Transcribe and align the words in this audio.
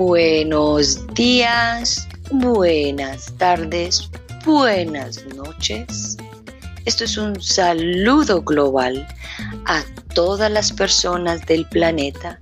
Buenos 0.00 1.06
días, 1.08 2.08
buenas 2.30 3.36
tardes, 3.36 4.08
buenas 4.46 5.22
noches. 5.36 6.16
Esto 6.86 7.04
es 7.04 7.18
un 7.18 7.38
saludo 7.38 8.40
global 8.40 9.06
a 9.66 9.84
todas 10.14 10.50
las 10.50 10.72
personas 10.72 11.44
del 11.44 11.68
planeta, 11.68 12.38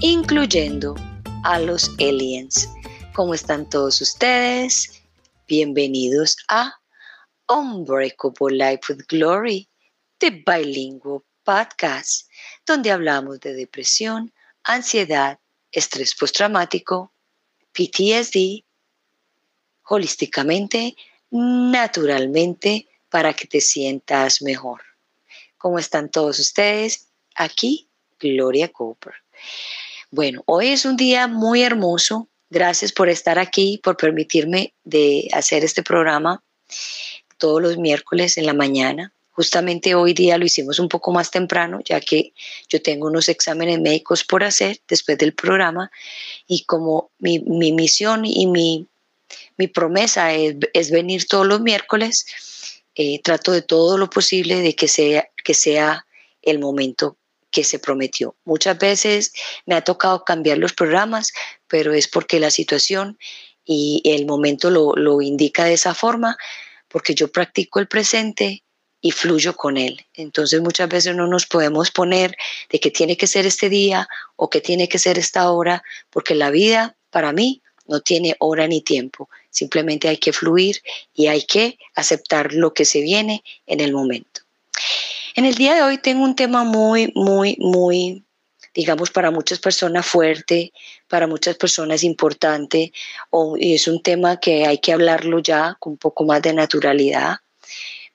incluyendo 0.00 0.96
a 1.44 1.60
los 1.60 1.88
aliens. 2.00 2.68
¿Cómo 3.14 3.34
están 3.34 3.70
todos 3.70 4.00
ustedes? 4.00 5.00
Bienvenidos 5.46 6.36
a 6.48 6.74
Unbreakable 7.48 8.56
Life 8.56 8.92
with 8.92 9.04
Glory, 9.08 9.68
the 10.18 10.42
Bilingual 10.44 11.22
Podcast, 11.44 12.28
donde 12.66 12.90
hablamos 12.90 13.38
de 13.38 13.54
depresión, 13.54 14.32
ansiedad, 14.64 15.38
estrés 15.76 16.14
postraumático, 16.14 17.12
PTSD, 17.72 18.64
holísticamente, 19.84 20.96
naturalmente, 21.30 22.88
para 23.10 23.34
que 23.34 23.46
te 23.46 23.60
sientas 23.60 24.42
mejor. 24.42 24.82
¿Cómo 25.58 25.78
están 25.78 26.10
todos 26.10 26.38
ustedes? 26.38 27.08
Aquí, 27.34 27.88
Gloria 28.18 28.72
Cooper. 28.72 29.14
Bueno, 30.10 30.42
hoy 30.46 30.68
es 30.68 30.84
un 30.84 30.96
día 30.96 31.28
muy 31.28 31.62
hermoso. 31.62 32.28
Gracias 32.48 32.92
por 32.92 33.08
estar 33.08 33.38
aquí, 33.38 33.78
por 33.82 33.96
permitirme 33.96 34.74
de 34.84 35.28
hacer 35.32 35.64
este 35.64 35.82
programa 35.82 36.42
todos 37.38 37.60
los 37.60 37.76
miércoles 37.76 38.38
en 38.38 38.46
la 38.46 38.54
mañana. 38.54 39.12
Justamente 39.36 39.94
hoy 39.94 40.14
día 40.14 40.38
lo 40.38 40.46
hicimos 40.46 40.78
un 40.78 40.88
poco 40.88 41.12
más 41.12 41.30
temprano, 41.30 41.80
ya 41.84 42.00
que 42.00 42.32
yo 42.70 42.80
tengo 42.80 43.08
unos 43.08 43.28
exámenes 43.28 43.78
médicos 43.78 44.24
por 44.24 44.42
hacer 44.42 44.80
después 44.88 45.18
del 45.18 45.34
programa 45.34 45.90
y 46.46 46.64
como 46.64 47.10
mi, 47.18 47.40
misión 47.72 48.24
y 48.24 48.46
mi, 48.46 48.88
promesa 49.74 50.32
es, 50.32 50.90
venir 50.90 51.26
todos 51.26 51.46
los 51.46 51.60
miércoles, 51.60 52.24
eh, 52.94 53.20
trato 53.22 53.52
de 53.52 53.60
todo 53.60 53.98
lo 53.98 54.08
posible 54.08 54.62
de 54.62 54.74
que 54.74 54.88
sea, 54.88 55.28
que 55.44 55.52
sea 55.52 56.06
el 56.40 56.58
momento 56.58 57.18
que 57.50 57.62
se 57.62 57.78
prometió. 57.78 58.36
Muchas 58.46 58.78
veces 58.78 59.34
me 59.66 59.74
ha 59.74 59.84
tocado 59.84 60.24
cambiar 60.24 60.56
los 60.56 60.72
programas, 60.72 61.34
pero 61.68 61.92
es 61.92 62.08
porque 62.08 62.40
la 62.40 62.50
situación 62.50 63.18
y 63.66 64.00
el 64.06 64.24
momento 64.24 64.70
lo, 64.70 64.94
lo 64.94 65.20
indica 65.20 65.66
de 65.66 65.74
esa 65.74 65.92
forma, 65.92 66.38
porque 66.88 67.14
yo 67.14 67.30
practico 67.30 67.80
el 67.80 67.86
presente 67.86 68.62
y 69.06 69.12
fluyo 69.12 69.54
con 69.54 69.76
él. 69.76 70.04
Entonces 70.14 70.60
muchas 70.60 70.88
veces 70.88 71.14
no 71.14 71.28
nos 71.28 71.46
podemos 71.46 71.92
poner 71.92 72.36
de 72.70 72.80
que 72.80 72.90
tiene 72.90 73.16
que 73.16 73.28
ser 73.28 73.46
este 73.46 73.68
día 73.68 74.08
o 74.34 74.50
que 74.50 74.60
tiene 74.60 74.88
que 74.88 74.98
ser 74.98 75.16
esta 75.16 75.48
hora, 75.52 75.84
porque 76.10 76.34
la 76.34 76.50
vida 76.50 76.96
para 77.10 77.32
mí 77.32 77.62
no 77.86 78.00
tiene 78.00 78.34
hora 78.40 78.66
ni 78.66 78.80
tiempo. 78.80 79.28
Simplemente 79.48 80.08
hay 80.08 80.16
que 80.16 80.32
fluir 80.32 80.82
y 81.14 81.28
hay 81.28 81.42
que 81.42 81.78
aceptar 81.94 82.52
lo 82.52 82.74
que 82.74 82.84
se 82.84 83.00
viene 83.00 83.44
en 83.68 83.78
el 83.78 83.92
momento. 83.92 84.40
En 85.36 85.44
el 85.44 85.54
día 85.54 85.76
de 85.76 85.82
hoy 85.82 85.98
tengo 85.98 86.24
un 86.24 86.34
tema 86.34 86.64
muy, 86.64 87.12
muy, 87.14 87.56
muy, 87.60 88.24
digamos, 88.74 89.12
para 89.12 89.30
muchas 89.30 89.60
personas 89.60 90.04
fuerte, 90.04 90.72
para 91.06 91.28
muchas 91.28 91.54
personas 91.54 92.02
importante, 92.02 92.92
o, 93.30 93.56
y 93.56 93.74
es 93.74 93.86
un 93.86 94.02
tema 94.02 94.40
que 94.40 94.66
hay 94.66 94.78
que 94.78 94.92
hablarlo 94.92 95.38
ya 95.38 95.76
con 95.78 95.92
un 95.92 95.98
poco 95.98 96.24
más 96.24 96.42
de 96.42 96.54
naturalidad 96.54 97.36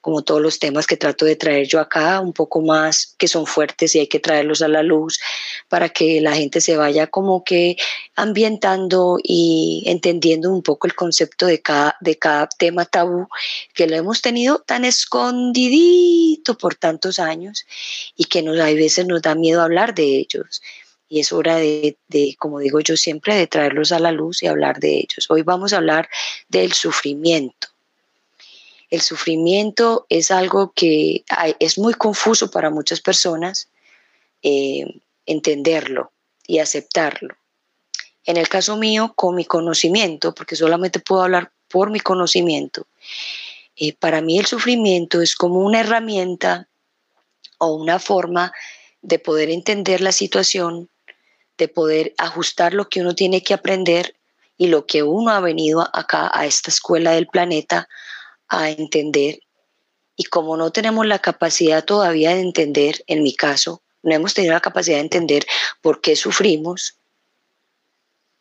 como 0.02 0.22
todos 0.22 0.42
los 0.42 0.58
temas 0.58 0.86
que 0.86 0.96
trato 0.96 1.24
de 1.24 1.36
traer 1.36 1.66
yo 1.68 1.80
acá, 1.80 2.20
un 2.20 2.32
poco 2.32 2.60
más 2.60 3.14
que 3.16 3.28
son 3.28 3.46
fuertes 3.46 3.94
y 3.94 4.00
hay 4.00 4.08
que 4.08 4.18
traerlos 4.18 4.60
a 4.60 4.68
la 4.68 4.82
luz 4.82 5.20
para 5.68 5.88
que 5.88 6.20
la 6.20 6.34
gente 6.34 6.60
se 6.60 6.76
vaya 6.76 7.06
como 7.06 7.44
que 7.44 7.76
ambientando 8.16 9.18
y 9.22 9.84
entendiendo 9.86 10.50
un 10.50 10.62
poco 10.62 10.88
el 10.88 10.94
concepto 10.94 11.46
de 11.46 11.62
cada, 11.62 11.96
de 12.00 12.18
cada 12.18 12.48
tema 12.48 12.84
tabú 12.84 13.28
que 13.74 13.86
lo 13.86 13.96
hemos 13.96 14.20
tenido 14.20 14.58
tan 14.58 14.84
escondidito 14.84 16.58
por 16.58 16.74
tantos 16.74 17.20
años 17.20 17.64
y 18.16 18.24
que 18.24 18.42
nos, 18.42 18.58
a 18.58 18.66
veces 18.66 19.06
nos 19.06 19.22
da 19.22 19.36
miedo 19.36 19.62
hablar 19.62 19.94
de 19.94 20.18
ellos 20.18 20.62
y 21.08 21.20
es 21.20 21.32
hora 21.32 21.56
de, 21.56 21.96
de, 22.08 22.34
como 22.38 22.58
digo 22.58 22.80
yo 22.80 22.96
siempre, 22.96 23.36
de 23.36 23.46
traerlos 23.46 23.92
a 23.92 23.98
la 23.98 24.10
luz 24.10 24.42
y 24.42 24.46
hablar 24.46 24.80
de 24.80 24.96
ellos. 24.96 25.26
Hoy 25.28 25.42
vamos 25.42 25.74
a 25.74 25.76
hablar 25.76 26.08
del 26.48 26.72
sufrimiento. 26.72 27.71
El 28.92 29.00
sufrimiento 29.00 30.04
es 30.10 30.30
algo 30.30 30.74
que 30.76 31.24
es 31.60 31.78
muy 31.78 31.94
confuso 31.94 32.50
para 32.50 32.68
muchas 32.68 33.00
personas 33.00 33.70
eh, 34.42 34.84
entenderlo 35.24 36.12
y 36.46 36.58
aceptarlo. 36.58 37.34
En 38.26 38.36
el 38.36 38.50
caso 38.50 38.76
mío, 38.76 39.14
con 39.16 39.34
mi 39.34 39.46
conocimiento, 39.46 40.34
porque 40.34 40.56
solamente 40.56 41.00
puedo 41.00 41.22
hablar 41.22 41.52
por 41.68 41.88
mi 41.88 42.00
conocimiento, 42.00 42.86
eh, 43.76 43.94
para 43.94 44.20
mí 44.20 44.38
el 44.38 44.44
sufrimiento 44.44 45.22
es 45.22 45.36
como 45.36 45.60
una 45.60 45.80
herramienta 45.80 46.68
o 47.56 47.72
una 47.72 47.98
forma 47.98 48.52
de 49.00 49.18
poder 49.18 49.48
entender 49.48 50.02
la 50.02 50.12
situación, 50.12 50.90
de 51.56 51.68
poder 51.68 52.12
ajustar 52.18 52.74
lo 52.74 52.90
que 52.90 53.00
uno 53.00 53.14
tiene 53.14 53.42
que 53.42 53.54
aprender 53.54 54.16
y 54.58 54.66
lo 54.66 54.84
que 54.84 55.02
uno 55.02 55.30
ha 55.30 55.40
venido 55.40 55.80
acá 55.96 56.30
a 56.30 56.44
esta 56.44 56.70
escuela 56.70 57.12
del 57.12 57.26
planeta 57.26 57.88
a 58.52 58.70
entender 58.70 59.40
y 60.14 60.24
como 60.24 60.56
no 60.56 60.70
tenemos 60.70 61.06
la 61.06 61.18
capacidad 61.18 61.84
todavía 61.84 62.34
de 62.34 62.40
entender, 62.40 63.02
en 63.06 63.22
mi 63.22 63.34
caso, 63.34 63.82
no 64.02 64.14
hemos 64.14 64.34
tenido 64.34 64.52
la 64.52 64.60
capacidad 64.60 64.96
de 64.96 65.02
entender 65.02 65.46
por 65.80 66.00
qué 66.00 66.16
sufrimos, 66.16 66.98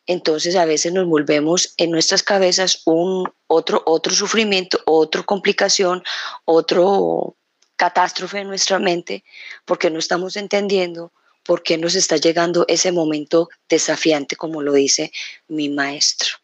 entonces 0.06 0.56
a 0.56 0.66
veces 0.66 0.92
nos 0.92 1.08
volvemos 1.08 1.74
en 1.78 1.92
nuestras 1.92 2.24
cabezas 2.24 2.82
un 2.86 3.32
otro 3.48 3.82
otro 3.86 4.14
sufrimiento, 4.14 4.80
otra 4.86 5.24
complicación, 5.24 6.04
otro 6.44 7.36
catástrofe 7.78 8.40
en 8.40 8.48
nuestra 8.48 8.80
mente, 8.80 9.24
porque 9.66 9.90
no 9.90 10.00
estamos 10.00 10.36
entendiendo 10.36 11.14
por 11.44 11.64
qué 11.64 11.78
nos 11.78 11.96
está 11.96 12.18
llegando 12.18 12.66
ese 12.68 12.92
momento 12.92 13.50
desafiante, 13.70 14.36
como 14.36 14.62
lo 14.62 14.74
dice 14.74 15.12
mi 15.48 15.70
maestro. 15.70 16.41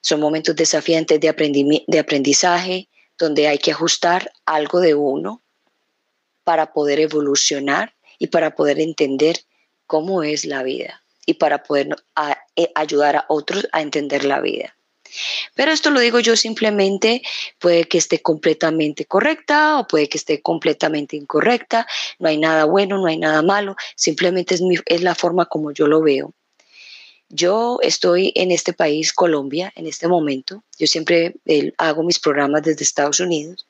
Son 0.00 0.20
momentos 0.20 0.56
desafiantes 0.56 1.20
de, 1.20 1.28
aprendizaje 1.98 2.88
donde 3.18 3.48
hay 3.48 3.58
que 3.58 3.72
ajustar 3.72 4.32
algo 4.46 4.80
de 4.80 4.94
uno 4.94 5.42
para 6.44 6.72
poder 6.72 7.00
evolucionar 7.00 7.94
y 8.18 8.28
para 8.28 8.54
poder 8.54 8.80
entender 8.80 9.40
cómo 9.86 10.22
es 10.22 10.44
la 10.44 10.62
vida 10.62 11.02
y 11.26 11.34
para 11.34 11.62
poder 11.62 11.88
eh, 12.56 12.72
ayudar 12.74 13.16
a 13.16 13.24
otros 13.28 13.68
a 13.72 13.82
entender 13.82 14.24
la 14.24 14.40
vida. 14.40 14.74
Pero 15.54 15.72
esto 15.72 15.90
lo 15.90 16.00
digo 16.00 16.20
yo 16.20 16.36
simplemente, 16.36 17.22
puede 17.58 17.84
que 17.84 17.98
esté 17.98 18.22
completamente 18.22 19.04
correcta 19.04 19.78
o 19.78 19.86
puede 19.86 20.08
que 20.08 20.18
esté 20.18 20.40
completamente 20.40 21.16
incorrecta, 21.16 21.86
no 22.18 22.28
hay 22.28 22.38
nada 22.38 22.64
bueno, 22.64 22.98
no 22.98 23.06
hay 23.06 23.18
nada 23.18 23.42
malo, 23.42 23.76
simplemente 23.96 24.56
es 24.86 25.02
la 25.02 25.14
forma 25.14 25.46
como 25.46 25.72
yo 25.72 25.86
lo 25.86 26.00
veo. 26.00 26.32
Yo 27.32 27.78
estoy 27.80 28.32
en 28.34 28.50
este 28.50 28.72
país, 28.72 29.12
Colombia, 29.12 29.72
en 29.76 29.86
este 29.86 30.08
momento. 30.08 30.64
Yo 30.78 30.88
siempre 30.88 31.36
eh, 31.46 31.72
hago 31.78 32.02
mis 32.02 32.18
programas 32.18 32.64
desde 32.64 32.82
Estados 32.82 33.20
Unidos 33.20 33.68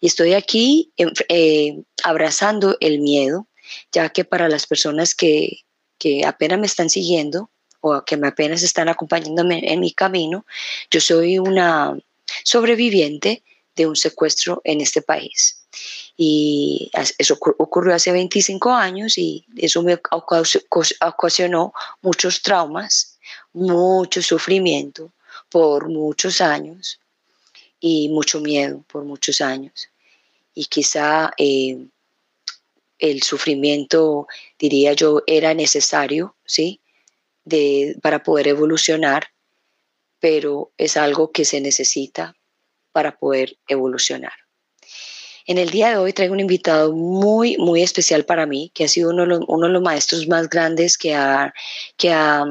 y 0.00 0.06
estoy 0.06 0.34
aquí 0.34 0.92
eh, 1.28 1.82
abrazando 2.04 2.76
el 2.78 3.00
miedo, 3.00 3.48
ya 3.90 4.10
que 4.10 4.24
para 4.24 4.48
las 4.48 4.68
personas 4.68 5.16
que, 5.16 5.62
que 5.98 6.24
apenas 6.24 6.60
me 6.60 6.66
están 6.66 6.88
siguiendo 6.88 7.50
o 7.80 8.04
que 8.04 8.16
me 8.16 8.28
apenas 8.28 8.62
están 8.62 8.88
acompañándome 8.88 9.72
en 9.72 9.80
mi 9.80 9.92
camino, 9.92 10.46
yo 10.88 11.00
soy 11.00 11.38
una 11.38 11.98
sobreviviente 12.44 13.42
de 13.80 13.86
un 13.86 13.96
secuestro 13.96 14.60
en 14.64 14.82
este 14.82 15.00
país. 15.00 15.56
Y 16.16 16.90
eso 17.16 17.38
ocurrió 17.58 17.94
hace 17.94 18.12
25 18.12 18.70
años 18.70 19.16
y 19.16 19.46
eso 19.56 19.82
me 19.82 19.98
ocasionó 21.00 21.72
muchos 22.02 22.42
traumas, 22.42 23.18
mucho 23.54 24.20
sufrimiento 24.20 25.12
por 25.48 25.88
muchos 25.88 26.42
años 26.42 27.00
y 27.80 28.10
mucho 28.10 28.40
miedo 28.40 28.84
por 28.92 29.04
muchos 29.04 29.40
años. 29.40 29.88
Y 30.54 30.66
quizá 30.66 31.30
eh, 31.38 31.78
el 32.98 33.22
sufrimiento, 33.22 34.26
diría 34.58 34.92
yo, 34.92 35.22
era 35.26 35.54
necesario, 35.54 36.34
¿sí? 36.44 36.80
De, 37.46 37.96
para 38.02 38.22
poder 38.22 38.48
evolucionar, 38.48 39.28
pero 40.18 40.70
es 40.76 40.98
algo 40.98 41.32
que 41.32 41.46
se 41.46 41.62
necesita 41.62 42.36
para 42.92 43.16
poder 43.16 43.56
evolucionar. 43.68 44.32
En 45.46 45.58
el 45.58 45.70
día 45.70 45.90
de 45.90 45.96
hoy 45.96 46.12
traigo 46.12 46.34
un 46.34 46.40
invitado 46.40 46.92
muy, 46.92 47.56
muy 47.56 47.82
especial 47.82 48.24
para 48.24 48.46
mí, 48.46 48.70
que 48.74 48.84
ha 48.84 48.88
sido 48.88 49.10
uno 49.10 49.26
de 49.26 49.72
los, 49.72 49.82
maestros 49.82 50.28
más 50.28 50.48
grandes 50.48 50.96
que, 50.96 51.14
ha, 51.14 51.52
que 51.96 52.12
ha, 52.12 52.44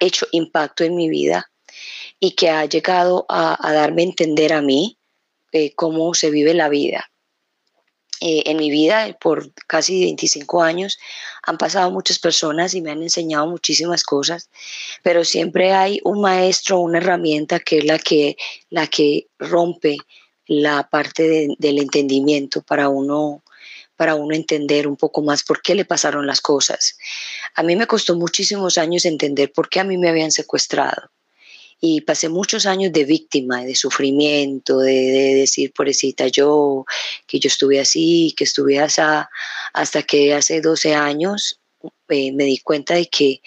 hecho 0.00 0.26
impacto 0.32 0.82
en 0.82 0.96
mi 0.96 1.08
vida 1.08 1.48
y 2.18 2.32
que 2.32 2.50
ha 2.50 2.64
llegado 2.64 3.26
a, 3.28 3.72
darme 3.72 4.02
a 4.02 4.06
entender 4.06 4.52
a 4.52 4.62
mí 4.62 4.98
eh, 5.52 5.74
cómo 5.74 6.14
se 6.14 6.30
vive 6.30 6.54
la 6.54 6.68
vida. 6.68 7.08
Eh, 8.20 8.42
en 8.46 8.56
mi 8.56 8.70
vida 8.70 9.16
por 9.20 9.52
casi 9.66 10.04
25 10.04 10.62
años 10.62 10.98
han 11.42 11.58
pasado 11.58 11.90
muchas 11.90 12.18
personas 12.18 12.74
y 12.74 12.80
me 12.80 12.90
han 12.90 13.02
enseñado 13.02 13.46
muchísimas 13.46 14.04
cosas, 14.04 14.50
pero 15.02 15.24
siempre 15.24 15.72
hay 15.72 16.00
un 16.04 16.20
maestro, 16.20 16.80
una 16.80 16.98
herramienta 16.98 17.60
que 17.60 17.78
es 17.78 17.84
la 17.84 17.98
que, 17.98 18.36
la 18.70 18.86
que 18.86 19.28
rompe 19.38 19.98
la 20.46 20.88
parte 20.88 21.48
del 21.58 21.78
entendimiento 21.78 22.62
para 22.62 22.88
uno 22.88 23.42
para 23.96 24.14
uno 24.14 24.34
entender 24.34 24.86
un 24.86 24.96
poco 24.96 25.22
más 25.22 25.42
por 25.42 25.62
qué 25.62 25.74
le 25.74 25.86
pasaron 25.86 26.26
las 26.26 26.42
cosas. 26.42 26.98
A 27.54 27.62
mí 27.62 27.76
me 27.76 27.86
costó 27.86 28.14
muchísimos 28.14 28.76
años 28.76 29.06
entender 29.06 29.50
por 29.52 29.70
qué 29.70 29.80
a 29.80 29.84
mí 29.84 29.96
me 29.96 30.10
habían 30.10 30.30
secuestrado 30.30 31.10
y 31.80 32.00
pasé 32.00 32.28
muchos 32.28 32.66
años 32.66 32.92
de 32.92 33.04
víctima, 33.04 33.62
de 33.62 33.74
sufrimiento, 33.74 34.78
de, 34.78 35.34
decir, 35.34 35.72
pobrecita 35.72 36.28
yo, 36.28 36.84
que 37.26 37.38
yo 37.38 37.48
estuve 37.48 37.80
así, 37.80 38.34
que 38.36 38.44
estuve 38.44 38.78
así, 38.78 39.02
hasta 39.72 40.02
que 40.02 40.34
hace 40.34 40.60
12 40.60 40.94
años 40.94 41.60
eh, 42.08 42.32
me 42.32 42.44
di 42.44 42.58
cuenta 42.58 42.94
de 42.94 43.06
que 43.06 43.40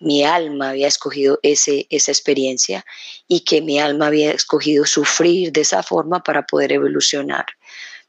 mi 0.00 0.24
alma 0.24 0.70
había 0.70 0.88
escogido 0.88 1.38
ese, 1.42 1.86
esa 1.90 2.10
experiencia 2.10 2.84
y 3.28 3.40
que 3.40 3.60
mi 3.60 3.78
alma 3.78 4.06
había 4.06 4.32
escogido 4.32 4.86
sufrir 4.86 5.52
de 5.52 5.60
esa 5.60 5.82
forma 5.82 6.22
para 6.22 6.46
poder 6.46 6.72
evolucionar. 6.72 7.46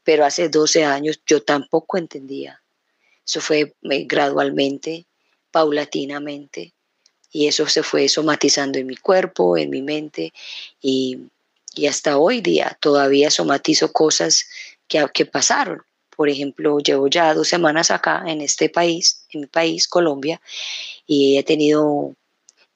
Pero 0.02 0.24
hace 0.24 0.48
12 0.48 0.84
años 0.84 1.20
yo 1.26 1.42
tampoco 1.42 1.98
entendía. 1.98 2.62
Eso 3.24 3.40
fue 3.40 3.74
eh, 3.82 4.04
gradualmente, 4.06 5.06
paulatinamente, 5.50 6.72
y 7.32 7.48
eso 7.48 7.66
se 7.66 7.82
fue 7.82 8.08
somatizando 8.08 8.78
en 8.78 8.86
mi 8.86 8.96
cuerpo, 8.96 9.56
en 9.56 9.70
mi 9.70 9.82
mente 9.82 10.32
y, 10.80 11.18
hasta 11.88 12.18
hoy 12.18 12.42
día 12.42 12.76
todavía 12.80 13.30
somatizo 13.30 13.90
cosas 13.92 14.44
que, 14.88 15.06
que 15.14 15.24
pasaron. 15.24 15.82
Por 16.14 16.28
ejemplo, 16.28 16.78
llevo 16.80 17.08
ya 17.08 17.32
dos 17.32 17.48
semanas 17.48 17.90
acá 17.90 18.22
en 18.26 18.42
este 18.42 18.68
país, 18.68 19.24
en 19.30 19.40
mi 19.40 19.46
país, 19.46 19.88
Colombia, 19.88 20.38
y 21.06 21.38
he 21.38 21.42
tenido 21.42 22.14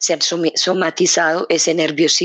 se 0.07 0.13
han 0.13 0.21
somatizado 0.55 1.47
ese, 1.49 1.75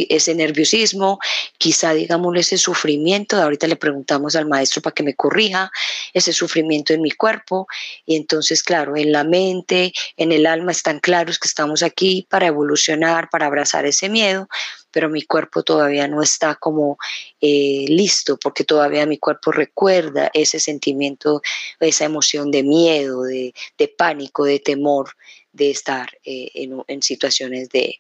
ese 0.10 0.36
nerviosismo, 0.36 1.18
quizá 1.58 1.94
digamos 1.94 2.38
ese 2.38 2.60
sufrimiento, 2.60 3.38
ahorita 3.38 3.66
le 3.66 3.76
preguntamos 3.76 4.36
al 4.36 4.46
maestro 4.46 4.84
para 4.84 4.94
que 4.94 5.02
me 5.02 5.16
corrija, 5.16 5.72
ese 6.14 6.32
sufrimiento 6.32 6.94
en 6.94 7.02
mi 7.02 7.10
cuerpo. 7.10 7.66
Y 8.06 8.18
entonces 8.18 8.62
claro, 8.62 8.96
en 8.96 9.12
la 9.12 9.24
mente, 9.24 9.94
en 10.16 10.32
el 10.32 10.46
alma 10.46 10.72
están 10.72 11.00
claros 11.00 11.40
que 11.40 11.48
estamos 11.48 11.82
aquí 11.82 12.28
para 12.30 12.46
evolucionar, 12.46 13.32
para 13.32 13.48
abrazar 13.48 13.88
ese 13.88 14.10
miedo, 14.10 14.48
pero 14.92 15.10
mi 15.10 15.24
cuerpo 15.24 15.64
todavía 15.64 16.08
no 16.08 16.22
está 16.22 16.54
como 16.54 17.00
eh, 17.40 17.86
listo 17.88 18.38
porque 18.38 18.64
todavía 18.64 19.08
mi 19.08 19.18
cuerpo 19.18 19.52
recuerda 19.52 20.30
ese 20.36 20.60
sentimiento, 20.60 21.42
esa 21.80 22.06
emoción 22.06 22.52
de 22.52 22.62
miedo, 22.62 23.24
de, 23.24 23.56
de 23.80 23.88
pánico, 23.88 24.46
de 24.46 24.60
temor 24.60 25.16
de 25.54 25.72
estar 25.72 26.10
eh, 26.24 26.52
en, 26.54 27.02
situaciones 27.02 27.70
de, 27.70 28.00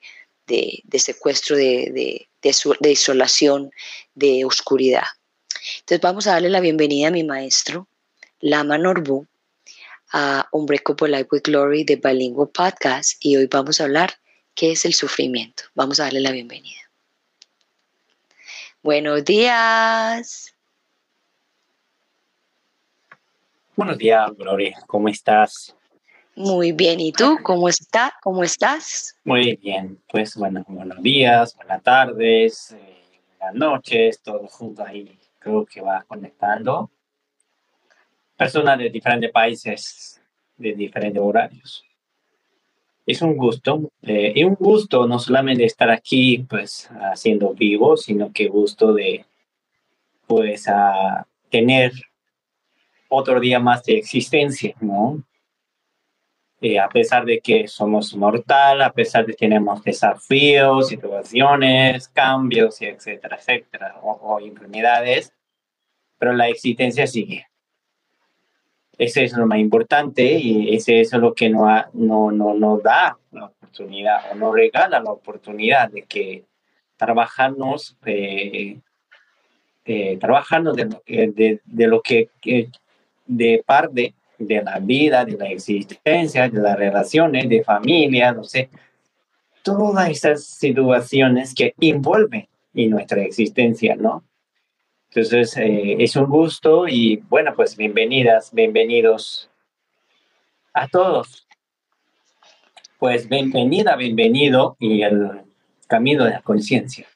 secuestro, 0.97 1.55
de, 1.55 2.27
isolación, 2.83 3.71
de 4.15 4.45
oscuridad. 4.45 5.05
Entonces 5.79 6.01
vamos 6.01 6.27
a 6.27 6.31
darle 6.31 6.49
la 6.49 6.59
bienvenida 6.59 7.09
a 7.09 7.11
mi 7.11 7.23
maestro, 7.23 7.87
Lama 8.39 8.77
Norbu, 8.77 9.27
a 10.13 10.47
Unbreakable 10.51 11.09
Life 11.09 11.29
with 11.31 11.43
Glory 11.43 11.83
de 11.83 11.95
Bilingual 11.95 12.49
Podcast 12.49 13.13
y 13.19 13.37
hoy 13.37 13.47
vamos 13.47 13.79
a 13.79 13.85
hablar 13.85 14.15
qué 14.55 14.71
es 14.71 14.85
el 14.85 14.93
sufrimiento. 14.93 15.63
Vamos 15.75 15.99
a 15.99 16.03
darle 16.03 16.21
la 16.21 16.31
bienvenida. 16.31 16.79
Buenos 18.83 19.23
días. 19.23 20.55
Buenos 23.75 23.97
días, 23.97 24.31
Gloria. 24.35 24.77
¿Cómo 24.87 25.07
estás? 25.07 25.75
Muy 26.35 26.71
bien, 26.71 26.99
¿y 27.01 27.11
tú 27.11 27.37
cómo 27.43 27.67
está? 27.67 28.13
¿Cómo 28.21 28.43
estás? 28.43 29.17
Muy 29.25 29.57
bien, 29.57 30.01
pues 30.09 30.35
bueno, 30.35 30.63
buenos 30.65 31.01
días, 31.03 31.55
buenas 31.57 31.83
tardes, 31.83 32.71
eh, 32.71 33.01
buenas 33.37 33.55
noches, 33.55 34.21
todos 34.21 34.49
juntos 34.53 34.87
ahí 34.87 35.19
creo 35.39 35.65
que 35.65 35.81
va 35.81 36.05
conectando. 36.07 36.89
Personas 38.37 38.79
de 38.79 38.89
diferentes 38.89 39.29
países, 39.29 40.21
de 40.55 40.73
diferentes 40.73 41.21
horarios. 41.21 41.83
Es 43.05 43.21
un 43.21 43.35
gusto, 43.35 43.91
eh, 44.01 44.31
y 44.33 44.45
un 44.45 44.55
gusto 44.55 45.05
no 45.07 45.19
solamente 45.19 45.65
estar 45.65 45.91
aquí 45.91 46.45
pues 46.49 46.89
haciendo 47.11 47.53
vivo, 47.53 47.97
sino 47.97 48.31
que 48.31 48.47
gusto 48.47 48.93
de 48.93 49.25
pues 50.27 50.65
a 50.69 51.27
tener 51.49 51.91
otro 53.09 53.41
día 53.41 53.59
más 53.59 53.83
de 53.83 53.97
existencia, 53.97 54.73
¿no? 54.79 55.21
Eh, 56.63 56.77
a 56.77 56.87
pesar 56.89 57.25
de 57.25 57.39
que 57.39 57.67
somos 57.67 58.15
mortal, 58.15 58.83
a 58.83 58.93
pesar 58.93 59.25
de 59.25 59.33
que 59.33 59.47
tenemos 59.47 59.83
desafíos, 59.83 60.89
situaciones, 60.89 62.07
cambios, 62.09 62.79
etcétera, 62.83 63.37
etcétera, 63.37 63.95
o, 64.03 64.39
enfermedades, 64.39 65.33
pero 66.19 66.33
la 66.33 66.49
existencia 66.49 67.07
sigue. 67.07 67.47
Ese 68.95 69.23
es 69.23 69.33
lo 69.33 69.47
más 69.47 69.57
importante 69.57 70.21
y 70.21 70.75
ese 70.75 71.01
es 71.01 71.11
lo 71.13 71.33
que 71.33 71.49
no, 71.49 71.65
no, 71.93 72.29
no 72.31 72.53
nos 72.53 72.83
da 72.83 73.17
la 73.31 73.45
oportunidad 73.45 74.31
o 74.31 74.35
nos 74.35 74.53
regala 74.53 74.99
la 74.99 75.11
oportunidad 75.11 75.89
de 75.89 76.03
que 76.03 76.45
trabajarnos, 76.95 77.97
eh, 78.05 78.77
eh, 79.85 80.17
trabajarnos 80.17 80.75
de 80.75 80.85
de, 80.85 81.59
de 81.65 81.87
lo 81.87 82.03
que, 82.03 82.29
de 83.25 83.63
parte 83.65 84.13
de 84.47 84.61
la 84.63 84.79
vida, 84.79 85.25
de 85.25 85.37
la 85.37 85.49
existencia, 85.49 86.49
de 86.49 86.59
las 86.59 86.77
relaciones, 86.77 87.47
de 87.49 87.63
familia, 87.63 88.31
no 88.31 88.43
sé, 88.43 88.69
todas 89.63 90.09
esas 90.09 90.43
situaciones 90.43 91.53
que 91.53 91.73
envuelven 91.79 92.47
en 92.73 92.89
nuestra 92.89 93.21
existencia, 93.21 93.95
¿no? 93.95 94.23
Entonces, 95.09 95.57
eh, 95.57 95.97
es 95.99 96.15
un 96.15 96.25
gusto 96.25 96.87
y 96.87 97.17
bueno, 97.29 97.53
pues 97.55 97.75
bienvenidas, 97.75 98.53
bienvenidos 98.53 99.49
a 100.73 100.87
todos. 100.87 101.45
Pues 102.97 103.27
bienvenida, 103.27 103.95
bienvenido 103.95 104.77
y 104.79 105.01
el 105.01 105.41
camino 105.87 106.23
de 106.23 106.31
la 106.31 106.41
conciencia. 106.41 107.07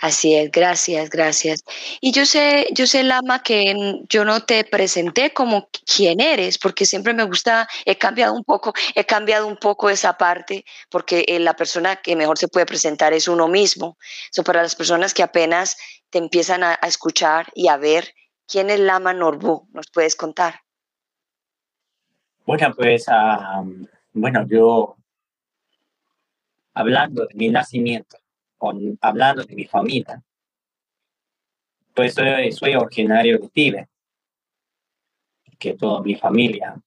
Así 0.00 0.36
es, 0.36 0.52
gracias, 0.52 1.10
gracias. 1.10 1.64
Y 2.00 2.12
yo 2.12 2.24
sé, 2.24 2.68
yo 2.72 2.86
sé, 2.86 3.02
Lama, 3.02 3.42
que 3.42 3.74
yo 4.08 4.24
no 4.24 4.44
te 4.44 4.62
presenté 4.62 5.32
como 5.32 5.68
quién 5.84 6.20
eres, 6.20 6.56
porque 6.56 6.86
siempre 6.86 7.14
me 7.14 7.24
gusta, 7.24 7.68
he 7.84 7.98
cambiado 7.98 8.34
un 8.34 8.44
poco, 8.44 8.72
he 8.94 9.04
cambiado 9.04 9.48
un 9.48 9.56
poco 9.56 9.90
esa 9.90 10.16
parte, 10.16 10.64
porque 10.88 11.24
eh, 11.26 11.40
la 11.40 11.54
persona 11.54 11.96
que 11.96 12.14
mejor 12.14 12.38
se 12.38 12.46
puede 12.46 12.64
presentar 12.64 13.12
es 13.12 13.26
uno 13.26 13.48
mismo. 13.48 13.98
So, 14.30 14.44
para 14.44 14.62
las 14.62 14.76
personas 14.76 15.12
que 15.14 15.24
apenas 15.24 15.76
te 16.10 16.18
empiezan 16.18 16.62
a, 16.62 16.74
escuchar 16.74 17.48
y 17.54 17.66
a 17.66 17.76
ver, 17.76 18.14
¿quién 18.46 18.70
es 18.70 18.78
Lama 18.78 19.12
Norbu? 19.12 19.66
¿Nos 19.72 19.90
puedes 19.90 20.14
contar? 20.14 20.60
Bueno, 22.46 22.72
pues, 22.74 23.04
bueno, 24.12 24.46
yo, 24.46 24.96
hablando 26.72 27.26
de 27.26 27.34
mi 27.34 27.48
nacimiento, 27.48 28.16
hablando 29.00 29.44
de 29.44 29.54
mi 29.54 29.64
familia, 29.64 30.22
pues 31.94 32.14
soy, 32.14 32.74
originario 32.74 33.38
de 33.38 33.48
Tíbet, 33.48 33.88
que 35.58 35.74
toda 35.74 36.00
mi 36.02 36.14
familia 36.14 36.80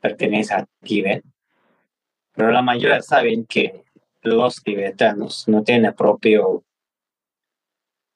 pertenece 0.00 0.54
a 0.54 0.66
Tíbet, 0.80 1.24
pero 2.32 2.50
la 2.50 2.62
mayoría 2.62 3.00
saben 3.00 3.46
que 3.46 3.84
los 4.22 4.62
tibetanos 4.62 5.48
no 5.48 5.62
tienen 5.62 5.94
propio 5.94 6.64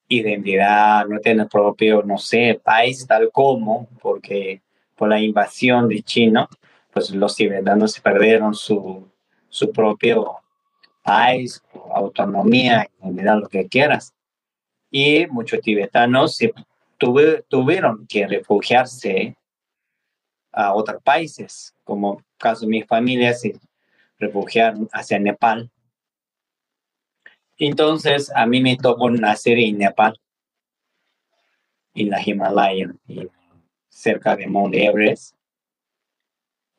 identidad, 0.07 1.07
no 1.07 1.19
tienen 1.19 1.47
propio, 1.47 2.03
no 2.03 2.17
sé, 2.17 2.59
país 2.63 3.07
tal 3.07 3.31
como, 3.31 3.87
porque 4.01 4.61
por 4.95 5.09
la 5.09 5.19
invasión 5.19 5.87
de 5.87 6.03
China, 6.03 6.47
pues 6.91 7.09
los 7.09 7.35
tibetanos 7.35 7.93
se 7.93 8.01
perdieron 8.01 8.53
su, 8.53 9.09
su 9.49 9.71
propio 9.71 10.42
país, 11.03 11.61
autonomía, 11.93 12.89
lo 13.01 13.47
que 13.47 13.67
quieras. 13.67 14.13
Y 14.89 15.27
muchos 15.27 15.61
tibetanos 15.61 16.35
se 16.35 16.53
tuvieron 16.97 18.07
que 18.07 18.27
refugiarse 18.27 19.35
a 20.51 20.73
otros 20.73 21.01
países, 21.03 21.75
como 21.83 22.23
caso 22.37 22.61
de 22.61 22.67
mi 22.67 22.83
familia 22.83 23.33
se 23.33 23.59
refugiaron 24.19 24.87
hacia 24.93 25.19
Nepal. 25.19 25.69
Entonces 27.57 28.31
a 28.35 28.45
mí 28.45 28.61
me 28.61 28.77
tocó 28.77 29.09
nacer 29.09 29.57
en 29.59 29.79
Nepal, 29.79 30.19
en 31.95 32.09
la 32.09 32.21
Himalaya, 32.23 32.93
cerca 33.89 34.35
de 34.35 34.47
Mount 34.47 34.75
Everest. 34.75 35.35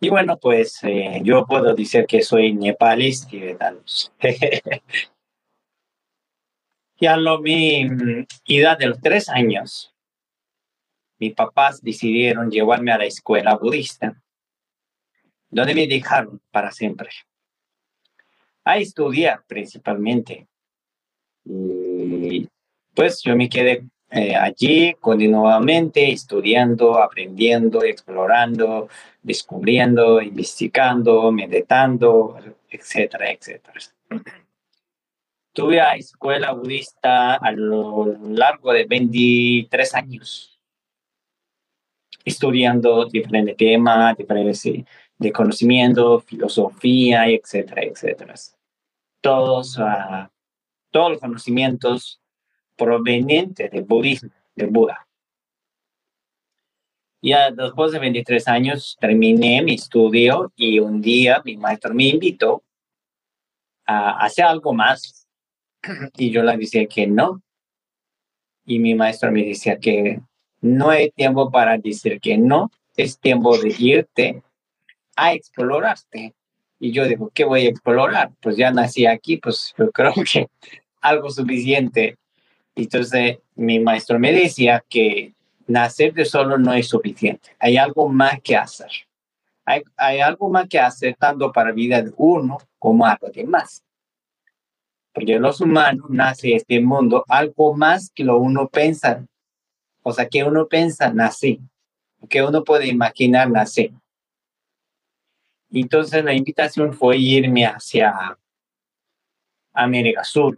Y 0.01 0.09
bueno, 0.11 0.39
pues 0.39 0.79
eh, 0.83 1.21
yo 1.23 1.47
puedo 1.47 1.75
decir 1.75 2.07
que 2.07 2.23
soy 2.23 2.53
nepalís 2.53 3.27
tibetano. 3.27 3.81
y 6.99 7.07
a 7.07 7.17
lo 7.17 7.41
mi 7.41 7.89
edad 8.47 8.79
de 8.79 8.87
los 8.87 9.01
tres 9.01 9.29
años, 9.29 9.95
mis 11.19 11.35
papás 11.35 11.83
decidieron 11.83 12.51
llevarme 12.51 12.93
a 12.93 12.99
la 12.99 13.07
escuela 13.07 13.57
budista, 13.57 14.21
donde 15.49 15.75
me 15.75 15.87
dejaron 15.87 16.41
para 16.51 16.71
siempre. 16.71 17.11
A 18.65 18.79
estudiar 18.79 19.45
principalmente. 19.47 20.49
Y 21.45 22.49
pues 22.95 23.23
yo 23.23 23.37
me 23.37 23.49
quedé 23.49 23.87
eh, 24.14 24.37
allí 24.37 24.94
continuamente 25.00 26.12
estudiando, 26.12 27.02
aprendiendo, 27.02 27.83
explorando, 27.83 28.88
descubriendo, 29.21 30.23
investigando, 30.23 31.33
meditando, 31.33 32.38
etcétera, 32.71 33.33
etcétera. 33.33 33.80
Tuve 35.52 35.80
a 35.80 35.97
escuela 35.97 36.52
budista 36.52 37.35
a 37.35 37.50
lo 37.50 38.06
largo 38.30 38.73
de 38.73 38.85
23 38.85 39.94
años, 39.97 40.61
estudiando 42.25 43.06
diferentes 43.06 43.56
temas, 43.56 44.16
diferentes 44.16 44.62
de 45.18 45.33
conocimiento, 45.33 46.21
filosofía, 46.21 47.26
etcétera, 47.28 47.83
etcétera. 47.83 48.35
Todos, 49.21 49.76
uh, 49.76 50.28
todos 50.92 51.11
los 51.11 51.21
conocimientos 51.21 52.21
proveniente 52.76 53.69
del 53.69 53.85
budismo, 53.85 54.31
del 54.54 54.69
Buda. 54.69 55.07
Ya 57.23 57.50
después 57.50 57.93
de 57.93 57.99
23 57.99 58.49
años 58.49 58.99
terminé 59.00 59.62
mi 59.62 59.75
estudio 59.75 60.52
y 60.57 60.78
un 60.78 61.00
día 61.00 61.40
mi 61.45 61.57
maestro 61.57 61.95
me 61.95 62.04
invitó 62.04 62.62
a 63.87 64.19
hacer 64.25 64.45
algo 64.45 64.75
más 64.75 65.26
y 66.19 66.31
yo 66.31 66.43
le 66.43 66.57
decía 66.57 66.87
que 66.87 67.07
no. 67.07 67.40
Y 68.66 68.78
mi 68.78 68.95
maestro 68.95 69.33
me 69.33 69.43
decía 69.43 69.78
que 69.78 70.21
no 70.61 70.90
hay 70.90 71.11
tiempo 71.11 71.50
para 71.50 71.78
decir 71.78 72.21
que 72.21 72.37
no, 72.37 72.71
es 72.97 73.19
tiempo 73.19 73.57
de 73.59 73.75
irte 73.78 74.43
a 75.16 75.33
explorarte. 75.33 76.35
Y 76.78 76.93
yo 76.93 77.07
digo, 77.07 77.31
¿qué 77.33 77.45
voy 77.45 77.66
a 77.66 77.71
explorar? 77.71 78.33
Pues 78.40 78.57
ya 78.57 78.71
nací 78.71 79.07
aquí, 79.07 79.38
pues 79.38 79.75
yo 79.78 79.90
creo 79.93 80.12
que 80.31 80.49
algo 81.00 81.31
suficiente 81.31 82.19
entonces, 82.76 83.38
mi 83.54 83.78
maestro 83.78 84.19
me 84.19 84.33
decía 84.33 84.85
que 84.88 85.33
nacer 85.66 86.12
de 86.12 86.25
solo 86.25 86.59
no 86.59 86.73
es 86.73 86.88
suficiente. 86.88 87.50
Hay 87.59 87.76
algo 87.76 88.09
más 88.09 88.40
que 88.43 88.57
hacer. 88.57 88.90
Hay, 89.64 89.83
hay 89.97 90.21
algo 90.21 90.50
más 90.50 90.69
que 90.69 90.78
hacer 90.78 91.14
tanto 91.16 91.52
para 91.52 91.71
la 91.71 91.75
vida 91.75 92.02
de 92.02 92.12
uno 92.16 92.59
como 92.78 93.07
a 93.07 93.19
los 93.21 93.33
demás. 93.33 93.83
Porque 95.12 95.38
los 95.38 95.61
humanos 95.61 96.11
nacen 96.11 96.50
en 96.50 96.57
este 96.57 96.81
mundo 96.81 97.25
algo 97.28 97.75
más 97.75 98.11
que 98.11 98.25
lo 98.25 98.38
uno 98.38 98.69
piensa. 98.69 99.25
O 100.02 100.12
sea, 100.12 100.28
que 100.28 100.43
uno 100.43 100.66
piensa 100.66 101.11
nacer. 101.11 101.59
Que 102.28 102.43
uno 102.43 102.64
puede 102.64 102.88
imaginar 102.88 103.49
nacer. 103.49 103.93
Entonces 105.71 106.25
la 106.25 106.35
invitación 106.35 106.93
fue 106.93 107.16
irme 107.19 107.64
hacia 107.64 108.37
América 109.73 110.25
Sur, 110.25 110.57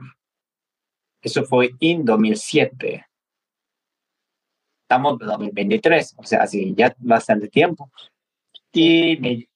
eso 1.27 1.45
fue 1.45 1.75
en 1.81 2.05
2007. 2.05 3.05
Estamos 4.83 5.21
en 5.21 5.27
2023, 5.27 6.15
o 6.19 6.23
sea, 6.23 6.43
así 6.43 6.73
ya 6.77 6.95
bastante 6.99 7.49
tiempo. 7.49 7.91
Y 8.73 9.49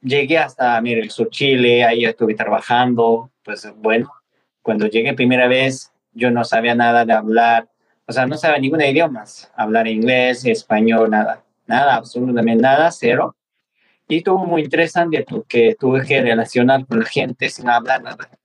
llegué 0.00 0.38
hasta 0.38 0.78
el 0.78 1.10
Sur, 1.10 1.28
Chile, 1.30 1.82
ahí 1.82 2.04
estuve 2.04 2.36
trabajando. 2.36 3.32
Pues 3.42 3.68
bueno, 3.78 4.12
cuando 4.62 4.86
llegué 4.86 5.12
primera 5.14 5.48
vez, 5.48 5.92
yo 6.12 6.30
no 6.30 6.44
sabía 6.44 6.76
nada 6.76 7.04
de 7.04 7.14
hablar, 7.14 7.68
o 8.06 8.12
sea, 8.12 8.24
no 8.26 8.36
sabía 8.36 8.60
ningún 8.60 8.82
idioma, 8.82 9.24
hablar 9.56 9.88
inglés, 9.88 10.44
español, 10.44 11.10
nada, 11.10 11.42
nada, 11.66 11.96
absolutamente 11.96 12.62
nada, 12.62 12.92
cero. 12.92 13.34
Y 14.06 14.18
estuvo 14.18 14.46
muy 14.46 14.62
interesante 14.62 15.26
porque 15.28 15.74
tuve 15.78 16.06
que 16.06 16.22
relacionar 16.22 16.86
con 16.86 17.00
la 17.00 17.06
gente 17.06 17.50
sin 17.50 17.68
hablar 17.68 18.04
nada 18.04 18.37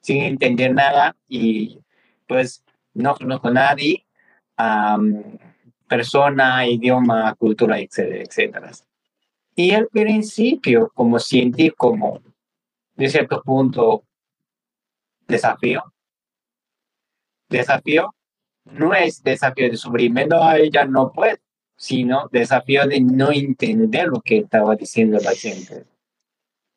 sin 0.00 0.22
entender 0.22 0.74
nada 0.74 1.16
y 1.28 1.80
pues 2.26 2.64
no 2.94 3.14
conozco 3.14 3.48
a 3.48 3.52
nadie, 3.52 4.06
persona, 5.88 6.66
idioma, 6.66 7.34
cultura, 7.34 7.78
etcétera, 7.78 8.22
etcétera. 8.22 8.70
Y 9.54 9.72
al 9.72 9.88
principio, 9.88 10.90
como 10.94 11.18
sentí 11.18 11.70
como, 11.70 12.20
de 12.94 13.08
cierto 13.08 13.42
punto, 13.42 14.04
desafío. 15.26 15.82
Desafío 17.48 18.14
no 18.64 18.94
es 18.94 19.22
desafío 19.22 19.68
de 19.70 19.76
sufrimiento, 19.76 20.36
ella 20.52 20.84
no 20.84 21.10
puede, 21.12 21.40
sino 21.76 22.28
desafío 22.30 22.86
de 22.86 23.00
no 23.00 23.32
entender 23.32 24.06
lo 24.06 24.20
que 24.20 24.38
estaba 24.38 24.76
diciendo 24.76 25.18
la 25.22 25.32
gente. 25.32 25.86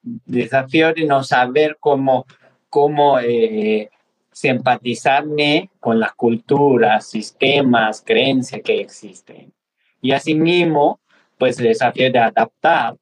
Desafío 0.01 0.93
de 0.93 1.05
no 1.05 1.23
saber 1.23 1.77
cómo 1.79 2.25
cómo 2.73 3.19
eh, 3.19 3.91
simpatizarme 4.31 5.69
con 5.79 5.99
las 5.99 6.13
culturas, 6.15 7.05
sistemas, 7.07 8.01
creencias 8.03 8.63
que 8.63 8.81
existen. 8.81 9.53
Y 10.01 10.11
asimismo, 10.11 10.99
pues 11.37 11.59
el 11.59 11.67
desafío 11.67 12.11
de 12.11 12.17
adaptar 12.17 12.97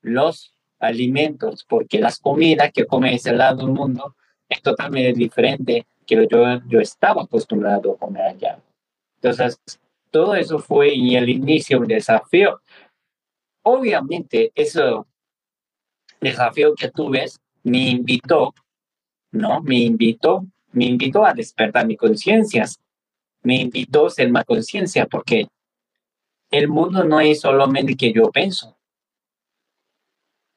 los 0.00 0.54
alimentos, 0.78 1.66
porque 1.68 1.98
las 1.98 2.18
comidas 2.18 2.72
que 2.72 2.86
come 2.86 3.14
ese 3.14 3.34
lado 3.34 3.58
del 3.58 3.74
mundo 3.74 4.16
es 4.48 4.62
totalmente 4.62 5.12
diferente 5.12 5.86
que 6.06 6.26
yo, 6.26 6.58
yo 6.66 6.80
estaba 6.80 7.24
acostumbrado 7.24 7.92
a 7.92 7.98
comer 7.98 8.22
allá. 8.22 8.58
Entonces, 9.16 9.60
todo 10.10 10.34
eso 10.34 10.58
fue 10.58 10.94
en 10.94 11.16
el 11.16 11.28
inicio 11.28 11.78
un 11.78 11.88
desafío. 11.88 12.62
Obviamente, 13.64 14.50
ese 14.54 14.80
desafío 16.22 16.74
que 16.74 16.90
tuve 16.90 17.26
me 17.64 17.90
invitó 17.90 18.54
¿no? 19.32 19.60
Me 19.62 19.78
invitó, 19.78 20.46
me 20.72 20.86
invitó 20.86 21.24
a 21.24 21.34
despertar 21.34 21.86
mi 21.86 21.96
conciencia, 21.96 22.66
me 23.42 23.56
invitó 23.56 24.06
a 24.06 24.10
ser 24.10 24.30
más 24.30 24.44
conciencia, 24.44 25.06
porque 25.06 25.48
el 26.50 26.68
mundo 26.68 27.04
no 27.04 27.20
es 27.20 27.40
solamente 27.40 27.96
que 27.96 28.12
yo 28.12 28.30
pienso. 28.30 28.76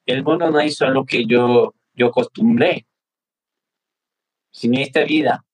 El 0.06 0.22
mundo 0.22 0.50
no 0.50 0.60
es 0.60 0.76
solo 0.76 1.04
que 1.04 1.24
yo, 1.24 1.74
yo 1.94 2.08
acostumbré. 2.08 2.86
Sino 4.50 4.78
esta 4.78 5.04
vida 5.04 5.44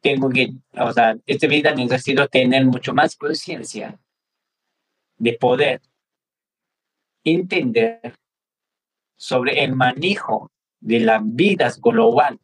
tengo 0.00 0.28
que, 0.28 0.52
o 0.72 0.92
sea, 0.92 1.16
esta 1.24 1.46
vida 1.46 1.74
necesito 1.74 2.28
tener 2.28 2.64
mucho 2.66 2.92
más 2.92 3.16
conciencia 3.16 3.98
de 5.16 5.32
poder 5.32 5.80
entender 7.24 8.14
sobre 9.16 9.64
el 9.64 9.74
manejo 9.74 10.50
de 10.84 11.00
la 11.00 11.18
vida 11.24 11.72
global, 11.80 12.38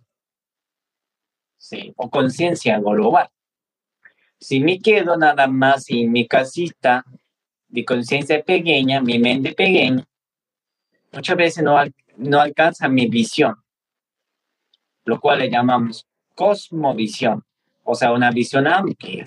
¿sí? 1.59 1.92
o 1.97 2.09
conciencia 2.09 2.78
global. 2.78 3.28
Si 4.38 4.61
me 4.61 4.78
quedo 4.78 5.18
nada 5.18 5.47
más 5.47 5.90
en 5.90 6.11
mi 6.11 6.26
casita 6.26 7.04
de 7.68 7.85
conciencia 7.85 8.42
pequeña, 8.42 9.02
mi 9.02 9.18
mente 9.18 9.52
pequeña, 9.52 10.09
muchas 11.12 11.37
veces 11.37 11.62
no, 11.62 11.76
no 12.16 12.40
alcanza 12.40 12.88
mi 12.88 13.09
visión, 13.09 13.56
lo 15.04 15.20
cual 15.20 15.40
le 15.40 15.50
llamamos 15.50 16.06
cosmovisión, 16.35 17.44
o 17.85 17.94
sea, 17.94 18.11
una 18.12 18.30
visión 18.30 18.66
amplia. 18.66 19.26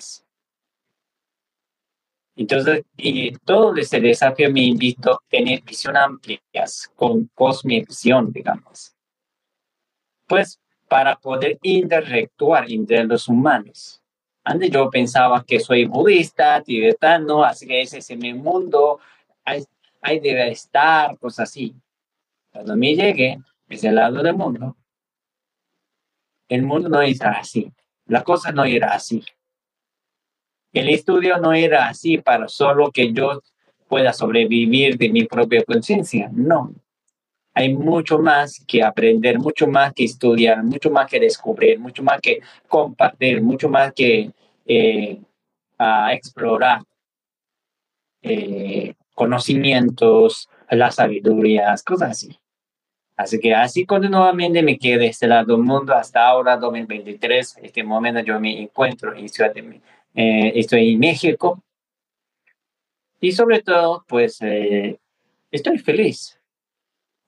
Entonces, 2.34 2.82
y 2.96 3.30
todo 3.38 3.76
ese 3.76 4.00
desafío 4.00 4.50
me 4.50 4.62
invito 4.62 5.12
a 5.12 5.22
tener 5.28 5.62
visión 5.62 5.96
amplias 5.96 6.90
con 6.96 7.30
cosmovisión, 7.32 8.32
digamos 8.32 8.93
pues 10.26 10.60
para 10.88 11.16
poder 11.16 11.58
interactuar 11.62 12.70
entre 12.70 13.04
los 13.04 13.28
humanos. 13.28 14.00
Antes 14.44 14.70
yo 14.70 14.90
pensaba 14.90 15.42
que 15.44 15.58
soy 15.58 15.86
budista, 15.86 16.62
tibetano, 16.62 17.42
así 17.42 17.66
que 17.66 17.80
ese 17.80 17.98
es 17.98 18.16
mi 18.16 18.34
mundo, 18.34 19.00
ahí, 19.44 20.20
debe 20.20 20.50
estar, 20.50 21.16
pues 21.18 21.40
así. 21.40 21.74
Cuando 22.52 22.76
me 22.76 22.94
llegué, 22.94 23.40
ese 23.68 23.90
lado 23.90 24.22
del 24.22 24.34
mundo, 24.34 24.76
el 26.48 26.62
mundo 26.62 26.88
no 26.88 27.00
era 27.00 27.32
así, 27.32 27.72
la 28.06 28.22
cosa 28.22 28.52
no 28.52 28.64
era 28.64 28.92
así. 28.92 29.24
El 30.72 30.90
estudio 30.90 31.38
no 31.38 31.52
era 31.54 31.88
así 31.88 32.18
para 32.18 32.48
solo 32.48 32.90
que 32.90 33.12
yo 33.12 33.42
pueda 33.88 34.12
sobrevivir 34.12 34.98
de 34.98 35.08
mi 35.08 35.24
propia 35.24 35.64
conciencia, 35.64 36.28
no 36.32 36.74
hay 37.54 37.72
mucho 37.72 38.18
más 38.18 38.62
que 38.66 38.82
aprender, 38.82 39.38
mucho 39.38 39.66
más 39.66 39.92
que 39.94 40.04
estudiar, 40.04 40.62
mucho 40.64 40.90
más 40.90 41.08
que 41.08 41.20
descubrir, 41.20 41.78
mucho 41.78 42.02
más 42.02 42.20
que 42.20 42.40
compartir, 42.68 43.40
mucho 43.40 43.68
más 43.68 43.92
que 43.92 44.32
eh, 44.66 45.20
explorar 46.12 46.82
eh, 48.22 48.94
conocimientos, 49.14 50.48
las 50.70 50.96
sabidurías, 50.96 51.82
cosas 51.82 52.10
así. 52.12 52.38
Así 53.16 53.38
que 53.38 53.54
así 53.54 53.86
continuamente 53.86 54.62
me 54.62 54.76
quedé 54.76 55.06
este 55.06 55.28
lado 55.28 55.54
del 55.56 55.64
mundo 55.64 55.94
hasta 55.94 56.26
ahora, 56.26 56.56
2023. 56.56 57.58
En 57.58 57.64
este 57.66 57.84
momento 57.84 58.20
yo 58.20 58.40
me 58.40 58.60
encuentro 58.60 59.14
en 59.14 59.28
Ciudad 59.28 59.54
de, 59.54 59.80
eh, 60.14 60.52
estoy 60.56 60.94
en 60.94 60.98
México. 60.98 61.62
Y 63.20 63.32
sobre 63.32 63.62
todo, 63.62 64.04
pues 64.08 64.38
eh, 64.42 64.98
estoy 65.50 65.78
feliz. 65.78 66.40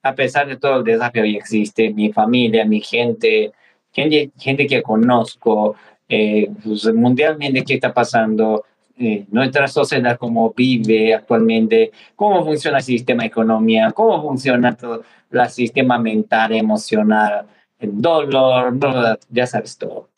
A 0.03 0.15
pesar 0.15 0.47
de 0.47 0.57
todo 0.57 0.77
el 0.77 0.83
desafío 0.83 1.23
que 1.23 1.37
existe, 1.37 1.93
mi 1.93 2.13
familia, 2.13 2.65
mi 2.65 2.81
gente, 2.81 3.51
gente, 3.91 4.67
que 4.67 4.81
conozco, 4.83 5.75
eh, 6.07 6.49
pues, 6.63 6.85
mundialmente 6.93 7.63
qué 7.63 7.75
está 7.75 7.93
pasando, 7.93 8.63
eh, 8.99 9.25
nuestra 9.29 9.67
sociedad, 9.67 10.17
cómo 10.17 10.53
vive 10.55 11.13
actualmente, 11.13 11.91
cómo 12.15 12.43
funciona 12.43 12.77
el 12.77 12.83
sistema 12.83 13.23
de 13.23 13.27
economía, 13.27 13.91
cómo 13.91 14.21
funciona 14.21 14.75
todo 14.75 15.03
el 15.31 15.49
sistema 15.49 15.99
mental, 15.99 16.53
emocional, 16.53 17.45
el 17.79 18.01
dolor, 18.01 19.19
ya 19.29 19.45
sabes 19.45 19.77
todo. 19.77 20.09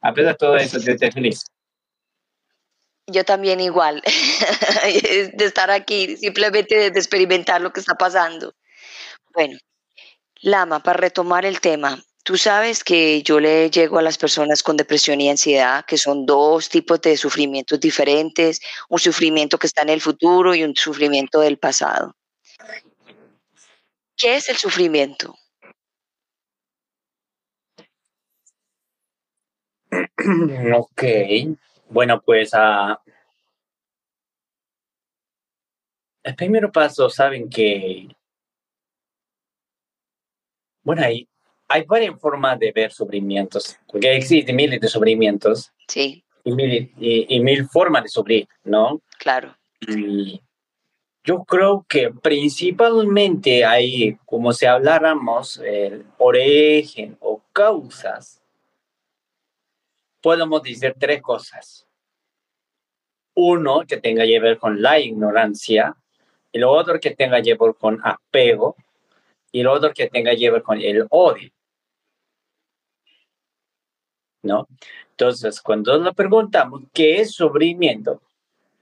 A 0.00 0.12
pesar 0.12 0.32
de 0.32 0.38
todo 0.38 0.56
eso, 0.56 0.78
estoy 0.78 1.10
feliz. 1.10 1.46
Yo 3.08 3.24
también 3.24 3.60
igual, 3.60 4.02
de 5.34 5.44
estar 5.44 5.70
aquí, 5.70 6.16
simplemente 6.16 6.90
de 6.90 6.98
experimentar 6.98 7.60
lo 7.60 7.72
que 7.72 7.80
está 7.80 7.94
pasando. 7.94 8.54
Bueno, 9.34 9.58
Lama, 10.42 10.82
para 10.82 10.98
retomar 10.98 11.44
el 11.44 11.60
tema, 11.60 12.02
Tú 12.24 12.36
sabes 12.36 12.84
que 12.84 13.20
yo 13.24 13.40
le 13.40 13.68
llego 13.68 13.98
a 13.98 14.02
las 14.02 14.16
personas 14.16 14.62
con 14.62 14.76
depresión 14.76 15.20
y 15.20 15.28
ansiedad, 15.28 15.84
que 15.84 15.98
son 15.98 16.24
dos 16.24 16.68
tipos 16.68 17.00
de 17.00 17.16
sufrimientos 17.16 17.80
diferentes, 17.80 18.60
un 18.88 19.00
sufrimiento 19.00 19.58
que 19.58 19.66
está 19.66 19.82
en 19.82 19.88
el 19.88 20.00
futuro 20.00 20.54
y 20.54 20.62
un 20.62 20.76
sufrimiento 20.76 21.40
del 21.40 21.58
pasado. 21.58 22.14
¿Qué 24.16 24.36
es 24.36 24.48
el 24.48 24.56
sufrimiento? 24.56 25.34
Ok, 30.76 31.02
bueno, 31.88 32.22
pues 32.22 32.54
uh, 32.54 32.94
el 36.22 36.36
primer 36.36 36.70
paso, 36.70 37.10
saben 37.10 37.50
que, 37.50 38.06
bueno, 40.82 41.02
hay, 41.02 41.28
hay 41.68 41.84
varias 41.84 42.18
formas 42.20 42.58
de 42.58 42.72
ver 42.72 42.92
sufrimientos, 42.92 43.78
porque 43.86 44.16
existen 44.16 44.56
miles 44.56 44.80
de 44.80 44.88
sufrimientos. 44.88 45.72
Sí. 45.88 46.24
Y 46.44 46.52
mil, 46.52 46.92
y, 46.98 47.40
mil 47.40 47.68
formas 47.68 48.02
de 48.02 48.08
sufrir, 48.08 48.48
¿no? 48.64 49.00
Claro. 49.18 49.56
Y 49.80 50.40
yo 51.24 51.44
creo 51.44 51.86
que 51.88 52.10
principalmente 52.10 53.64
hay, 53.64 54.16
como 54.26 54.52
si 54.52 54.66
habláramos, 54.66 55.58
el 55.58 56.04
origen 56.18 57.16
o 57.20 57.40
causas, 57.52 58.42
podemos 60.20 60.62
decir 60.62 60.96
tres 60.98 61.22
cosas. 61.22 61.86
Uno, 63.34 63.84
que 63.86 63.98
tenga 63.98 64.24
que 64.24 64.40
ver 64.40 64.58
con 64.58 64.82
la 64.82 64.98
ignorancia, 64.98 65.94
y 66.50 66.58
lo 66.58 66.72
otro 66.72 66.98
que 66.98 67.12
tenga 67.12 67.40
que 67.40 67.54
ver 67.54 67.74
con 67.78 68.00
apego, 68.02 68.76
y 69.52 69.62
lo 69.62 69.72
otro 69.72 69.92
que 69.92 70.08
tenga 70.08 70.34
que 70.34 70.50
ver 70.50 70.62
con 70.62 70.80
el 70.80 71.06
odio. 71.10 71.50
¿no? 74.42 74.66
Entonces, 75.10 75.60
cuando 75.60 75.98
nos 75.98 76.14
preguntamos 76.14 76.82
qué 76.92 77.20
es 77.20 77.32
sufrimiento, 77.32 78.20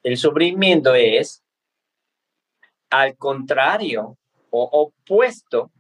el 0.03 0.17
sufrimiento 0.17 0.95
es 0.95 1.43
al 2.89 3.17
contrario 3.17 4.17
o 4.51 4.63
opuesto 4.63 5.71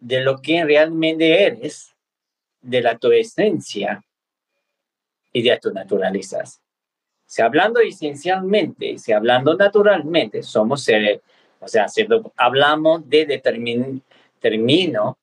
de 0.00 0.20
lo 0.20 0.40
que 0.40 0.64
realmente 0.64 1.44
eres, 1.44 1.94
de 2.60 2.82
la 2.82 2.98
tu 2.98 3.12
esencia 3.12 4.04
y 5.32 5.42
de 5.42 5.58
tu 5.58 5.72
naturaleza. 5.72 6.42
Si 7.24 7.42
hablando 7.42 7.80
esencialmente, 7.80 8.98
si 8.98 9.12
hablando 9.12 9.54
naturalmente, 9.54 10.42
somos 10.42 10.82
seres, 10.82 11.20
o 11.66 11.68
sea, 11.68 11.88
si 11.88 12.06
hablamos 12.36 13.08
de 13.08 13.26
determinado 13.26 15.18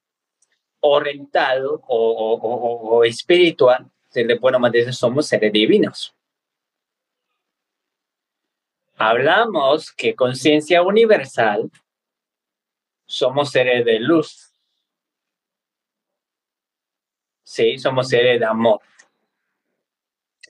orientado 0.82 1.82
o, 1.88 3.06
espiritual, 3.06 3.90
se 4.10 4.26
le 4.26 4.38
puede 4.38 4.58
decir 4.72 4.94
somos 4.94 5.26
seres 5.26 5.54
divinos. 5.54 6.14
Hablamos 8.98 9.90
que 9.94 10.16
conciencia 10.16 10.84
universal 10.84 11.72
somos 13.06 13.50
seres 13.50 13.86
de 13.86 14.00
luz. 14.00 14.54
Sí, 17.44 17.78
somos 17.78 18.10
seres 18.10 18.42
de 18.42 18.46
amor. 18.46 18.82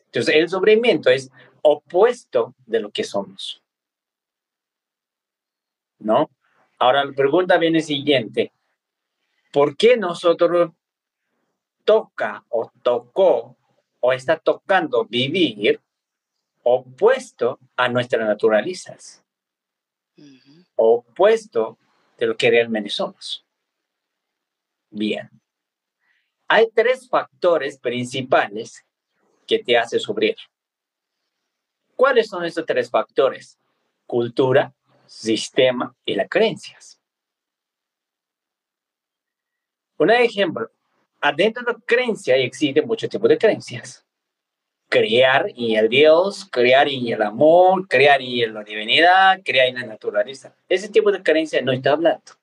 Entonces, 0.05 0.35
el 0.35 0.49
sufrimiento 0.49 1.11
es 1.11 1.29
opuesto 1.61 2.55
de 2.65 2.79
lo 2.79 2.89
que 2.89 3.03
somos. 3.03 3.62
¿No? 6.03 6.29
Ahora 6.77 7.03
la 7.05 7.13
pregunta 7.13 7.57
viene 7.57 7.81
siguiente. 7.81 8.51
¿por 9.53 9.77
qué 9.77 9.95
nosotros 9.95 10.71
toca 11.85 12.43
o 12.49 12.71
tocó 12.81 13.55
o 13.99 14.11
está 14.11 14.37
tocando 14.37 15.05
vivir 15.05 15.79
opuesto 16.63 17.59
a 17.77 17.87
nuestras 17.87 18.25
naturalezas? 18.25 19.23
Opuesto 20.75 21.77
de 22.17 22.25
lo 22.25 22.35
que 22.35 22.49
realmente 22.49 22.89
somos. 22.89 23.45
Bien. 24.89 25.29
Hay 26.47 26.69
tres 26.73 27.07
factores 27.07 27.77
principales 27.77 28.83
que 29.45 29.59
te 29.59 29.77
hacen 29.77 29.99
sufrir. 29.99 30.35
¿Cuáles 31.95 32.27
son 32.27 32.43
esos 32.43 32.65
tres 32.65 32.89
factores? 32.89 33.59
Cultura, 34.07 34.73
sistema 35.13 35.95
y 36.05 36.15
las 36.15 36.27
creencias. 36.27 36.99
Un 39.97 40.09
ejemplo, 40.09 40.69
adentro 41.21 41.63
de 41.63 41.73
la 41.73 41.79
creencia 41.85 42.35
existen 42.35 42.87
muchos 42.87 43.09
tipos 43.09 43.29
de 43.29 43.37
creencias. 43.37 44.03
Crear 44.89 45.47
en 45.55 45.77
el 45.77 45.87
Dios, 45.87 46.45
crear 46.51 46.87
en 46.89 47.07
el 47.07 47.21
amor, 47.21 47.87
crear 47.87 48.21
en 48.21 48.53
la 48.53 48.63
divinidad, 48.63 49.41
crear 49.43 49.67
en 49.67 49.75
la 49.75 49.85
naturaleza. 49.85 50.55
Ese 50.67 50.89
tipo 50.89 51.11
de 51.11 51.21
creencia 51.21 51.61
no 51.61 51.71
está 51.71 51.91
hablando. 51.91 52.33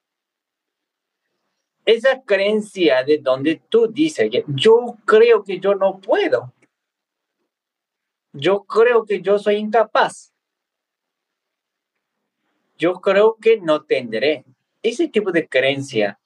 Esa 1.85 2.23
creencia 2.23 3.03
de 3.03 3.19
donde 3.19 3.61
tú 3.69 3.89
dices 3.89 4.31
yo 4.47 4.97
creo 5.05 5.43
que 5.43 5.59
yo 5.59 5.75
no 5.75 5.99
puedo. 5.99 6.55
Yo 8.33 8.63
creo 8.63 9.05
que 9.05 9.21
yo 9.21 9.39
soy 9.39 9.57
incapaz. 9.57 10.30
Yo 12.81 12.95
creo 12.95 13.37
que 13.39 13.61
no 13.61 13.83
tendré. 13.83 14.43
Ese 14.83 15.07
tipo 15.07 15.31
de 15.31 15.47
creencia 15.47 16.19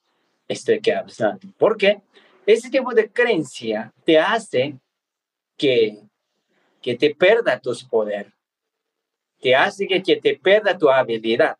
estoy 0.47 0.79
que 0.79 0.93
hablando. 0.93 1.53
Porque 1.57 2.01
ese 2.45 2.69
tipo 2.69 2.93
de 2.93 3.11
creencia 3.11 3.93
te 4.05 4.17
hace 4.17 4.79
que, 5.57 6.01
que 6.81 6.95
te 6.95 7.13
pierda 7.13 7.59
tus 7.59 7.83
poderes, 7.83 8.31
te 9.41 9.53
hace 9.53 9.85
que, 9.85 10.01
que 10.01 10.15
te 10.15 10.37
pierda 10.37 10.77
tu 10.77 10.89
habilidad, 10.89 11.57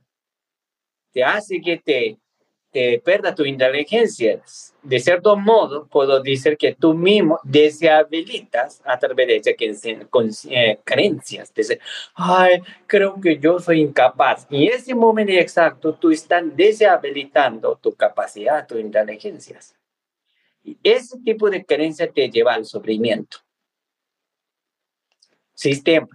te 1.11 1.25
hace 1.25 1.59
que 1.59 1.77
te, 1.77 2.17
te 2.75 2.99
pierda 2.99 3.33
tu 3.33 3.45
inteligencia. 3.45 4.41
De 4.83 4.99
cierto 4.99 5.37
modo, 5.37 5.87
puedo 5.87 6.21
decir 6.21 6.57
que 6.57 6.75
tú 6.75 6.93
mismo 6.93 7.39
deshabilitas 7.41 8.81
a 8.83 8.99
través 8.99 9.27
de 9.27 9.37
esas 9.37 10.45
eh, 10.49 10.77
creencias. 10.83 11.53
Dice, 11.53 11.79
ay, 12.15 12.61
creo 12.85 13.15
que 13.21 13.39
yo 13.39 13.59
soy 13.59 13.79
incapaz. 13.79 14.45
Y 14.49 14.67
en 14.67 14.73
ese 14.73 14.93
momento 14.93 15.31
exacto, 15.31 15.93
tú 15.93 16.11
estás 16.11 16.43
deshabilitando 16.53 17.79
tu 17.81 17.93
capacidad, 17.93 18.67
tu 18.67 18.77
inteligencia. 18.77 19.57
Y 20.61 20.77
ese 20.83 21.17
tipo 21.19 21.49
de 21.49 21.63
creencia 21.63 22.11
te 22.11 22.29
lleva 22.29 22.55
al 22.55 22.65
sufrimiento. 22.65 23.37
Sistema. 25.53 26.09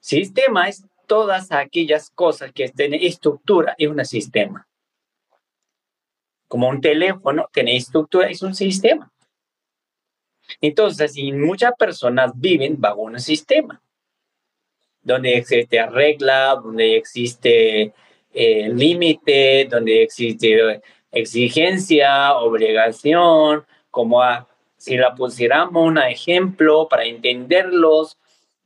Sistema 0.00 0.70
es 0.70 0.82
todas 1.06 1.52
aquellas 1.52 2.08
cosas 2.08 2.50
que 2.54 2.70
tienen 2.70 3.02
estructura 3.02 3.74
en 3.76 3.90
un 3.90 4.04
sistema 4.06 4.66
como 6.52 6.68
un 6.68 6.82
teléfono, 6.82 7.48
tiene 7.50 7.78
estructura, 7.78 8.28
es 8.28 8.42
un 8.42 8.54
sistema. 8.54 9.10
Entonces, 10.60 11.16
y 11.16 11.32
muchas 11.32 11.72
personas 11.78 12.32
viven 12.34 12.78
bajo 12.78 13.00
un 13.00 13.18
sistema, 13.18 13.80
donde 15.00 15.38
existe 15.38 15.86
regla, 15.86 16.60
donde 16.62 16.98
existe 16.98 17.94
eh, 18.34 18.68
límite, 18.68 19.66
donde 19.70 20.02
existe 20.02 20.82
exigencia, 21.10 22.34
obligación, 22.34 23.64
como 23.90 24.20
si 24.76 24.98
la 24.98 25.14
pusiéramos 25.14 25.86
un 25.86 25.96
ejemplo 25.96 26.86
para 26.86 27.06
entenderlos 27.06 28.18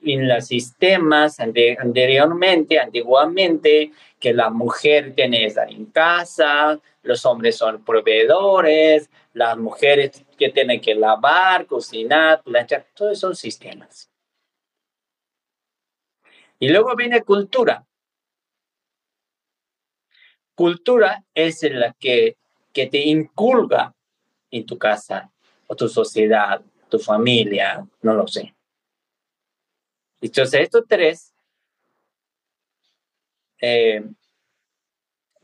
en 0.02 0.26
los 0.26 0.44
sistemas 0.44 1.38
anteriormente, 1.38 2.80
antiguamente, 2.80 3.92
que 4.18 4.34
la 4.34 4.50
mujer 4.50 5.14
tiene 5.14 5.38
que 5.38 5.46
estar 5.46 5.70
en 5.70 5.84
casa, 5.86 6.80
los 7.06 7.24
hombres 7.24 7.56
son 7.56 7.84
proveedores, 7.84 9.08
las 9.32 9.56
mujeres 9.56 10.24
que 10.36 10.50
tienen 10.50 10.80
que 10.80 10.94
lavar, 10.94 11.66
cocinar, 11.66 12.42
planchar, 12.42 12.86
todos 12.94 13.18
son 13.18 13.36
sistemas. 13.36 14.10
Y 16.58 16.68
luego 16.68 16.96
viene 16.96 17.22
cultura. 17.22 17.86
Cultura 20.54 21.22
es 21.34 21.62
la 21.62 21.92
que, 21.92 22.36
que 22.72 22.86
te 22.86 22.98
inculga 22.98 23.94
en 24.50 24.66
tu 24.66 24.78
casa 24.78 25.30
o 25.66 25.76
tu 25.76 25.88
sociedad, 25.88 26.62
tu 26.88 26.98
familia, 26.98 27.86
no 28.02 28.14
lo 28.14 28.26
sé. 28.26 28.54
Entonces, 30.20 30.60
estos 30.62 30.84
tres, 30.88 31.34
eh, 33.60 34.02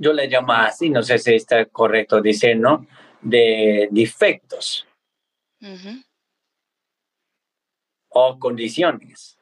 yo 0.03 0.12
le 0.12 0.27
llamo 0.27 0.53
así, 0.53 0.91
no 0.91 1.03
sé 1.03 1.17
si 1.19 1.35
está 1.35 1.65
correcto 1.67 2.21
decir, 2.21 2.57
¿no? 2.57 2.87
De 3.21 3.88
defectos 3.93 4.85
o 8.09 8.38
condiciones 8.38 9.38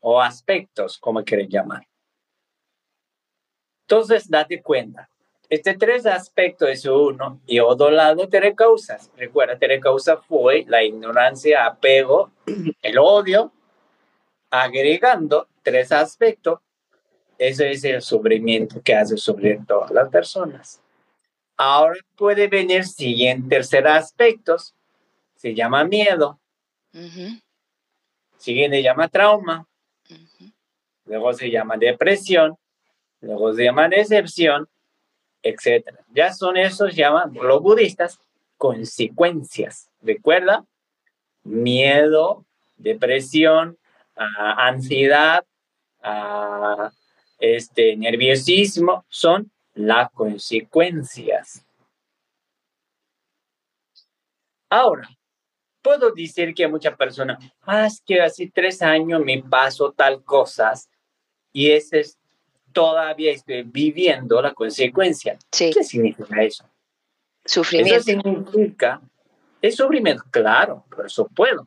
o 0.00 0.20
aspectos, 0.20 0.98
como 0.98 1.24
quieren 1.24 1.48
llamar. 1.48 1.86
Entonces, 3.88 4.28
date 4.28 4.62
cuenta. 4.62 5.08
Este 5.48 5.76
tres 5.76 6.04
aspectos 6.06 6.68
es 6.68 6.84
uno 6.84 7.40
y 7.46 7.58
otro 7.60 7.90
lado 7.90 8.28
tiene 8.28 8.54
causas. 8.54 9.10
Recuerda, 9.16 9.58
tiene 9.58 9.80
causa 9.80 10.18
fue 10.18 10.64
la 10.68 10.82
ignorancia, 10.82 11.64
apego, 11.64 12.32
el 12.82 12.98
odio, 12.98 13.52
agregando 14.50 15.48
tres 15.62 15.90
aspectos. 15.90 16.60
Ese 17.38 17.70
es 17.70 17.84
el 17.84 18.02
sufrimiento 18.02 18.80
que 18.82 18.94
hace 18.94 19.16
sufrir 19.16 19.60
todas 19.66 19.90
las 19.90 20.08
personas. 20.08 20.80
Ahora 21.56 21.98
puede 22.16 22.48
venir 22.48 22.84
siguiente 22.84 23.56
tercer 23.56 23.86
aspecto, 23.86 24.56
se 25.36 25.54
llama 25.54 25.84
miedo. 25.84 26.38
Siguiente 28.38 28.78
se 28.78 28.82
llama 28.82 29.08
trauma. 29.08 29.66
Luego 31.04 31.32
se 31.32 31.50
llama 31.50 31.76
depresión 31.76 32.56
luego 33.20 33.54
se 33.54 33.64
llama 33.64 33.88
decepción, 33.88 34.68
etc. 35.42 35.98
Ya 36.12 36.32
son 36.32 36.56
esos, 36.56 36.94
llaman 36.94 37.32
los 37.34 37.60
budistas, 37.62 38.20
consecuencias. 38.56 39.90
¿Recuerda? 40.02 40.64
Miedo, 41.44 42.44
depresión, 42.76 43.78
ah, 44.16 44.68
ansiedad, 44.68 45.44
uh, 46.02 46.88
este, 47.38 47.96
nerviosismo, 47.96 49.04
son 49.08 49.50
las 49.74 50.10
consecuencias. 50.10 51.64
Ahora, 54.70 55.08
puedo 55.82 56.12
decir 56.12 56.54
que 56.54 56.66
muchas 56.66 56.96
personas, 56.96 57.38
ah, 57.62 57.86
es 57.86 58.02
que 58.04 58.20
hace 58.20 58.50
tres 58.52 58.82
años 58.82 59.22
me 59.24 59.42
pasó 59.42 59.92
tal 59.92 60.24
cosas 60.24 60.90
y 61.52 61.70
ese 61.70 62.00
es 62.00 62.18
todavía 62.72 63.32
estoy 63.32 63.62
viviendo 63.62 64.42
la 64.42 64.52
consecuencia. 64.52 65.38
¿Qué 65.50 65.82
significa 65.82 66.42
eso? 66.42 66.68
Sufrimiento. 67.44 67.96
Eso 67.96 68.04
significa, 68.04 69.00
es 69.62 69.76
sufrimiento, 69.76 70.24
claro, 70.30 70.84
por 70.90 71.06
eso 71.06 71.26
puedo. 71.28 71.66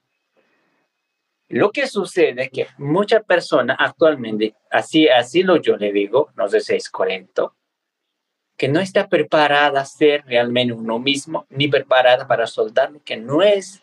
Lo 1.50 1.72
que 1.72 1.88
sucede 1.88 2.44
es 2.44 2.50
que 2.52 2.68
muchas 2.78 3.24
personas 3.24 3.76
actualmente, 3.80 4.56
así, 4.70 5.08
así 5.08 5.42
lo 5.42 5.58
yo 5.58 5.78
le 5.78 5.92
digo, 5.92 6.30
no 6.36 6.48
sé 6.48 6.62
si 6.62 6.76
es 6.76 6.90
correcto, 6.90 7.56
que 8.56 8.68
no 8.68 8.80
está 8.80 9.08
preparada 9.10 9.82
a 9.82 9.86
ser 9.86 10.26
realmente 10.26 10.74
uno 10.74 11.00
mismo, 11.00 11.48
ni 11.50 11.68
preparada 11.68 12.28
para 12.28 12.46
soltar 12.46 12.92
lo 12.92 13.04
que 13.04 13.18
no 13.18 13.42
es 13.42 13.82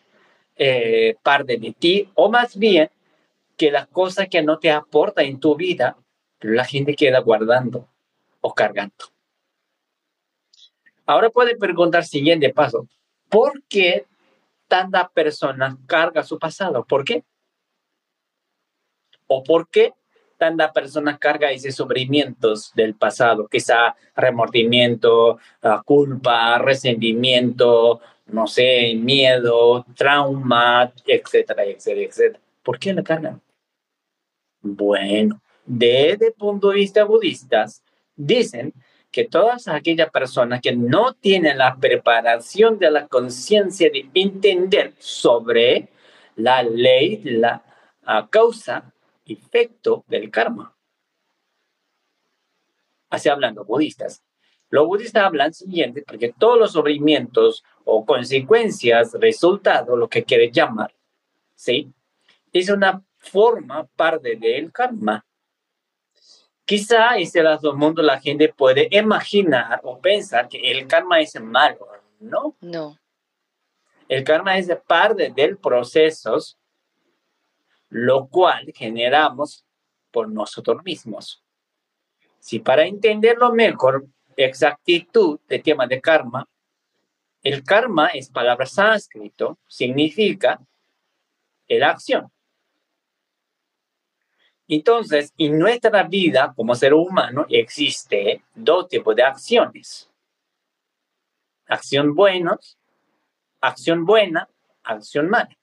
eh, 0.54 1.16
parte 1.24 1.56
de 1.56 1.72
ti, 1.72 2.08
o 2.14 2.30
más 2.30 2.56
bien 2.56 2.88
que 3.56 3.72
las 3.72 3.88
cosas 3.88 4.28
que 4.28 4.42
no 4.42 4.58
te 4.58 4.70
aporta 4.70 5.22
en 5.22 5.40
tu 5.40 5.56
vida 5.56 5.96
la 6.40 6.64
gente 6.64 6.94
queda 6.94 7.18
guardando 7.20 7.88
o 8.40 8.54
cargando. 8.54 9.06
Ahora 11.04 11.30
puede 11.30 11.56
preguntar 11.56 12.04
siguiente 12.04 12.52
paso, 12.52 12.86
¿por 13.28 13.62
qué 13.68 14.06
tanta 14.68 15.08
persona 15.08 15.76
carga 15.86 16.22
su 16.22 16.38
pasado? 16.38 16.84
¿Por 16.84 17.04
qué? 17.04 17.24
¿O 19.26 19.42
por 19.42 19.68
qué 19.68 19.92
tanta 20.38 20.72
persona 20.72 21.18
carga 21.18 21.50
esos 21.50 21.74
sufrimientos 21.74 22.72
del 22.74 22.94
pasado? 22.94 23.48
Quizá 23.48 23.96
remordimiento, 24.14 25.38
ah, 25.62 25.82
culpa, 25.84 26.58
resentimiento, 26.58 28.00
no 28.26 28.46
sé, 28.46 28.94
miedo, 28.94 29.84
trauma, 29.94 30.92
etcétera, 31.06 31.64
etcétera, 31.64 32.06
etcétera. 32.06 32.40
¿Por 32.62 32.78
qué 32.78 32.92
la 32.92 33.02
cargan? 33.02 33.40
Bueno, 34.60 35.40
desde 35.64 36.28
el 36.28 36.32
punto 36.32 36.70
de 36.70 36.76
vista 36.76 37.04
budistas, 37.04 37.82
dicen 38.16 38.72
que 39.10 39.24
todas 39.24 39.68
aquellas 39.68 40.10
personas 40.10 40.60
que 40.60 40.74
no 40.74 41.14
tienen 41.14 41.58
la 41.58 41.76
preparación 41.76 42.78
de 42.78 42.90
la 42.90 43.06
conciencia 43.06 43.88
de 43.90 44.08
entender 44.14 44.92
sobre 44.98 45.88
la 46.34 46.62
ley, 46.62 47.22
la 47.24 47.62
uh, 48.06 48.28
causa, 48.28 48.92
efecto 49.26 50.04
del 50.06 50.30
karma. 50.30 50.74
Así 53.10 53.28
hablan 53.28 53.54
los 53.54 53.66
budistas. 53.66 54.22
Los 54.68 54.86
budistas 54.86 55.24
hablan 55.24 55.54
siguiente, 55.54 56.02
porque 56.06 56.34
todos 56.36 56.58
los 56.58 56.72
sufrimientos 56.72 57.62
o 57.84 58.04
consecuencias, 58.04 59.12
resultado, 59.14 59.96
lo 59.96 60.08
que 60.08 60.24
quiere 60.24 60.50
llamar, 60.50 60.92
¿sí? 61.54 61.92
Es 62.52 62.68
una 62.68 63.02
forma 63.16 63.86
parte 63.96 64.36
del 64.36 64.72
karma. 64.72 65.24
Quizá 66.64 67.14
en 67.14 67.22
este 67.22 67.42
lado 67.44 67.70
del 67.70 67.78
mundo 67.78 68.02
la 68.02 68.20
gente 68.20 68.52
puede 68.52 68.88
imaginar 68.90 69.80
o 69.84 70.00
pensar 70.00 70.48
que 70.48 70.58
el 70.58 70.88
karma 70.88 71.20
es 71.20 71.40
malo, 71.40 71.86
¿no? 72.18 72.56
No. 72.60 72.98
El 74.08 74.24
karma 74.24 74.58
es 74.58 74.68
parte 74.86 75.32
del 75.34 75.58
proceso, 75.58 76.38
lo 77.88 78.28
cual 78.28 78.72
generamos 78.74 79.64
por 80.10 80.28
nosotros 80.28 80.82
mismos. 80.84 81.42
Si 82.38 82.60
para 82.60 82.86
entenderlo 82.86 83.52
mejor, 83.52 84.06
exactitud 84.36 85.40
de 85.48 85.58
tema 85.58 85.86
de 85.86 86.00
karma, 86.00 86.48
el 87.42 87.62
karma 87.62 88.08
es 88.08 88.28
palabra 88.28 88.66
sánscrito, 88.66 89.58
significa 89.68 90.60
la 91.68 91.90
acción. 91.90 92.30
Entonces, 94.68 95.32
en 95.38 95.58
nuestra 95.58 96.02
vida 96.02 96.52
como 96.56 96.74
ser 96.74 96.92
humano 96.92 97.46
existe 97.48 98.42
dos 98.54 98.88
tipos 98.88 99.14
de 99.14 99.22
acciones. 99.22 100.10
Acción 101.66 102.14
buena, 102.14 102.58
acción 103.60 104.04
buena, 104.04 104.48
acción 104.82 105.28
mala. 105.28 105.56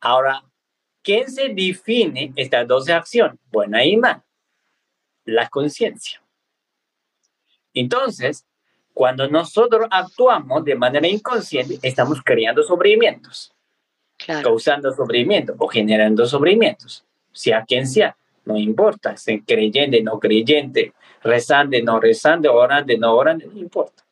Ahora, 0.00 0.44
¿quién 1.02 1.30
se 1.30 1.48
define 1.48 2.32
estas 2.36 2.66
dos 2.66 2.88
acciones, 2.88 3.38
buena 3.50 3.84
y 3.84 3.96
mala? 3.96 4.24
La 5.24 5.48
conciencia. 5.48 6.22
Entonces, 7.74 8.46
cuando 8.94 9.28
nosotros 9.28 9.86
actuamos 9.90 10.64
de 10.64 10.74
manera 10.74 11.06
inconsciente, 11.06 11.78
estamos 11.82 12.22
creando 12.24 12.62
sufrimientos, 12.62 13.52
causando 14.42 14.90
sufrimiento 14.92 15.54
o 15.58 15.68
generando 15.68 16.24
sufrimientos. 16.24 17.04
Sea 17.30 17.62
quien 17.66 17.86
sea, 17.86 18.16
no 18.46 18.56
importa, 18.56 19.16
sea 19.18 19.38
creyente, 19.46 20.02
no 20.02 20.18
creyente, 20.18 20.94
rezante, 21.22 21.82
no 21.82 22.00
rezante, 22.00 22.48
orante, 22.48 22.96
no 22.96 23.14
orante, 23.14 23.46
no 23.46 23.58
importa. 23.58 24.02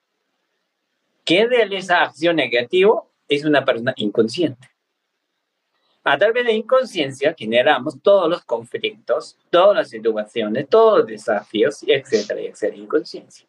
Quien 1.25 1.49
realiza 1.49 2.03
acción 2.03 2.37
negativa 2.37 3.03
es 3.29 3.45
una 3.47 3.65
persona 3.65 3.95
inconsciente. 3.97 4.69
A 6.07 6.19
través 6.19 6.45
de 6.45 6.53
inconsciencia 6.53 7.35
generamos 7.37 8.01
todos 8.03 8.29
los 8.29 8.45
conflictos, 8.45 9.39
todas 9.49 9.75
las 9.75 9.89
situaciones, 9.89 10.69
todos 10.69 10.99
los 10.99 11.07
desafíos, 11.07 11.83
etcétera, 11.87 12.41
etcétera, 12.43 12.77
inconsciencia. 12.77 13.49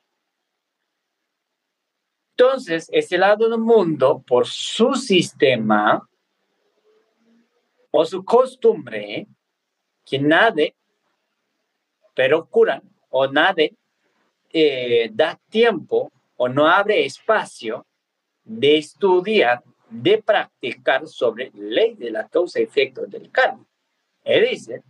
Entonces, 2.37 2.89
ese 2.91 3.17
lado 3.17 3.49
del 3.49 3.59
mundo, 3.59 4.23
por 4.25 4.47
su 4.47 4.93
sistema 4.95 6.07
o 7.91 8.05
su 8.05 8.23
costumbre, 8.23 9.27
que 10.05 10.19
nadie, 10.19 10.75
pero 12.13 12.45
curan 12.45 12.81
o 13.09 13.27
nadie 13.27 13.75
eh, 14.51 15.09
da 15.13 15.37
tiempo 15.49 16.11
o 16.37 16.47
no 16.47 16.67
abre 16.67 17.05
espacio 17.05 17.85
de 18.45 18.77
estudiar, 18.77 19.63
de 19.89 20.21
practicar 20.21 21.07
sobre 21.07 21.51
ley 21.53 21.95
de 21.95 22.11
la 22.11 22.27
causa 22.27 22.59
y 22.59 22.63
efecto 22.63 23.05
del 23.05 23.29
karma. 23.31 23.65
Es 24.23 24.67
decir, 24.67 24.81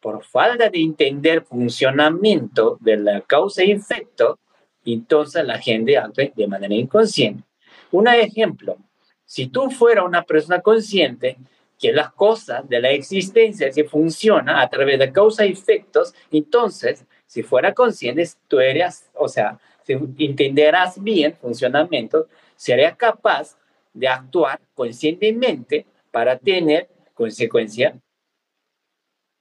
por 0.00 0.24
falta 0.24 0.68
de 0.68 0.80
entender 0.80 1.42
funcionamiento 1.42 2.78
de 2.80 2.96
la 2.96 3.20
causa 3.22 3.64
y 3.64 3.72
efecto, 3.72 4.38
entonces 4.84 5.44
la 5.44 5.58
gente 5.58 5.96
actúa 5.96 6.26
de 6.34 6.46
manera 6.46 6.74
inconsciente. 6.74 7.42
Un 7.90 8.08
ejemplo, 8.08 8.76
si 9.24 9.48
tú 9.48 9.70
fueras 9.70 10.04
una 10.04 10.22
persona 10.22 10.60
consciente, 10.60 11.36
que 11.78 11.92
las 11.92 12.12
cosas 12.12 12.66
de 12.68 12.80
la 12.80 12.90
existencia 12.90 13.70
se 13.70 13.84
funcionan 13.84 14.56
a 14.56 14.68
través 14.68 14.98
de 14.98 15.12
causa 15.12 15.44
y 15.44 15.52
efectos, 15.52 16.14
entonces, 16.30 17.04
si 17.26 17.42
fuera 17.42 17.74
consciente, 17.74 18.26
tú 18.48 18.60
eres, 18.60 19.10
o 19.14 19.28
sea, 19.28 19.58
entenderás 19.86 21.02
bien 21.02 21.34
funcionamiento, 21.34 22.28
serías 22.56 22.96
capaz 22.96 23.56
de 23.96 24.08
actuar 24.08 24.60
conscientemente 24.74 25.86
para 26.10 26.38
tener 26.38 26.88
consecuencia 27.14 27.98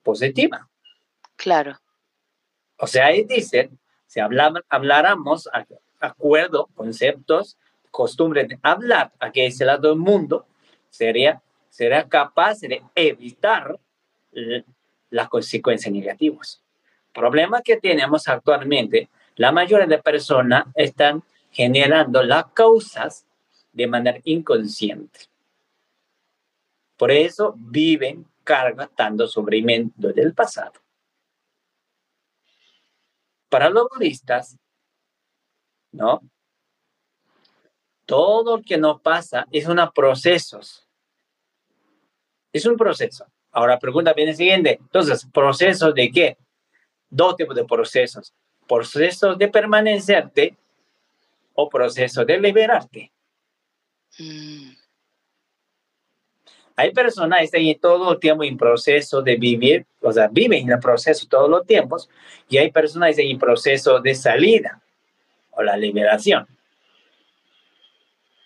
positiva. 0.01 0.69
Claro. 1.35 1.77
O 2.77 2.87
sea, 2.87 3.07
ahí 3.07 3.25
dice, 3.25 3.69
si 4.07 4.19
habláramos 4.19 5.49
acuerdo, 5.99 6.69
conceptos, 6.73 7.57
costumbre 7.91 8.45
de 8.45 8.57
hablar 8.61 9.11
a 9.19 9.31
que 9.31 9.45
ese 9.45 9.65
lado 9.65 9.89
del 9.89 9.97
mundo, 9.97 10.47
sería, 10.89 11.41
sería 11.69 12.07
capaz 12.07 12.61
de 12.61 12.81
evitar 12.95 13.77
las 15.09 15.29
consecuencias 15.29 15.93
negativas. 15.93 16.61
Problema 17.13 17.61
que 17.61 17.77
tenemos 17.77 18.27
actualmente, 18.27 19.09
la 19.35 19.51
mayoría 19.51 19.87
de 19.87 19.97
personas 19.97 20.65
están 20.75 21.23
generando 21.51 22.23
las 22.23 22.47
causas 22.47 23.24
de 23.75 23.87
manera 23.87 24.19
inconsciente. 24.23 25.19
Por 26.97 27.11
eso 27.11 27.53
viven 27.57 28.25
cargando 28.43 29.27
sufrimiento 29.27 30.13
del 30.13 30.33
pasado. 30.33 30.73
Para 33.49 33.69
los 33.69 33.87
budistas, 33.93 34.57
¿no? 35.91 36.21
Todo 38.05 38.57
lo 38.57 38.63
que 38.63 38.77
nos 38.77 39.01
pasa 39.01 39.45
es 39.51 39.67
un 39.67 39.79
proceso. 39.93 40.59
Es 42.53 42.65
un 42.65 42.77
proceso. 42.77 43.25
Ahora, 43.51 43.77
pregunta 43.77 44.13
viene 44.13 44.33
siguiente. 44.33 44.77
Entonces, 44.79 45.27
¿procesos 45.33 45.93
de 45.93 46.11
qué? 46.11 46.37
Dos 47.09 47.35
tipos 47.35 47.55
de 47.55 47.65
procesos. 47.65 48.33
Procesos 48.67 49.37
de 49.37 49.47
permanecerte 49.49 50.57
o 51.53 51.67
procesos 51.67 52.25
de 52.25 52.39
liberarte. 52.39 53.11
Mm. 54.19 54.71
Hay 56.77 56.91
personas 56.91 57.39
que 57.39 57.45
están 57.45 57.79
todo 57.79 58.13
el 58.13 58.19
tiempo 58.19 58.43
en 58.43 58.57
proceso 58.57 59.21
de 59.21 59.37
vivir, 59.37 59.85
o 60.01 60.11
sea, 60.11 60.27
viven 60.27 60.63
en 60.63 60.73
el 60.73 60.79
proceso 60.79 61.25
todos 61.29 61.49
los 61.49 61.65
tiempos, 61.65 62.09
y 62.49 62.57
hay 62.57 62.69
personas 62.71 63.07
que 63.07 63.21
están 63.21 63.27
en 63.27 63.39
proceso 63.39 63.99
de 64.01 64.13
salida 64.13 64.81
o 65.51 65.63
la 65.63 65.77
liberación. 65.77 66.45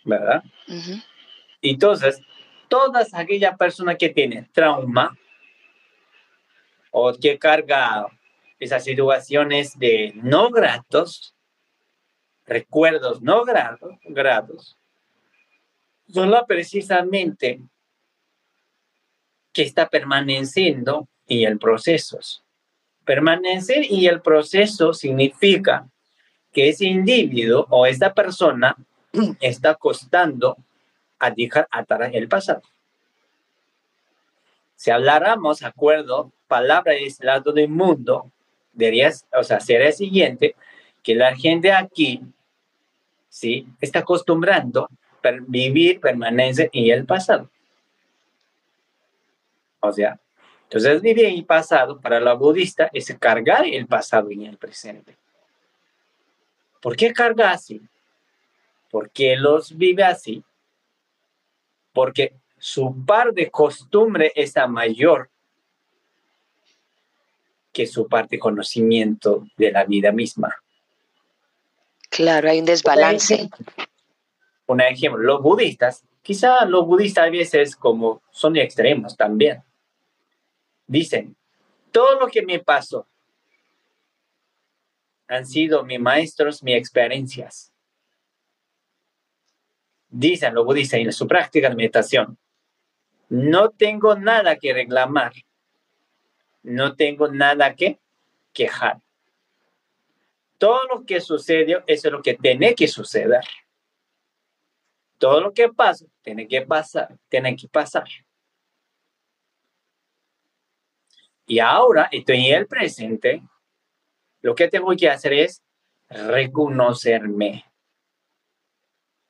¿Verdad? 0.05 0.43
Entonces, 1.61 2.21
todas 2.67 3.13
aquellas 3.13 3.57
personas 3.57 3.97
que 3.97 4.09
tienen 4.09 4.47
trauma 4.51 5.17
o 6.91 7.13
que 7.13 7.37
carga 7.37 8.05
esas 8.59 8.83
situaciones 8.83 9.77
de 9.77 10.11
no 10.15 10.49
gratos, 10.49 11.35
recuerdos 12.45 13.21
no 13.21 13.43
gratos, 13.43 13.95
gratos 14.03 14.78
son 16.13 16.33
precisamente 16.47 17.61
que 19.53 19.63
está 19.63 19.89
permaneciendo 19.89 21.07
en 21.27 21.47
el 21.47 21.59
proceso. 21.59 22.19
Permanecer 23.05 23.85
en 23.89 24.05
el 24.05 24.21
proceso 24.21 24.93
significa 24.93 25.87
que 26.51 26.69
ese 26.69 26.85
individuo 26.85 27.65
o 27.69 27.85
esta 27.85 28.13
persona 28.13 28.75
está 29.39 29.75
costando 29.75 30.57
a 31.19 31.31
dejar 31.31 31.67
atrás 31.71 32.11
el 32.13 32.27
pasado. 32.27 32.61
Si 34.75 34.91
habláramos, 34.91 35.63
acuerdo, 35.63 36.31
palabra 36.47 36.93
de 36.93 37.05
este 37.05 37.25
lado 37.25 37.51
del 37.51 37.67
mundo, 37.67 38.31
debería, 38.71 39.11
o 39.33 39.43
sea, 39.43 39.59
sería 39.59 39.87
el 39.87 39.93
siguiente, 39.93 40.55
que 41.03 41.15
la 41.15 41.35
gente 41.35 41.73
aquí, 41.73 42.21
¿sí? 43.27 43.67
Está 43.81 43.99
acostumbrando 43.99 44.89
a 45.23 45.31
vivir, 45.47 45.99
permanece 45.99 46.69
en 46.73 46.91
el 46.91 47.05
pasado. 47.05 47.49
O 49.79 49.91
sea, 49.91 50.19
entonces 50.63 51.01
vivir 51.01 51.25
en 51.25 51.35
el 51.35 51.45
pasado 51.45 51.99
para 51.99 52.19
la 52.19 52.33
budista 52.33 52.89
es 52.93 53.15
cargar 53.19 53.65
el 53.65 53.87
pasado 53.87 54.29
en 54.29 54.43
el 54.43 54.57
presente. 54.57 55.17
¿Por 56.81 56.95
qué 56.95 57.11
carga 57.11 57.51
así? 57.51 57.81
¿Por 58.89 59.09
qué 59.09 59.35
los 59.35 59.75
vive 59.75 60.03
así? 60.03 60.43
Porque 61.93 62.33
su 62.57 63.05
par 63.05 63.33
de 63.33 63.49
costumbre 63.49 64.31
es 64.35 64.53
mayor 64.67 65.29
que 67.71 67.85
su 67.85 68.07
parte 68.07 68.35
de 68.35 68.39
conocimiento 68.39 69.45
de 69.57 69.71
la 69.71 69.85
vida 69.85 70.11
misma. 70.11 70.55
Claro, 72.09 72.49
hay 72.49 72.59
un 72.59 72.65
desbalance. 72.65 73.49
Un 74.69 74.81
ejemplo, 74.81 75.19
los 75.19 75.41
budistas, 75.41 76.05
quizá 76.21 76.63
los 76.65 76.85
budistas 76.85 77.25
a 77.25 77.31
veces 77.31 77.75
como 77.75 78.21
son 78.29 78.55
extremos 78.55 79.17
también. 79.17 79.63
Dicen, 80.85 81.35
todo 81.91 82.19
lo 82.19 82.27
que 82.27 82.43
me 82.43 82.59
pasó 82.59 83.07
han 85.27 85.47
sido 85.47 85.83
mis 85.83 85.99
maestros, 85.99 86.61
mis 86.61 86.75
experiencias. 86.75 87.73
Dicen 90.07 90.53
los 90.53 90.63
budistas 90.63 90.99
en 90.99 91.11
su 91.13 91.27
práctica 91.27 91.67
de 91.67 91.75
meditación, 91.75 92.37
no 93.27 93.71
tengo 93.71 94.15
nada 94.15 94.55
que 94.55 94.71
reclamar, 94.71 95.33
no 96.61 96.95
tengo 96.95 97.27
nada 97.27 97.73
que 97.73 97.97
quejar. 98.53 99.01
Todo 100.59 100.79
lo 100.93 101.05
que 101.07 101.21
sucedió 101.21 101.83
es 101.87 102.05
lo 102.05 102.21
que 102.21 102.35
tiene 102.35 102.75
que 102.75 102.87
suceder. 102.87 103.43
Todo 105.19 105.41
lo 105.41 105.53
que 105.53 105.69
pasa 105.69 106.05
tiene 106.21 106.47
que 106.47 106.61
pasar, 106.61 107.15
tiene 107.27 107.55
que 107.55 107.67
pasar. 107.67 108.05
Y 111.45 111.59
ahora 111.59 112.07
estoy 112.11 112.47
en 112.47 112.55
el 112.55 112.67
presente. 112.67 113.43
Lo 114.41 114.55
que 114.55 114.69
tengo 114.69 114.95
que 114.95 115.09
hacer 115.09 115.33
es 115.33 115.61
reconocerme. 116.07 117.65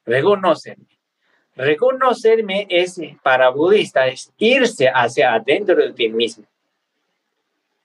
Reconocerme. 0.06 1.00
Reconocerme 1.56 2.68
es 2.70 3.02
para 3.24 3.50
budistas 3.50 4.14
es 4.14 4.34
irse 4.38 4.88
hacia 4.88 5.34
adentro 5.34 5.76
de 5.76 5.92
ti 5.92 6.08
mismo. 6.08 6.46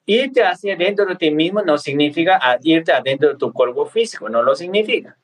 Irte 0.05 0.45
hacia 0.45 0.75
adentro 0.75 1.07
de 1.07 1.17
ti 1.17 1.31
mismo 1.31 1.63
no 1.63 1.79
significa 1.79 2.39
irte 2.63 2.93
adentro 2.93 3.31
de 3.31 3.37
tu 3.37 3.51
cuerpo 3.53 3.87
físico, 3.87 4.29
no 4.29 4.43
lo 4.43 4.55
significa. 4.55 5.17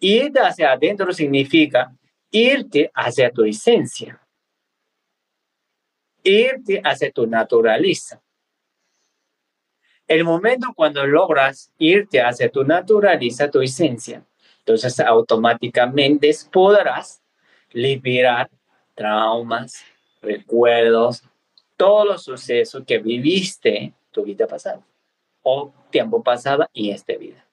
Irte 0.00 0.40
hacia 0.40 0.72
adentro 0.72 1.12
significa 1.12 1.92
irte 2.30 2.90
hacia 2.94 3.30
tu 3.30 3.44
esencia, 3.44 4.20
irte 6.22 6.80
hacia 6.84 7.10
tu 7.10 7.26
naturaleza. 7.26 8.22
El 10.06 10.24
momento 10.24 10.68
cuando 10.74 11.06
logras 11.06 11.70
irte 11.78 12.20
hacia 12.22 12.50
tu 12.50 12.64
naturaleza, 12.64 13.50
tu 13.50 13.60
esencia, 13.60 14.24
entonces 14.60 15.00
automáticamente 15.00 16.30
podrás 16.50 17.22
liberar 17.72 18.50
traumas, 18.94 19.84
recuerdos, 20.20 21.22
todos 21.76 22.06
los 22.06 22.24
sucesos 22.24 22.82
que 22.86 22.98
viviste 22.98 23.92
tu 24.10 24.24
vida 24.24 24.46
pasada 24.46 24.82
o 25.42 25.72
tiempo 25.90 26.22
pasado 26.22 26.68
y 26.72 26.90
esta 26.90 27.14
vida. 27.14 27.44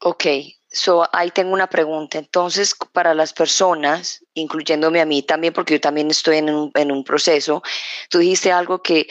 Ok, 0.00 0.24
so 0.70 1.08
ahí 1.12 1.30
tengo 1.30 1.52
una 1.52 1.68
pregunta. 1.68 2.18
Entonces, 2.18 2.74
para 2.92 3.14
las 3.14 3.32
personas, 3.32 4.24
incluyéndome 4.34 5.00
a 5.00 5.06
mí 5.06 5.22
también, 5.22 5.52
porque 5.52 5.74
yo 5.74 5.80
también 5.80 6.10
estoy 6.10 6.38
en 6.38 6.50
un, 6.50 6.70
en 6.74 6.92
un 6.92 7.04
proceso, 7.04 7.62
tú 8.10 8.18
dijiste 8.18 8.52
algo 8.52 8.82
que 8.82 9.08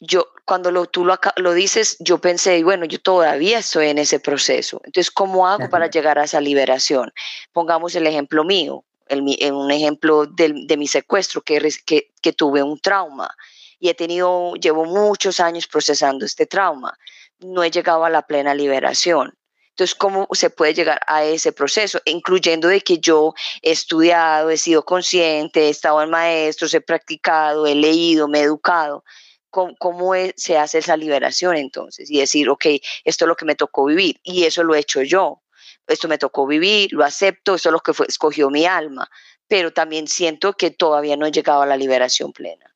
yo, 0.00 0.28
cuando 0.44 0.70
lo, 0.70 0.86
tú 0.86 1.04
lo, 1.04 1.18
lo, 1.36 1.52
dices, 1.52 1.96
yo 1.98 2.18
pensé, 2.18 2.62
bueno, 2.62 2.84
yo 2.84 3.00
todavía 3.00 3.58
estoy 3.58 3.88
en 3.88 3.98
ese 3.98 4.20
proceso. 4.20 4.80
Entonces, 4.84 5.10
¿cómo 5.10 5.48
hago 5.48 5.68
para 5.68 5.90
llegar 5.90 6.18
a 6.18 6.24
esa 6.24 6.40
liberación? 6.40 7.12
Pongamos 7.52 7.94
el 7.94 8.06
ejemplo 8.06 8.44
mío, 8.44 8.84
el, 9.08 9.22
un 9.52 9.70
ejemplo 9.70 10.26
de, 10.26 10.54
de 10.66 10.76
mi 10.76 10.86
secuestro, 10.86 11.42
que, 11.42 11.58
que, 11.84 12.12
que, 12.22 12.32
tuve 12.32 12.62
un 12.62 12.78
trauma 12.78 13.34
y 13.80 13.88
he 13.88 13.94
tenido, 13.94 14.54
llevo 14.54 14.84
muchos 14.84 15.40
años 15.40 15.66
procesando 15.66 16.24
este 16.24 16.46
trauma. 16.46 16.96
No 17.40 17.62
he 17.62 17.70
llegado 17.70 18.04
a 18.04 18.10
la 18.10 18.22
plena 18.22 18.54
liberación. 18.54 19.37
Entonces, 19.78 19.94
¿cómo 19.94 20.26
se 20.32 20.50
puede 20.50 20.74
llegar 20.74 21.00
a 21.06 21.22
ese 21.22 21.52
proceso? 21.52 22.00
Incluyendo 22.04 22.66
de 22.66 22.80
que 22.80 22.98
yo 22.98 23.32
he 23.62 23.70
estudiado, 23.70 24.50
he 24.50 24.56
sido 24.56 24.84
consciente, 24.84 25.66
he 25.66 25.68
estado 25.68 26.02
en 26.02 26.10
maestros, 26.10 26.74
he 26.74 26.80
practicado, 26.80 27.64
he 27.64 27.76
leído, 27.76 28.26
me 28.26 28.40
he 28.40 28.42
educado 28.42 29.04
cómo, 29.50 30.14
se 30.34 30.58
hace 30.58 30.78
esa 30.78 30.96
liberación 30.96 31.56
entonces 31.56 32.10
y 32.10 32.18
decir, 32.18 32.48
ok, 32.50 32.66
esto 33.04 33.24
es 33.24 33.28
lo 33.28 33.36
que 33.36 33.44
me 33.44 33.54
tocó 33.54 33.84
vivir 33.84 34.18
y 34.24 34.42
eso 34.42 34.64
lo 34.64 34.74
he 34.74 34.80
hecho 34.80 35.02
yo. 35.02 35.42
Esto 35.86 36.08
me 36.08 36.18
tocó 36.18 36.44
vivir, 36.48 36.92
lo 36.92 37.04
acepto, 37.04 37.54
esto 37.54 37.68
es 37.68 37.72
lo 37.72 37.78
que 37.78 37.92
escogió 38.08 38.50
mi 38.50 38.66
alma. 38.66 39.08
pero 39.46 39.72
también 39.72 40.08
siento 40.08 40.54
que 40.54 40.72
todavía 40.72 41.16
no 41.16 41.24
he 41.24 41.30
llegado 41.30 41.62
a 41.62 41.66
la 41.66 41.76
liberación 41.76 42.32
plena. 42.32 42.74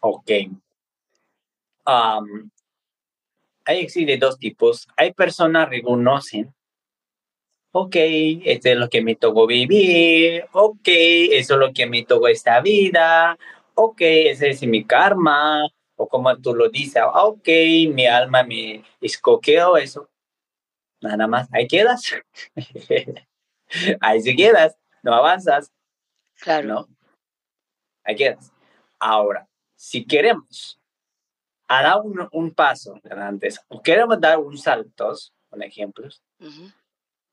Ok. 0.00 0.30
Um, 1.86 2.50
hay 3.68 3.80
existen 3.80 4.18
dos 4.18 4.38
tipos. 4.38 4.88
Hay 4.96 5.12
personas 5.12 5.68
que 5.68 5.76
reconocen, 5.76 6.54
ok, 7.70 7.96
esto 8.44 8.70
es 8.70 8.76
lo 8.78 8.88
que 8.88 9.02
me 9.02 9.14
tocó 9.14 9.46
vivir, 9.46 10.46
ok, 10.52 10.88
eso 10.88 11.54
es 11.54 11.60
lo 11.60 11.72
que 11.74 11.86
me 11.86 12.02
tocó 12.06 12.28
esta 12.28 12.62
vida, 12.62 13.38
ok, 13.74 14.00
ese 14.00 14.48
es 14.48 14.62
mi 14.62 14.84
karma, 14.84 15.62
o 15.96 16.08
como 16.08 16.34
tú 16.38 16.54
lo 16.54 16.70
dices, 16.70 17.02
ok, 17.12 17.46
mi 17.92 18.06
alma 18.06 18.42
me 18.42 18.82
escoqueó 19.02 19.76
eso. 19.76 20.08
Nada 21.02 21.26
más, 21.26 21.46
ahí 21.52 21.68
quedas. 21.68 22.02
ahí 24.00 24.22
se 24.22 24.34
quedas, 24.34 24.78
no 25.02 25.12
avanzas. 25.12 25.70
Claro. 26.40 26.68
¿no? 26.68 26.88
Ahí 28.02 28.16
quedas. 28.16 28.50
Ahora, 28.98 29.46
si 29.76 30.06
queremos 30.06 30.80
dar 31.68 32.00
un, 32.02 32.26
un 32.32 32.50
paso 32.52 32.98
antes, 33.10 33.60
o 33.68 33.82
queremos 33.82 34.18
dar 34.20 34.38
un 34.38 34.56
salto, 34.56 35.12
un 35.50 35.62
ejemplo, 35.62 36.08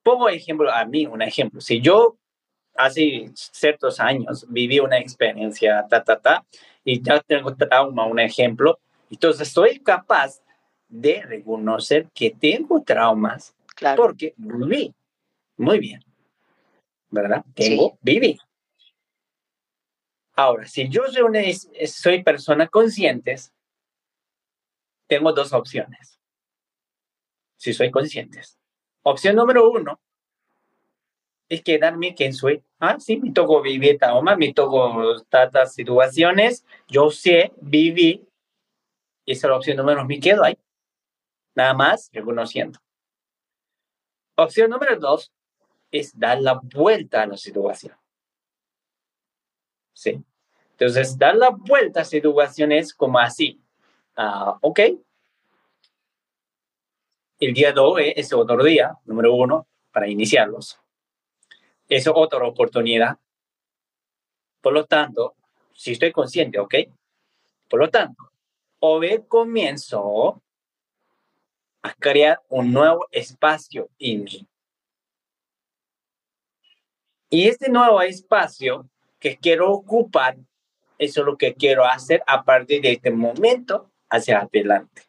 pongo 0.03 0.29
ejemplo 0.29 0.71
a 0.71 0.85
mí, 0.85 1.05
un 1.05 1.21
ejemplo. 1.21 1.61
Si 1.61 1.81
yo 1.81 2.17
hace 2.75 3.31
ciertos 3.33 3.99
años 3.99 4.45
viví 4.49 4.79
una 4.79 4.97
experiencia, 4.99 5.85
ta, 5.89 6.03
ta, 6.03 6.19
ta, 6.19 6.45
y 6.83 7.01
ya 7.01 7.19
tengo 7.21 7.55
trauma, 7.55 8.05
un 8.05 8.19
ejemplo, 8.19 8.79
entonces 9.09 9.47
soy 9.47 9.79
capaz 9.79 10.41
de 10.87 11.23
reconocer 11.23 12.07
que 12.13 12.31
tengo 12.31 12.83
traumas 12.83 13.55
claro. 13.75 14.01
porque 14.03 14.33
viví. 14.37 14.93
Muy 15.57 15.79
bien. 15.79 16.01
¿Verdad? 17.09 17.43
Tengo, 17.53 17.91
Sí. 17.91 17.97
viví. 18.01 18.39
Ahora, 20.35 20.67
si 20.67 20.89
yo 20.89 21.07
soy, 21.07 21.21
una, 21.21 21.39
soy 21.87 22.21
persona 22.21 22.67
conscientes, 22.67 23.53
tengo 25.07 25.33
dos 25.33 25.53
opciones. 25.53 26.19
Si 27.57 27.73
soy 27.73 27.91
conscientes. 27.91 28.59
Opción 29.03 29.35
número 29.35 29.69
uno 29.69 29.99
es 31.47 31.61
quedarme 31.61 32.15
quien 32.15 32.33
soy. 32.33 32.63
Ah, 32.79 32.99
sí, 32.99 33.17
me 33.17 33.31
tocó 33.31 33.61
vivir 33.61 33.97
trauma, 33.99 34.35
me 34.35 34.53
tocó 34.53 35.21
tantas 35.29 35.73
situaciones. 35.73 36.65
Yo 36.87 37.09
sé, 37.11 37.53
viví. 37.61 38.27
Esa 39.25 39.47
es 39.47 39.49
la 39.49 39.57
opción 39.57 39.77
número 39.77 39.99
uno. 39.99 40.07
Me 40.07 40.19
quedo 40.19 40.43
ahí. 40.43 40.57
Nada 41.53 41.73
más 41.73 42.09
reconociendo. 42.11 42.79
Opción 44.35 44.69
número 44.69 44.99
dos 44.99 45.31
es 45.91 46.17
dar 46.17 46.41
la 46.41 46.59
vuelta 46.61 47.21
a 47.21 47.27
la 47.27 47.37
situación. 47.37 47.95
Sí. 49.93 50.23
Entonces, 50.71 51.17
dar 51.17 51.35
la 51.37 51.51
vuelta 51.51 52.01
a 52.01 52.05
situaciones 52.05 52.93
como 52.93 53.17
así. 53.17 53.61
Ah, 54.15 54.57
ok. 54.61 54.79
El 57.39 57.53
día 57.53 57.73
de 57.73 57.79
hoy 57.81 58.13
es 58.15 58.31
otro 58.31 58.63
día, 58.63 58.97
número 59.03 59.33
uno, 59.33 59.67
para 59.91 60.07
iniciarlos. 60.07 60.79
Es 61.89 62.07
otra 62.07 62.47
oportunidad. 62.47 63.17
Por 64.61 64.73
lo 64.73 64.85
tanto, 64.85 65.35
si 65.73 65.91
estoy 65.91 66.13
consciente, 66.13 66.59
ok. 66.59 66.75
Por 67.69 67.81
lo 67.81 67.89
tanto, 67.89 68.31
hoy 68.79 69.23
comienzo 69.27 70.41
a 71.81 71.93
crear 71.93 72.41
un 72.47 72.71
nuevo 72.71 73.05
espacio 73.11 73.89
en 73.99 74.23
mí. 74.23 74.47
Y 77.29 77.49
este 77.49 77.69
nuevo 77.69 78.01
espacio 78.01 78.89
que 79.19 79.37
quiero 79.37 79.71
ocupar, 79.71 80.37
eso 80.97 81.21
es 81.21 81.25
lo 81.25 81.37
que 81.37 81.53
quiero 81.53 81.83
hacer 81.83 82.23
a 82.27 82.45
partir 82.45 82.81
de 82.81 82.93
este 82.93 83.11
momento 83.11 83.91
hacia 84.15 84.39
adelante. 84.39 85.03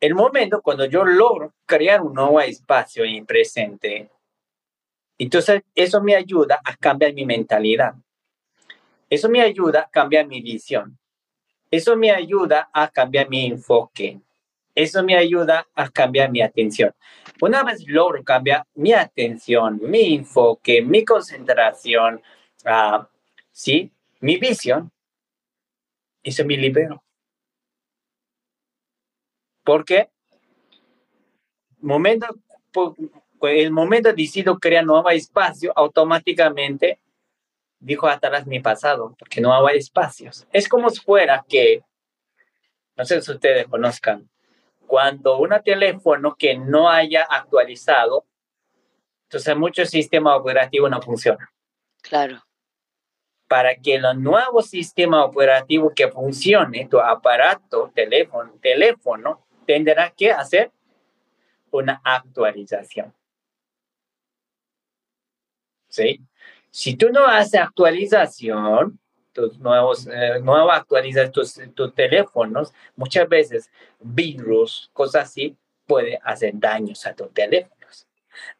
El 0.00 0.14
momento 0.14 0.62
cuando 0.62 0.86
yo 0.86 1.04
logro 1.04 1.54
crear 1.66 2.00
un 2.00 2.14
nuevo 2.14 2.40
espacio 2.40 3.04
en 3.04 3.16
el 3.16 3.26
presente, 3.26 4.10
entonces 5.18 5.62
eso 5.74 6.02
me 6.02 6.14
ayuda 6.14 6.60
a 6.64 6.74
cambiar 6.76 7.12
mi 7.12 7.26
mentalidad. 7.26 7.94
Eso 9.10 9.28
me 9.28 9.42
ayuda 9.42 9.82
a 9.82 9.90
cambiar 9.90 10.26
mi 10.26 10.40
visión. 10.40 10.98
Eso 11.70 11.96
me 11.96 12.10
ayuda 12.10 12.70
a 12.72 12.88
cambiar 12.88 13.28
mi 13.28 13.46
enfoque. 13.46 14.20
Eso 14.74 15.02
me 15.02 15.16
ayuda 15.16 15.66
a 15.74 15.90
cambiar 15.90 16.30
mi 16.30 16.40
atención. 16.40 16.94
Una 17.42 17.62
vez 17.62 17.86
logro 17.86 18.24
cambiar 18.24 18.64
mi 18.74 18.92
atención, 18.92 19.80
mi 19.82 20.14
enfoque, 20.14 20.80
mi 20.80 21.04
concentración, 21.04 22.22
uh, 22.64 23.04
¿sí? 23.50 23.92
mi 24.20 24.36
visión, 24.36 24.90
eso 26.22 26.44
me 26.44 26.56
libero. 26.56 27.02
Porque 29.70 30.10
momento, 31.78 32.26
el 33.42 33.70
momento 33.70 34.12
decido 34.12 34.58
crear 34.58 34.84
nuevo 34.84 35.08
espacio, 35.10 35.72
automáticamente 35.76 36.98
dijo 37.78 38.08
atrás 38.08 38.48
mi 38.48 38.58
pasado, 38.58 39.14
porque 39.16 39.40
no 39.40 39.54
hay 39.64 39.78
espacios. 39.78 40.44
Es 40.50 40.68
como 40.68 40.90
si 40.90 40.98
fuera 40.98 41.44
que, 41.48 41.84
no 42.96 43.04
sé 43.04 43.22
si 43.22 43.30
ustedes 43.30 43.68
conozcan, 43.68 44.28
cuando 44.88 45.38
un 45.38 45.50
teléfono 45.64 46.34
que 46.34 46.58
no 46.58 46.90
haya 46.90 47.22
actualizado, 47.22 48.26
entonces 49.28 49.56
mucho 49.56 49.86
sistema 49.86 50.34
operativo 50.34 50.88
no 50.88 51.00
funciona. 51.00 51.48
Claro. 52.02 52.42
Para 53.46 53.76
que 53.76 53.94
el 53.94 54.20
nuevo 54.20 54.62
sistema 54.62 55.24
operativo 55.24 55.92
que 55.94 56.08
funcione, 56.08 56.88
tu 56.88 56.98
aparato, 56.98 57.92
teléfono, 57.94 58.54
teléfono, 58.60 59.46
tendrá 59.70 60.10
que 60.10 60.32
hacer 60.32 60.72
una 61.70 62.00
actualización. 62.02 63.14
¿Sí? 65.88 66.20
Si 66.72 66.96
tú 66.96 67.10
no 67.10 67.24
haces 67.24 67.60
actualización, 67.60 68.98
tus 69.32 69.60
nuevos, 69.60 70.08
eh, 70.08 70.42
actualizas 70.72 71.30
tus, 71.30 71.60
tus 71.72 71.94
teléfonos, 71.94 72.72
muchas 72.96 73.28
veces 73.28 73.70
virus, 74.00 74.90
cosas 74.92 75.28
así, 75.28 75.56
puede 75.86 76.18
hacer 76.24 76.52
daños 76.54 77.06
a 77.06 77.14
tus 77.14 77.32
teléfonos. 77.32 78.08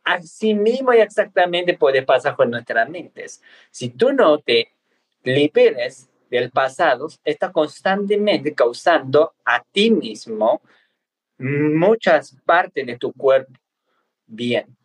Así 0.05 0.55
mismo 0.55 0.93
y 0.93 0.99
exactamente 0.99 1.77
puede 1.77 2.03
pasar 2.03 2.37
con 2.37 2.53
nuestras 2.53 2.89
mentes. 2.89 3.43
Si 3.73 3.91
tú 3.91 4.13
no 4.13 4.39
te 4.39 4.73
liberes 5.25 6.09
del 6.31 6.53
pasado, 6.53 7.09
está 7.25 7.51
constantemente 7.51 8.55
causando 8.55 9.35
a 9.45 9.61
ti 9.73 9.91
mismo 9.91 10.63
muchas 11.41 12.37
partes 12.45 12.87
de 12.87 12.97
tu 12.99 13.13
cuerpo. 13.13 13.53
Bien. 14.27 14.77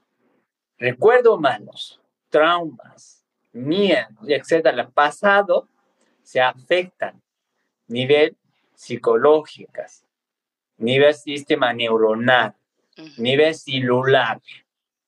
Recuerdos 0.78 1.40
malos, 1.40 2.02
traumas, 2.30 3.26
miedo, 3.52 4.08
etcétera, 4.28 4.82
el 4.82 4.90
pasado 4.90 5.68
se 6.24 6.42
afectan 6.42 7.22
nivel 7.88 8.36
psicológico, 8.74 9.84
nivel 10.78 11.14
sistema 11.14 11.72
neuronal, 11.74 12.56
uh 12.98 13.02
-huh. 13.02 13.18
nivel 13.18 13.54
celular, 13.56 14.42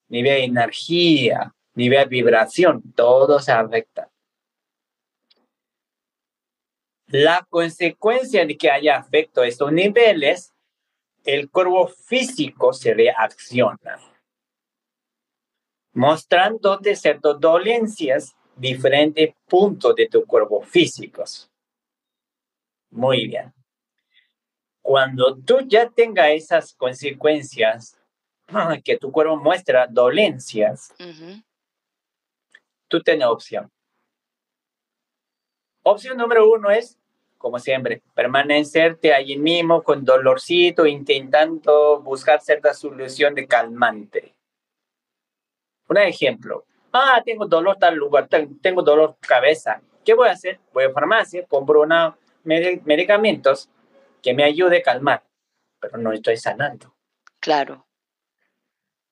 nivel 0.07 0.43
energía, 0.43 1.53
nivel 1.73 2.07
vibración, 2.07 2.81
todo 2.93 3.39
se 3.39 3.51
afecta. 3.51 4.10
La 7.07 7.45
consecuencia 7.49 8.45
de 8.45 8.57
que 8.57 8.69
haya 8.69 8.97
afecto 8.97 9.41
a 9.41 9.47
estos 9.47 9.71
niveles, 9.71 10.53
el 11.27 11.51
cuerpo 11.51 11.87
físico 11.89 12.71
se 12.71 12.93
reacciona, 12.93 13.99
mostrándote 15.93 16.95
ciertas 16.95 17.38
dolencias 17.38 18.34
diferentes 18.55 19.36
puntos 19.45 19.93
de 19.95 20.07
tu 20.07 20.25
cuerpo 20.25 20.61
físicos. 20.61 21.51
Muy 22.91 23.28
bien. 23.28 23.53
Cuando 24.82 25.36
tú 25.36 25.59
ya 25.67 25.89
tengas 25.89 26.30
esas 26.30 26.73
consecuencias, 26.73 27.99
que 28.86 28.97
tu 28.97 29.11
cuerpo 29.11 29.36
muestra 29.36 29.86
dolencias, 29.86 30.95
uh 30.97 31.03
-huh. 31.03 31.43
tú 32.88 33.03
tienes 33.03 33.28
opción. 33.28 33.69
Opción 35.84 36.15
número 36.17 36.49
uno 36.49 36.71
es, 36.71 36.97
como 37.38 37.59
siempre, 37.59 38.01
permanecerte 38.13 39.13
allí 39.13 39.38
mismo 39.38 39.83
con 39.83 40.03
dolorcito, 40.03 40.85
intentando 40.85 42.01
buscar 42.01 42.41
cierta 42.41 42.73
solución 42.73 43.35
de 43.35 43.47
calmante. 43.47 44.35
Un 45.89 45.97
ejemplo, 45.97 46.65
ah, 46.91 47.21
tengo 47.23 47.45
dolor 47.45 47.77
tal 47.77 47.95
lugar, 47.95 48.27
tengo 48.61 48.81
dolor 48.81 49.15
cabeza. 49.19 49.81
¿Qué 50.03 50.13
voy 50.13 50.29
a 50.29 50.33
hacer? 50.33 50.59
Voy 50.73 50.85
a 50.85 50.91
farmacia, 50.91 51.45
compro 51.45 51.81
una 51.81 52.17
med 52.43 52.81
medicamentos 52.85 53.69
que 54.21 54.33
me 54.33 54.43
ayude 54.43 54.77
a 54.77 54.81
calmar, 54.81 55.23
pero 55.79 55.97
no 55.97 56.11
estoy 56.11 56.38
sanando. 56.38 56.93
Claro. 57.39 57.85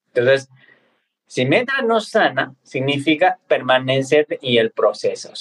Entonces, 0.07 0.49
Si 1.28 1.45
mientras 1.45 1.84
no 1.84 1.99
sana, 1.99 2.55
significa 2.63 3.39
permanecer 3.47 4.28
en 4.30 4.59
el 4.59 4.71
proceso. 4.71 5.34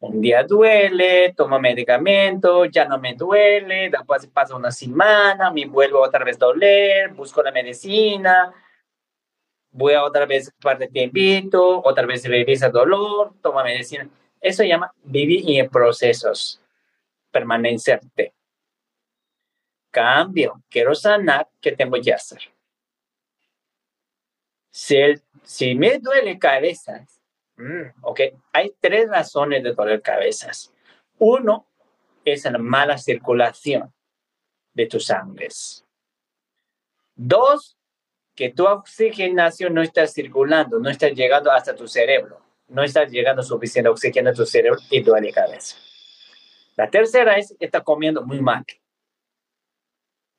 Un 0.00 0.20
día 0.20 0.44
duele, 0.44 1.34
tomo 1.36 1.58
medicamento, 1.58 2.64
ya 2.66 2.84
no 2.84 2.98
me 2.98 3.14
duele, 3.14 3.90
después 3.90 4.26
pasa 4.28 4.54
una 4.54 4.70
semana, 4.70 5.50
me 5.50 5.66
vuelvo 5.66 6.00
otra 6.00 6.24
vez 6.24 6.36
a 6.36 6.46
doler, 6.46 7.12
busco 7.14 7.42
la 7.42 7.50
medicina, 7.50 8.54
voy 9.72 9.94
a 9.94 10.04
otra 10.04 10.24
vez 10.24 10.52
parte 10.62 10.88
de 10.88 11.08
tiempo, 11.08 11.82
otra 11.84 12.06
vez 12.06 12.24
regresa 12.28 12.68
dolor, 12.68 13.32
toma 13.42 13.64
medicina. 13.64 14.08
Eso 14.40 14.58
se 14.58 14.68
llama 14.68 14.92
vivir 15.02 15.42
en 15.58 15.68
procesos, 15.68 16.60
permanecerte. 17.32 18.32
Cambio, 19.90 20.62
quiero 20.68 20.94
sanar, 20.94 21.48
¿qué 21.60 21.72
tengo 21.72 21.96
que 22.00 22.12
hacer? 22.12 22.38
Si, 24.70 24.96
si 25.42 25.74
me 25.74 25.98
duele 25.98 26.38
cabeza, 26.38 27.04
mm, 27.58 28.02
ok, 28.02 28.20
hay 28.52 28.74
tres 28.80 29.08
razones 29.08 29.62
de 29.62 29.72
doler 29.72 30.00
cabezas. 30.02 30.72
Uno 31.18 31.66
es 32.24 32.44
la 32.44 32.58
mala 32.58 32.98
circulación 32.98 33.92
de 34.74 34.86
tus 34.86 35.06
sangres. 35.06 35.84
Dos, 37.14 37.76
que 38.34 38.50
tu 38.50 38.66
oxigenación 38.66 39.74
no 39.74 39.82
está 39.82 40.06
circulando, 40.06 40.78
no 40.78 40.88
está 40.88 41.08
llegando 41.08 41.50
hasta 41.50 41.74
tu 41.74 41.88
cerebro, 41.88 42.40
no 42.68 42.84
está 42.84 43.04
llegando 43.04 43.42
suficiente 43.42 43.88
oxígeno 43.88 44.30
a 44.30 44.34
tu 44.34 44.46
cerebro 44.46 44.78
y 44.90 45.02
duele 45.02 45.32
cabeza. 45.32 45.76
La 46.76 46.88
tercera 46.88 47.36
es 47.36 47.56
que 47.58 47.66
está 47.66 47.80
comiendo 47.80 48.24
muy 48.24 48.40
mal 48.40 48.64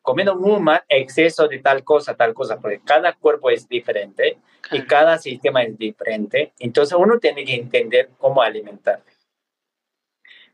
comiendo 0.01 0.35
mal, 0.35 0.83
exceso 0.87 1.47
de 1.47 1.59
tal 1.59 1.83
cosa, 1.83 2.15
tal 2.15 2.33
cosa, 2.33 2.59
porque 2.59 2.81
cada 2.83 3.13
cuerpo 3.13 3.49
es 3.49 3.67
diferente 3.67 4.37
y 4.71 4.81
cada 4.83 5.17
sistema 5.17 5.63
es 5.63 5.77
diferente. 5.77 6.53
Entonces 6.59 6.97
uno 6.97 7.19
tiene 7.19 7.45
que 7.45 7.55
entender 7.55 8.09
cómo 8.17 8.41
alimentar. 8.41 9.03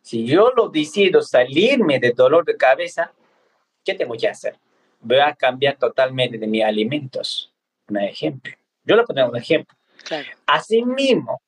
Si 0.01 0.25
yo 0.25 0.51
lo 0.55 0.69
decido 0.69 1.21
salirme 1.21 1.99
de 1.99 2.11
dolor 2.11 2.45
de 2.45 2.57
cabeza, 2.57 3.11
¿qué 3.83 3.95
tengo 3.95 4.15
que 4.15 4.27
hacer? 4.27 4.55
Voy 4.99 5.19
a 5.19 5.33
cambiar 5.33 5.77
totalmente 5.77 6.37
de 6.37 6.47
mis 6.47 6.63
alimentos. 6.63 7.51
Un 7.87 7.97
ejemplo. 7.97 8.53
Yo 8.83 8.95
le 8.95 9.03
pongo 9.03 9.29
un 9.29 9.37
ejemplo. 9.37 9.75
Claro. 10.03 10.27
Asimismo, 10.45 11.41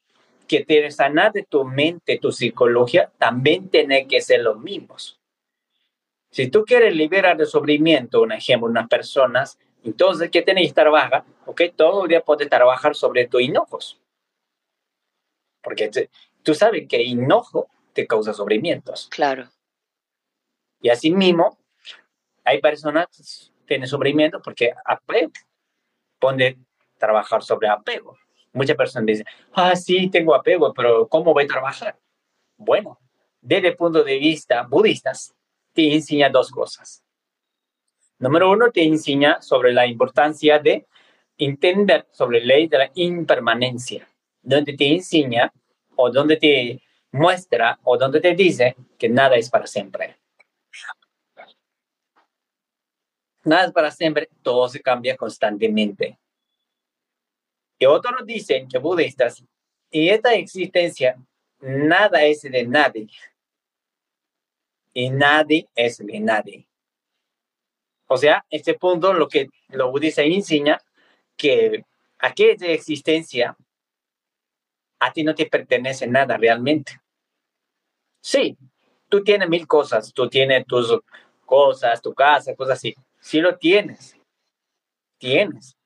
que 0.47 0.63
te 0.63 0.89
sanar 0.89 1.33
de 1.33 1.43
tu 1.43 1.65
mente, 1.65 2.17
tu 2.17 2.31
psicología, 2.31 3.11
también 3.17 3.69
tiene 3.69 4.07
que 4.07 4.21
ser 4.21 4.41
los 4.41 4.57
mismos. 4.57 5.16
Si 6.37 6.51
tú 6.51 6.65
quieres 6.65 6.95
liberar 6.95 7.35
de 7.35 7.47
sufrimiento, 7.47 8.21
un 8.21 8.31
ejemplo, 8.31 8.69
unas 8.69 8.87
personas, 8.87 9.57
entonces, 9.83 10.29
¿qué 10.29 10.43
tienes 10.43 10.71
que 10.71 10.83
baja? 10.83 11.25
Ok, 11.47 11.63
todo 11.75 12.03
el 12.03 12.09
día 12.09 12.21
puedes 12.21 12.47
trabajar 12.47 12.93
sobre 12.93 13.25
tus 13.25 13.41
enojos. 13.41 13.99
Porque 15.63 15.89
tú 16.43 16.53
sabes 16.53 16.87
que 16.87 17.01
enojo 17.01 17.71
te 17.91 18.05
causa 18.05 18.35
sufrimientos. 18.35 19.07
Claro. 19.09 19.49
Y 20.79 20.89
así 20.89 21.09
mismo, 21.09 21.57
hay 22.43 22.61
personas 22.61 23.51
que 23.61 23.65
tienen 23.65 23.87
sufrimiento 23.87 24.39
porque 24.39 24.73
apego. 24.85 25.31
Pone 26.19 26.59
trabajar 26.99 27.41
sobre 27.41 27.67
apego. 27.67 28.15
Muchas 28.53 28.77
personas 28.77 29.07
dicen, 29.07 29.25
ah, 29.53 29.75
sí, 29.75 30.07
tengo 30.11 30.35
apego, 30.35 30.71
pero 30.71 31.07
¿cómo 31.07 31.33
voy 31.33 31.45
a 31.45 31.47
trabajar? 31.47 31.97
Bueno, 32.57 32.99
desde 33.41 33.69
el 33.69 33.75
punto 33.75 34.03
de 34.03 34.19
vista 34.19 34.67
budistas, 34.69 35.33
te 35.77 35.93
enseña 35.93 36.27
dos 36.31 36.49
cosas. 36.49 37.03
Número 38.17 38.49
uno, 38.49 38.71
te 38.71 38.83
enseña 38.83 39.39
sobre 39.43 39.71
la 39.71 39.85
importancia 39.85 40.57
de 40.57 40.87
entender 41.37 42.07
sobre 42.09 42.39
la 42.39 42.47
ley 42.47 42.67
de 42.67 42.79
la 42.79 42.91
impermanencia, 42.95 44.09
donde 44.41 44.75
te 44.75 44.91
enseña 44.91 45.53
o 45.95 46.09
donde 46.09 46.37
te 46.37 46.81
muestra 47.11 47.77
o 47.83 47.95
donde 47.95 48.19
te 48.19 48.33
dice 48.33 48.75
que 48.97 49.07
nada 49.07 49.35
es 49.35 49.51
para 49.51 49.67
siempre. 49.67 50.17
Nada 53.43 53.65
es 53.65 53.71
para 53.71 53.91
siempre, 53.91 54.29
todo 54.41 54.67
se 54.69 54.81
cambia 54.81 55.15
constantemente. 55.15 56.17
Y 57.77 57.85
otros 57.85 58.25
dicen 58.25 58.67
que 58.67 58.79
budistas, 58.79 59.43
y 59.91 60.09
esta 60.09 60.33
existencia, 60.33 61.21
nada 61.59 62.23
es 62.23 62.41
de 62.41 62.65
nadie, 62.65 63.07
y 64.97 65.11
nadie 65.11 65.69
es 65.75 65.99
de 65.99 66.19
nadie. 66.19 66.67
O 68.07 68.17
sea, 68.17 68.43
este 68.49 68.73
punto 68.73 69.13
lo 69.13 69.27
que 69.27 69.47
lo 69.67 69.91
budista 69.91 70.23
enseña 70.23 70.81
que 71.35 71.85
aquella 72.17 72.65
existencia 72.69 73.55
a 74.97 75.13
ti 75.13 75.23
no 75.23 75.35
te 75.35 75.45
pertenece 75.45 76.07
nada 76.07 76.35
realmente. 76.35 76.99
Sí, 78.19 78.57
tú 79.07 79.23
tienes 79.23 79.47
mil 79.47 79.67
cosas, 79.67 80.11
tú 80.11 80.27
tienes 80.27 80.65
tus 80.65 80.99
cosas, 81.45 82.01
tu 82.01 82.15
casa, 82.15 82.55
cosas 82.55 82.79
así. 82.79 82.95
Sí 83.19 83.39
lo 83.39 83.55
tienes. 83.55 84.17
Tienes. 85.19 85.77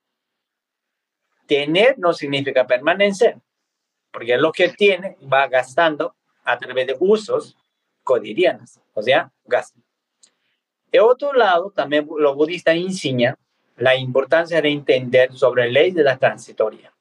Tener 1.47 1.99
no 1.99 2.13
significa 2.13 2.65
permanecer, 2.65 3.41
porque 4.09 4.37
lo 4.37 4.53
que 4.53 4.69
tiene 4.69 5.17
va 5.21 5.49
gastando 5.49 6.15
a 6.45 6.57
través 6.57 6.87
de 6.87 6.95
usos 6.97 7.57
cotidianas, 8.03 8.79
o 8.93 9.01
sea, 9.01 9.31
gas. 9.45 9.73
De 10.91 10.99
otro 10.99 11.33
lado, 11.33 11.71
también 11.71 12.07
los 12.17 12.35
budistas 12.35 12.75
enseñan 12.75 13.35
la 13.77 13.95
importancia 13.95 14.61
de 14.61 14.69
entender 14.69 15.33
sobre 15.33 15.65
la 15.65 15.71
ley 15.71 15.91
de 15.91 16.03
la 16.03 16.17
transitoria. 16.17 16.93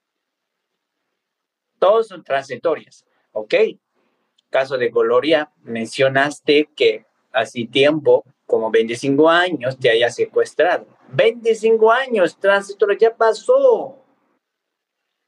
Todos 1.78 2.08
son 2.08 2.22
transitorias, 2.22 3.04
¿ok? 3.32 3.54
Caso 4.48 4.76
de 4.76 4.88
Gloria, 4.88 5.50
mencionaste 5.62 6.68
que 6.76 7.04
hace 7.32 7.66
tiempo, 7.66 8.24
como 8.46 8.70
25 8.70 9.28
años, 9.28 9.78
te 9.78 9.90
haya 9.90 10.10
secuestrado. 10.10 10.86
25 11.12 11.90
años, 11.90 12.38
transitoria 12.38 12.98
ya 12.98 13.16
pasó. 13.16 13.96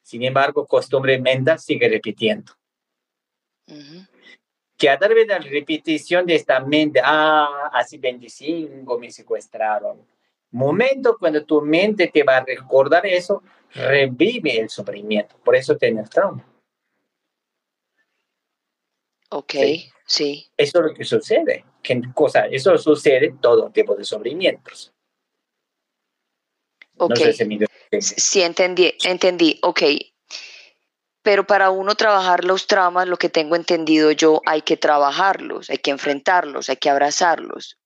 Sin 0.02 0.22
embargo, 0.22 0.66
costumbre 0.66 1.20
menda 1.20 1.58
sigue 1.58 1.88
repitiendo 1.88 2.52
que 4.83 4.91
a 4.91 4.99
través 4.99 5.28
de 5.28 5.35
la 5.35 5.39
repetición 5.39 6.26
de 6.26 6.35
esta 6.35 6.59
mente, 6.59 7.01
ah, 7.05 7.70
así 7.72 7.99
25 7.99 8.99
me 8.99 9.12
secuestraron. 9.12 10.05
Momento 10.51 11.16
cuando 11.20 11.45
tu 11.45 11.62
mente 11.62 12.09
te 12.09 12.24
va 12.24 12.39
a 12.39 12.45
recordar 12.45 13.07
eso, 13.07 13.45
revive 13.72 14.59
el 14.59 14.68
sufrimiento. 14.68 15.37
Por 15.45 15.55
eso 15.55 15.76
tienes 15.76 16.11
trauma. 16.11 16.45
Ok, 19.30 19.55
sí. 20.05 20.51
Eso 20.57 20.80
es 20.80 20.85
lo 20.85 20.95
que 20.95 21.05
sucede. 21.05 21.64
¿Qué 21.80 22.03
cosa? 22.12 22.47
Eso 22.49 22.76
sucede 22.76 23.37
todo 23.41 23.70
tipo 23.70 23.95
de 23.95 24.03
sufrimientos. 24.03 24.93
Ok. 26.97 27.20
sí, 28.01 28.43
entendí, 28.43 28.93
entendí. 29.05 29.61
Ok, 29.62 29.83
pero 31.22 31.46
para 31.46 31.70
uno 31.70 31.94
trabajar 31.94 32.44
los 32.44 32.66
traumas, 32.66 33.06
lo 33.06 33.16
que 33.16 33.28
tengo 33.28 33.56
entendido 33.56 34.10
yo, 34.10 34.40
hay 34.44 34.62
que 34.62 34.76
trabajarlos, 34.76 35.70
hay 35.70 35.78
que 35.78 35.92
enfrentarlos, 35.92 36.68
hay 36.68 36.76
que 36.76 36.90
abrazarlos. 36.90 37.78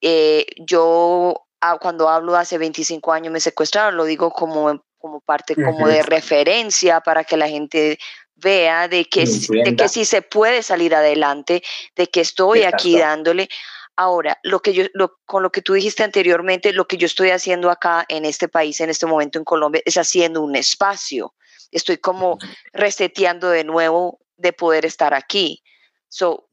Eh, 0.00 0.46
yo 0.58 1.46
ah, 1.60 1.78
cuando 1.78 2.08
hablo 2.08 2.32
de 2.32 2.38
hace 2.38 2.58
25 2.58 3.12
años 3.12 3.32
me 3.32 3.40
secuestraron, 3.40 3.96
lo 3.96 4.04
digo 4.04 4.30
como, 4.30 4.84
como 4.98 5.20
parte 5.20 5.54
como 5.56 5.88
de 5.88 6.02
referencia 6.02 7.00
para 7.00 7.24
que 7.24 7.36
la 7.36 7.48
gente 7.48 7.98
vea 8.36 8.86
de 8.86 9.06
que, 9.06 9.24
de 9.24 9.76
que 9.76 9.88
sí 9.88 10.04
se 10.04 10.22
puede 10.22 10.62
salir 10.62 10.94
adelante, 10.94 11.62
de 11.96 12.06
que 12.08 12.20
estoy 12.20 12.62
aquí 12.62 12.98
dándole. 12.98 13.48
Ahora, 13.96 14.38
lo 14.42 14.60
que 14.60 14.74
yo, 14.74 14.84
con 15.24 15.42
lo 15.42 15.50
que 15.50 15.62
tú 15.62 15.72
dijiste 15.72 16.04
anteriormente, 16.04 16.74
lo 16.74 16.86
que 16.86 16.98
yo 16.98 17.06
estoy 17.06 17.30
haciendo 17.30 17.70
acá 17.70 18.04
en 18.08 18.26
este 18.26 18.46
país, 18.46 18.78
en 18.80 18.90
este 18.90 19.06
momento 19.06 19.38
en 19.38 19.44
Colombia, 19.44 19.80
es 19.86 19.96
haciendo 19.96 20.42
un 20.42 20.54
espacio 20.54 21.32
estoy 21.70 21.98
como 21.98 22.38
reseteando 22.72 23.48
de 23.50 23.64
nuevo 23.64 24.20
de 24.36 24.52
poder 24.52 24.84
estar 24.84 25.14
aquí. 25.14 25.62
So, 26.08 26.48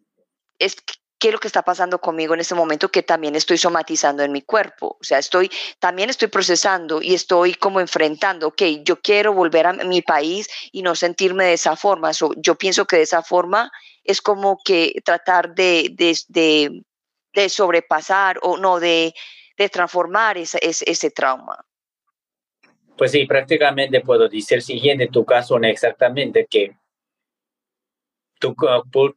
es 0.60 0.76
qué 1.24 1.30
es 1.30 1.34
lo 1.34 1.40
que 1.40 1.48
está 1.48 1.62
pasando 1.62 2.02
conmigo 2.02 2.34
en 2.34 2.42
este 2.42 2.54
momento 2.54 2.90
que 2.90 3.02
también 3.02 3.34
estoy 3.38 3.58
somatizando 3.58 4.24
en 4.24 4.34
mi 4.34 4.42
cuerpo. 4.42 4.98
O 5.00 5.04
sea, 5.06 5.20
estoy, 5.20 5.50
también 5.80 6.10
estoy 6.10 6.28
procesando 6.28 7.02
y 7.02 7.14
estoy 7.14 7.54
como 7.54 7.80
enfrentando, 7.80 8.48
ok, 8.48 8.62
yo 8.84 9.00
quiero 9.00 9.32
volver 9.32 9.68
a 9.68 9.72
mi 9.72 10.02
país 10.02 10.50
y 10.74 10.82
no 10.82 10.96
sentirme 10.96 11.46
de 11.46 11.54
esa 11.54 11.78
forma. 11.78 12.12
yo 12.36 12.56
pienso 12.56 12.86
que 12.86 12.98
de 12.98 13.04
esa 13.04 13.24
forma 13.24 13.72
es 14.04 14.22
como 14.22 14.58
que 14.66 15.02
tratar 15.06 15.56
de, 15.56 15.92
de, 15.94 16.84
de, 17.32 17.50
sobrepasar 17.50 18.40
o 18.42 18.58
no, 18.58 18.82
de, 18.82 19.14
de 19.56 19.70
transformar 19.70 20.38
ese, 20.38 20.60
ese 20.62 21.10
trauma. 21.10 21.66
Pues 22.98 23.12
sí, 23.12 23.26
prácticamente 23.26 24.02
puedo 24.02 24.30
decir 24.30 24.62
siguiente 24.62 25.08
tu 25.08 25.26
caso 25.26 25.58
exactamente 25.58 26.46
que 26.46 26.76
tu, 28.40 28.56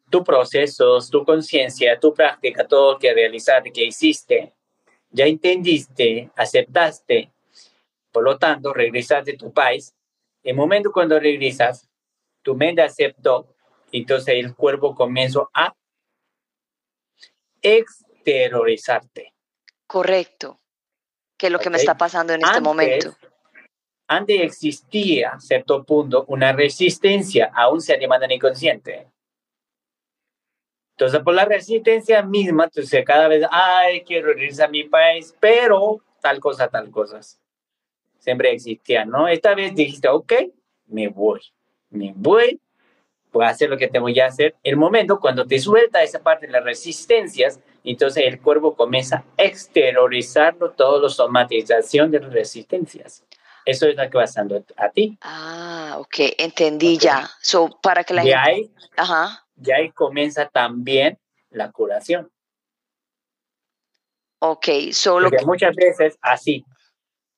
tu 0.09 0.25
procesos, 0.25 1.11
tu 1.11 1.25
conciencia, 1.25 1.99
tu 1.99 2.15
práctica, 2.15 2.67
todo 2.67 2.93
lo 2.93 2.99
que 2.99 3.13
realizaste, 3.13 3.73
que 3.73 3.85
hiciste, 3.85 4.55
ya 5.11 5.27
entendiste, 5.27 6.31
aceptaste, 6.37 7.33
Por 8.13 8.25
lo 8.25 8.39
tanto, 8.39 8.73
regresas 8.73 9.25
de 9.27 9.35
tu 9.35 9.53
país. 9.53 9.95
El 10.43 10.57
momento 10.57 10.91
cuando 10.91 11.21
regresas, 11.21 11.87
tu 12.43 12.55
mente 12.55 12.81
aceptó, 12.81 13.55
entonces 13.93 14.37
el 14.37 14.55
cuerpo 14.55 14.95
comienza 14.95 15.41
a 15.53 15.75
exteriorizarte. 17.61 19.35
Correcto. 19.87 20.61
Que 21.37 21.47
es 21.47 21.53
lo 21.53 21.59
que 21.59 21.69
me 21.69 21.77
está 21.77 21.97
pasando 21.97 22.33
en 22.33 22.43
este 22.43 22.61
momento. 22.61 23.17
Antes 24.09 24.41
existía, 24.41 25.39
cierto 25.41 25.83
punto, 25.85 26.25
una 26.29 26.53
resistencia, 26.53 27.51
aún 27.55 27.81
se 27.81 27.97
de 27.97 28.07
manera 28.07 28.33
inconsciente. 28.33 29.09
Entonces, 30.93 31.21
por 31.21 31.35
la 31.35 31.45
resistencia 31.45 32.23
misma, 32.23 32.65
entonces 32.65 33.05
cada 33.05 33.29
vez, 33.29 33.45
ay, 33.51 34.03
quiero 34.03 34.29
regresar 34.29 34.69
a 34.69 34.71
mi 34.71 34.85
país, 34.85 35.35
pero 35.41 36.01
tal 36.21 36.41
cosa, 36.41 36.69
tal 36.69 36.91
cosas. 36.91 37.41
Siempre 38.19 38.53
existía, 38.53 39.05
¿no? 39.05 39.29
Esta 39.29 39.55
vez 39.55 39.75
dijiste, 39.75 40.09
ok, 40.09 40.33
me 40.87 41.09
voy, 41.09 41.41
me 41.91 42.13
voy, 42.17 42.61
voy 43.33 43.45
a 43.45 43.49
hacer 43.49 43.69
lo 43.69 43.77
que 43.77 43.89
tengo 43.89 44.07
que 44.07 44.23
hacer. 44.23 44.55
El 44.63 44.77
momento 44.77 45.21
cuando 45.21 45.47
te 45.47 45.59
suelta 45.59 46.03
esa 46.03 46.21
parte 46.21 46.47
de 46.47 46.53
las 46.53 46.65
resistencias, 46.65 47.61
entonces 47.85 48.25
el 48.25 48.41
cuerpo 48.41 48.75
comienza 48.75 49.25
a 49.37 49.43
exteriorizarlo, 49.43 50.71
todo 50.71 51.03
la 51.03 51.09
somatización 51.09 52.11
de 52.11 52.21
las 52.21 52.33
resistencias. 52.33 53.25
Eso 53.67 53.87
es 53.89 53.97
lo 53.97 54.03
que 54.05 54.17
va 54.17 54.23
pasando 54.23 54.65
a 54.77 54.89
ti. 54.91 55.19
Ah, 55.21 55.97
ok, 55.99 56.15
entendí 56.39 56.99
ya. 56.99 57.29
So, 57.43 57.69
para 57.83 58.05
que 58.05 58.15
la 58.15 58.23
gente... 58.23 58.37
Ahí, 58.37 58.71
Ajá. 58.97 59.45
Y 59.61 59.73
ahí 59.73 59.91
comienza 59.91 60.49
también 60.49 61.19
la 61.51 61.73
curación. 61.73 62.31
Ok, 64.39 64.69
solo 64.93 65.31
Porque 65.31 65.45
muchas 65.45 65.75
veces 65.75 66.17
así. 66.23 66.65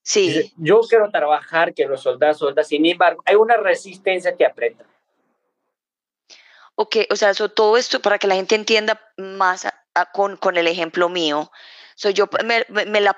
Sí. 0.02 0.52
Yo 0.58 0.80
quiero 0.80 1.10
trabajar, 1.10 1.72
quiero 1.72 1.96
soldar, 1.96 2.34
soldar, 2.34 2.64
sin 2.64 2.84
embargo, 2.84 3.22
hay 3.24 3.36
una 3.36 3.56
resistencia 3.56 4.36
que 4.36 4.44
aprieta. 4.44 4.84
Ok, 6.74 6.96
o 7.10 7.16
sea, 7.16 7.32
todo 7.32 7.78
esto 7.78 8.00
para 8.00 8.18
que 8.18 8.26
la 8.26 8.34
gente 8.34 8.54
entienda 8.54 9.00
más 9.16 9.66
con, 10.12 10.36
con 10.36 10.58
el 10.58 10.66
ejemplo 10.66 11.08
mío, 11.08 11.50
So, 12.00 12.10
yo 12.10 12.28
me, 12.44 12.64
me, 12.68 13.00
la 13.00 13.16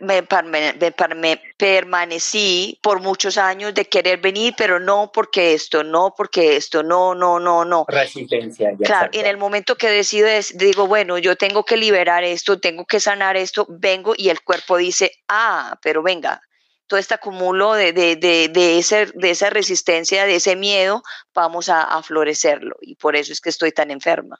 me, 0.00 1.42
permanecí 1.56 2.78
por 2.82 3.00
muchos 3.00 3.38
años 3.38 3.72
de 3.72 3.86
querer 3.86 4.20
venir, 4.20 4.52
pero 4.58 4.78
no 4.78 5.10
porque 5.10 5.54
esto, 5.54 5.82
no 5.82 6.12
porque 6.14 6.56
esto, 6.56 6.82
no, 6.82 7.14
no, 7.14 7.40
no, 7.40 7.64
no. 7.64 7.86
Resistencia. 7.88 8.72
Ya 8.78 8.86
claro, 8.86 9.10
en 9.14 9.24
el 9.24 9.38
momento 9.38 9.76
que 9.76 9.88
decido, 9.88 10.28
digo, 10.52 10.86
bueno, 10.86 11.16
yo 11.16 11.34
tengo 11.36 11.64
que 11.64 11.78
liberar 11.78 12.22
esto, 12.22 12.60
tengo 12.60 12.84
que 12.84 13.00
sanar 13.00 13.38
esto, 13.38 13.66
vengo 13.70 14.12
y 14.14 14.28
el 14.28 14.42
cuerpo 14.42 14.76
dice, 14.76 15.12
ah, 15.26 15.78
pero 15.82 16.02
venga, 16.02 16.42
todo 16.88 17.00
este 17.00 17.14
acumulo 17.14 17.72
de, 17.72 17.94
de, 17.94 18.16
de, 18.16 18.50
de, 18.50 18.78
ese, 18.78 19.06
de 19.14 19.30
esa 19.30 19.48
resistencia, 19.48 20.26
de 20.26 20.34
ese 20.34 20.56
miedo, 20.56 21.02
vamos 21.32 21.70
a, 21.70 21.84
a 21.84 22.02
florecerlo. 22.02 22.76
Y 22.82 22.96
por 22.96 23.16
eso 23.16 23.32
es 23.32 23.40
que 23.40 23.48
estoy 23.48 23.72
tan 23.72 23.90
enferma 23.90 24.38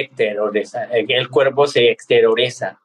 exterioriza, 0.00 0.84
el 0.92 1.28
cuerpo 1.28 1.66
se 1.66 1.90
exterioriza, 1.90 2.80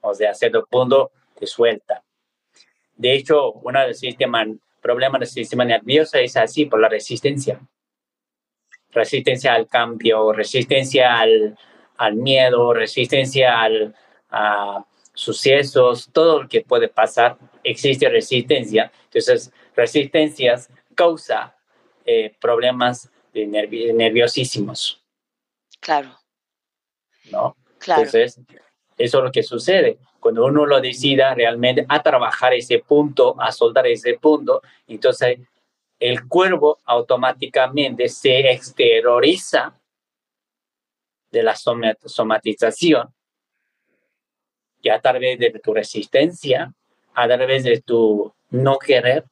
o 0.00 0.14
sea, 0.14 0.30
a 0.30 0.34
cierto 0.34 0.66
punto 0.66 1.12
te 1.38 1.46
suelta. 1.46 2.02
De 2.96 3.12
hecho, 3.14 3.52
uno 3.52 3.80
de 3.80 3.88
los 3.88 4.00
problemas 4.80 5.20
del 5.20 5.28
sistema 5.28 5.64
nervioso 5.64 6.18
es 6.18 6.36
así 6.36 6.66
por 6.66 6.80
la 6.80 6.88
resistencia. 6.88 7.60
Resistencia 8.90 9.54
al 9.54 9.66
cambio, 9.66 10.32
resistencia 10.32 11.18
al, 11.18 11.58
al 11.96 12.14
miedo, 12.14 12.72
resistencia 12.72 13.60
al, 13.60 13.94
a 14.30 14.84
sucesos, 15.12 16.10
todo 16.12 16.42
lo 16.42 16.48
que 16.48 16.60
puede 16.60 16.88
pasar, 16.88 17.38
existe 17.62 18.08
resistencia. 18.08 18.92
Entonces, 19.04 19.52
resistencias 19.74 20.70
causa 20.94 21.56
eh, 22.04 22.34
problemas 22.40 23.10
nerviosísimos. 23.32 25.02
Claro. 25.80 26.23
¿No? 27.30 27.56
Entonces, 27.86 28.40
eso 28.96 29.18
es 29.18 29.24
lo 29.24 29.32
que 29.32 29.42
sucede. 29.42 29.98
Cuando 30.20 30.44
uno 30.44 30.64
lo 30.64 30.80
decida 30.80 31.34
realmente 31.34 31.84
a 31.88 32.02
trabajar 32.02 32.54
ese 32.54 32.78
punto, 32.78 33.36
a 33.40 33.52
soldar 33.52 33.86
ese 33.86 34.14
punto, 34.14 34.62
entonces 34.86 35.38
el 35.98 36.26
cuerpo 36.28 36.78
automáticamente 36.84 38.08
se 38.08 38.50
exterioriza 38.50 39.78
de 41.30 41.42
la 41.42 41.54
somatización 41.56 43.12
y 44.80 44.88
a 44.88 45.00
través 45.00 45.38
de 45.38 45.50
tu 45.62 45.74
resistencia, 45.74 46.72
a 47.14 47.26
través 47.26 47.64
de 47.64 47.80
tu 47.80 48.32
no 48.50 48.78
querer, 48.78 49.24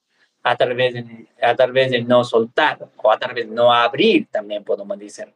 a 0.42 0.56
través 0.56 0.94
de, 0.94 1.28
a 1.40 1.54
través 1.54 1.90
de 1.90 2.02
no 2.02 2.24
soltar 2.24 2.88
o 2.96 3.12
a 3.12 3.18
través 3.18 3.48
de 3.48 3.54
no 3.54 3.72
abrir, 3.72 4.26
también 4.30 4.64
podemos 4.64 4.98
decir. 4.98 5.32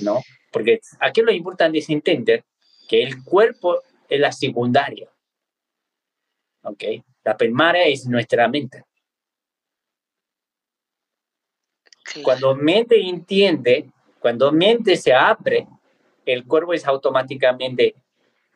¿No? 0.00 0.22
Porque 0.50 0.80
aquí 1.00 1.22
lo 1.22 1.32
importante 1.32 1.78
es 1.78 1.88
entender 1.90 2.44
que 2.88 3.02
el 3.02 3.22
cuerpo 3.22 3.82
es 4.08 4.20
la 4.20 4.32
secundaria. 4.32 5.10
¿Ok? 6.62 6.84
La 7.24 7.36
primaria 7.36 7.86
es 7.86 8.06
nuestra 8.06 8.48
mente. 8.48 8.84
Cuando 12.22 12.54
mente 12.54 13.00
entiende, 13.00 13.90
cuando 14.20 14.52
mente 14.52 14.96
se 14.96 15.12
abre, 15.12 15.66
el 16.24 16.46
cuerpo 16.46 16.72
es 16.72 16.86
automáticamente, 16.86 17.94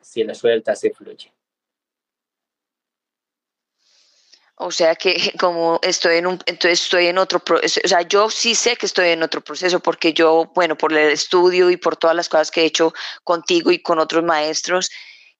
si 0.01 0.23
la 0.23 0.33
suelta, 0.33 0.75
se 0.75 0.91
fluye. 0.91 1.31
O 4.61 4.71
sea 4.71 4.95
que 4.95 5.13
como 5.39 5.79
estoy 5.81 6.17
en 6.17 6.27
un, 6.27 6.39
entonces 6.45 6.81
estoy 6.81 7.07
en 7.07 7.17
otro 7.17 7.39
proceso, 7.39 7.79
o 7.83 7.87
sea, 7.87 8.01
yo 8.01 8.29
sí 8.29 8.55
sé 8.55 8.75
que 8.75 8.87
estoy 8.87 9.09
en 9.09 9.23
otro 9.23 9.41
proceso 9.41 9.79
porque 9.79 10.13
yo, 10.13 10.51
bueno, 10.53 10.77
por 10.77 10.91
el 10.91 11.11
estudio 11.11 11.69
y 11.69 11.77
por 11.77 11.95
todas 11.95 12.15
las 12.15 12.27
cosas 12.27 12.51
que 12.51 12.61
he 12.61 12.65
hecho 12.65 12.93
contigo 13.23 13.71
y 13.71 13.81
con 13.81 13.99
otros 13.99 14.23
maestros, 14.23 14.91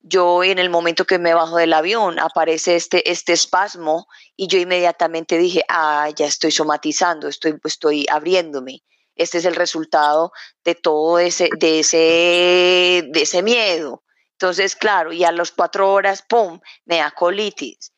yo 0.01 0.41
en 0.45 0.57
el 0.57 0.69
momento 0.69 1.05
que 1.05 1.19
me 1.19 1.33
bajo 1.33 1.57
del 1.57 1.73
avión 1.73 2.17
aparece 2.17 2.77
este, 2.77 3.11
este 3.11 3.33
espasmo 3.33 4.07
y 4.37 4.47
yo 4.47 4.57
inmediatamente 4.57 5.37
dije, 5.37 5.65
ah, 5.67 6.09
ya 6.15 6.25
estoy 6.25 6.51
somatizando, 6.51 7.27
estoy, 7.27 7.59
estoy 7.65 8.05
abriéndome. 8.09 8.83
Este 9.15 9.39
es 9.39 9.45
el 9.45 9.55
resultado 9.57 10.31
de 10.63 10.75
todo 10.75 11.19
ese, 11.19 11.49
de 11.59 11.81
ese, 11.81 13.03
de 13.09 13.21
ese 13.21 13.43
miedo. 13.43 14.01
Entonces, 14.31 14.77
claro, 14.77 15.11
y 15.11 15.25
a 15.25 15.33
las 15.33 15.51
cuatro 15.51 15.91
horas, 15.91 16.23
¡pum!, 16.25 16.61
me 16.85 16.99
da 16.99 17.11
colitis 17.11 17.91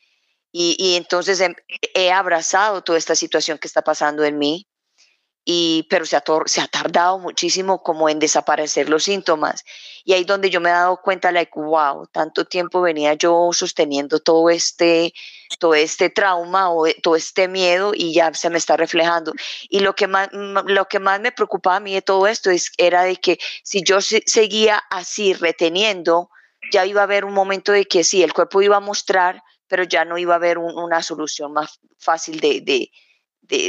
y, 0.51 0.95
entonces 0.97 1.41
he, 1.93 2.11
abrazado 2.11 2.83
toda 2.83 2.97
esta 2.97 3.15
situación 3.15 3.57
que 3.57 3.67
está 3.67 3.81
pasando 3.83 4.23
en 4.25 4.37
mí, 4.37 4.67
y, 5.43 5.87
pero 5.89 6.05
se 6.05 6.15
ha, 6.15 6.23
se 6.45 6.61
ha 6.61 6.67
tardado 6.67 7.17
muchísimo 7.17 7.81
como 7.81 8.09
en 8.09 8.19
desaparecer 8.19 8.89
los 8.89 9.05
síntomas. 9.05 9.63
Y 10.03 10.13
ahí 10.13 10.23
donde 10.23 10.49
yo 10.49 10.61
me 10.61 10.69
he 10.69 10.73
dado 10.73 11.01
cuenta, 11.01 11.31
like, 11.31 11.51
wow, 11.55 12.05
tanto 12.11 12.45
tiempo 12.45 12.81
venía 12.81 13.13
yo 13.15 13.49
sosteniendo 13.53 14.19
todo 14.19 14.49
este, 14.49 15.13
todo 15.57 15.73
este 15.73 16.09
trauma 16.09 16.71
o 16.71 16.85
todo 17.01 17.15
este 17.15 17.47
miedo 17.47 17.93
y 17.95 18.13
ya 18.13 18.33
se 18.33 18.49
me 18.49 18.57
está 18.57 18.77
reflejando. 18.77 19.33
Y 19.69 19.79
lo 19.79 19.95
que 19.95 20.07
más, 20.07 20.29
lo 20.31 20.87
que 20.87 20.99
más 20.99 21.19
me 21.21 21.31
preocupaba 21.31 21.77
a 21.77 21.79
mí 21.79 21.93
de 21.93 22.01
todo 22.01 22.27
esto 22.27 22.51
es, 22.51 22.71
era 22.77 23.03
de 23.03 23.15
que 23.15 23.39
si 23.63 23.83
yo 23.83 23.99
seguía 24.01 24.83
así 24.89 25.33
reteniendo, 25.33 26.29
ya 26.71 26.85
iba 26.85 27.01
a 27.01 27.05
haber 27.05 27.25
un 27.25 27.33
momento 27.33 27.71
de 27.71 27.85
que 27.85 28.03
sí, 28.03 28.21
el 28.21 28.33
cuerpo 28.33 28.61
iba 28.61 28.77
a 28.77 28.81
mostrar 28.81 29.41
pero 29.71 29.83
ya 29.83 30.03
no 30.03 30.17
iba 30.17 30.33
a 30.33 30.35
haber 30.35 30.57
una 30.57 31.01
solución 31.01 31.53
más 31.53 31.79
fácil 31.97 32.41
de, 32.41 32.59
de, 32.59 32.91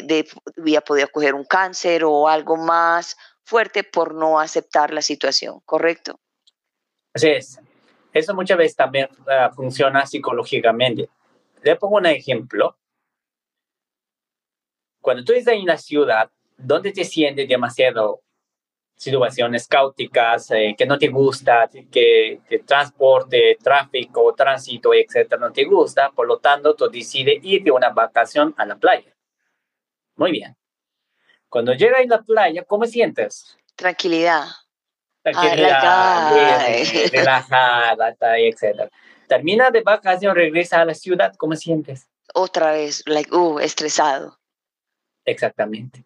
de, 0.03 0.27
había 0.59 0.81
podido 0.81 1.07
coger 1.07 1.33
un 1.33 1.45
cáncer 1.45 2.03
o 2.03 2.27
algo 2.27 2.57
más 2.57 3.17
fuerte 3.45 3.85
por 3.85 4.13
no 4.13 4.41
aceptar 4.41 4.93
la 4.93 5.01
situación, 5.01 5.61
¿correcto? 5.65 6.19
Así 7.15 7.29
es. 7.29 7.61
Eso 8.13 8.35
muchas 8.35 8.59
veces 8.59 8.75
también 8.75 9.09
uh, 9.21 9.55
funciona 9.55 10.05
psicológicamente. 10.05 11.09
Le 11.63 11.77
pongo 11.77 11.99
un 11.99 12.07
ejemplo. 12.07 12.77
Cuando 15.01 15.23
tú 15.23 15.35
estás 15.35 15.55
en 15.55 15.67
la 15.67 15.79
ciudad, 15.79 16.33
donde 16.57 16.91
te 16.91 17.05
sientes 17.05 17.49
demasiado 17.49 18.22
situaciones 19.03 19.67
cáuticas 19.67 20.53
eh, 20.53 20.77
que 20.79 20.87
no 20.87 20.97
te 20.97 21.09
gusta, 21.09 21.69
que, 21.91 22.41
transporte, 22.65 23.59
tráfico, 23.61 24.33
tránsito, 24.33 24.95
etcétera, 24.95 25.41
no 25.41 25.53
te 25.53 25.65
gusta, 25.65 26.11
por 26.11 26.29
lo 26.29 26.39
tanto, 26.39 26.77
tú 26.77 26.89
decides 26.89 27.41
ir 27.43 27.65
de 27.65 27.73
una 27.73 27.91
vacación 27.91 28.55
a 28.57 28.65
la 28.65 28.77
playa. 28.77 29.13
Muy 30.15 30.31
bien. 30.31 30.57
Cuando 31.49 31.73
llegas 31.73 32.03
a 32.03 32.07
la 32.07 32.23
playa, 32.23 32.63
¿cómo 32.63 32.85
sientes? 32.87 33.57
Tranquilidad. 33.75 34.45
Tranquilidad, 35.21 36.33
relajada, 37.11 38.39
etcétera. 38.39 38.89
Termina 39.27 39.73
de 39.73 39.81
vacación, 39.81 40.37
regresa 40.37 40.81
a 40.81 40.85
la 40.85 40.95
ciudad, 40.95 41.35
¿cómo 41.37 41.57
sientes? 41.57 42.09
Otra 42.35 42.71
vez, 42.71 43.03
like, 43.07 43.35
uh, 43.35 43.59
estresado. 43.59 44.39
Exactamente. 45.25 46.05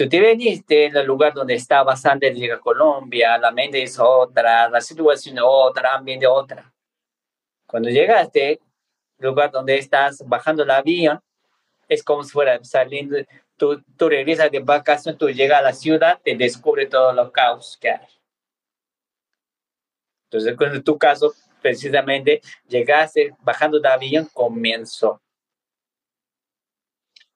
Tú 0.00 0.08
te 0.08 0.18
veniste 0.18 0.86
en 0.86 0.96
el 0.96 1.04
lugar 1.04 1.34
donde 1.34 1.52
estabas 1.52 2.06
antes 2.06 2.32
de 2.32 2.40
llegar 2.40 2.56
a 2.56 2.60
Colombia, 2.62 3.36
la 3.36 3.50
mente 3.50 3.82
es 3.82 3.98
otra, 3.98 4.66
la 4.70 4.80
situación 4.80 5.36
es 5.36 5.44
otra, 5.44 5.94
ambiente 5.94 6.26
otra. 6.26 6.72
Cuando 7.66 7.90
llegaste, 7.90 8.60
lugar 9.18 9.50
donde 9.50 9.76
estás 9.76 10.26
bajando 10.26 10.62
el 10.62 10.70
avión, 10.70 11.20
es 11.86 12.02
como 12.02 12.24
si 12.24 12.30
fuera 12.30 12.58
saliendo, 12.64 13.18
tú, 13.58 13.82
tú 13.98 14.08
regresas 14.08 14.50
de 14.50 14.60
vacaciones, 14.60 15.18
tú 15.18 15.28
llegas 15.28 15.58
a 15.58 15.64
la 15.64 15.74
ciudad, 15.74 16.18
te 16.24 16.34
descubre 16.34 16.86
todo 16.86 17.12
lo 17.12 17.30
caos 17.30 17.76
que 17.78 17.90
hay. 17.90 18.08
Entonces, 20.30 20.56
en 20.58 20.82
tu 20.82 20.96
caso, 20.96 21.34
precisamente, 21.60 22.40
llegaste 22.66 23.34
bajando 23.40 23.78
de 23.78 23.88
avión, 23.90 24.30
comenzó. 24.32 25.20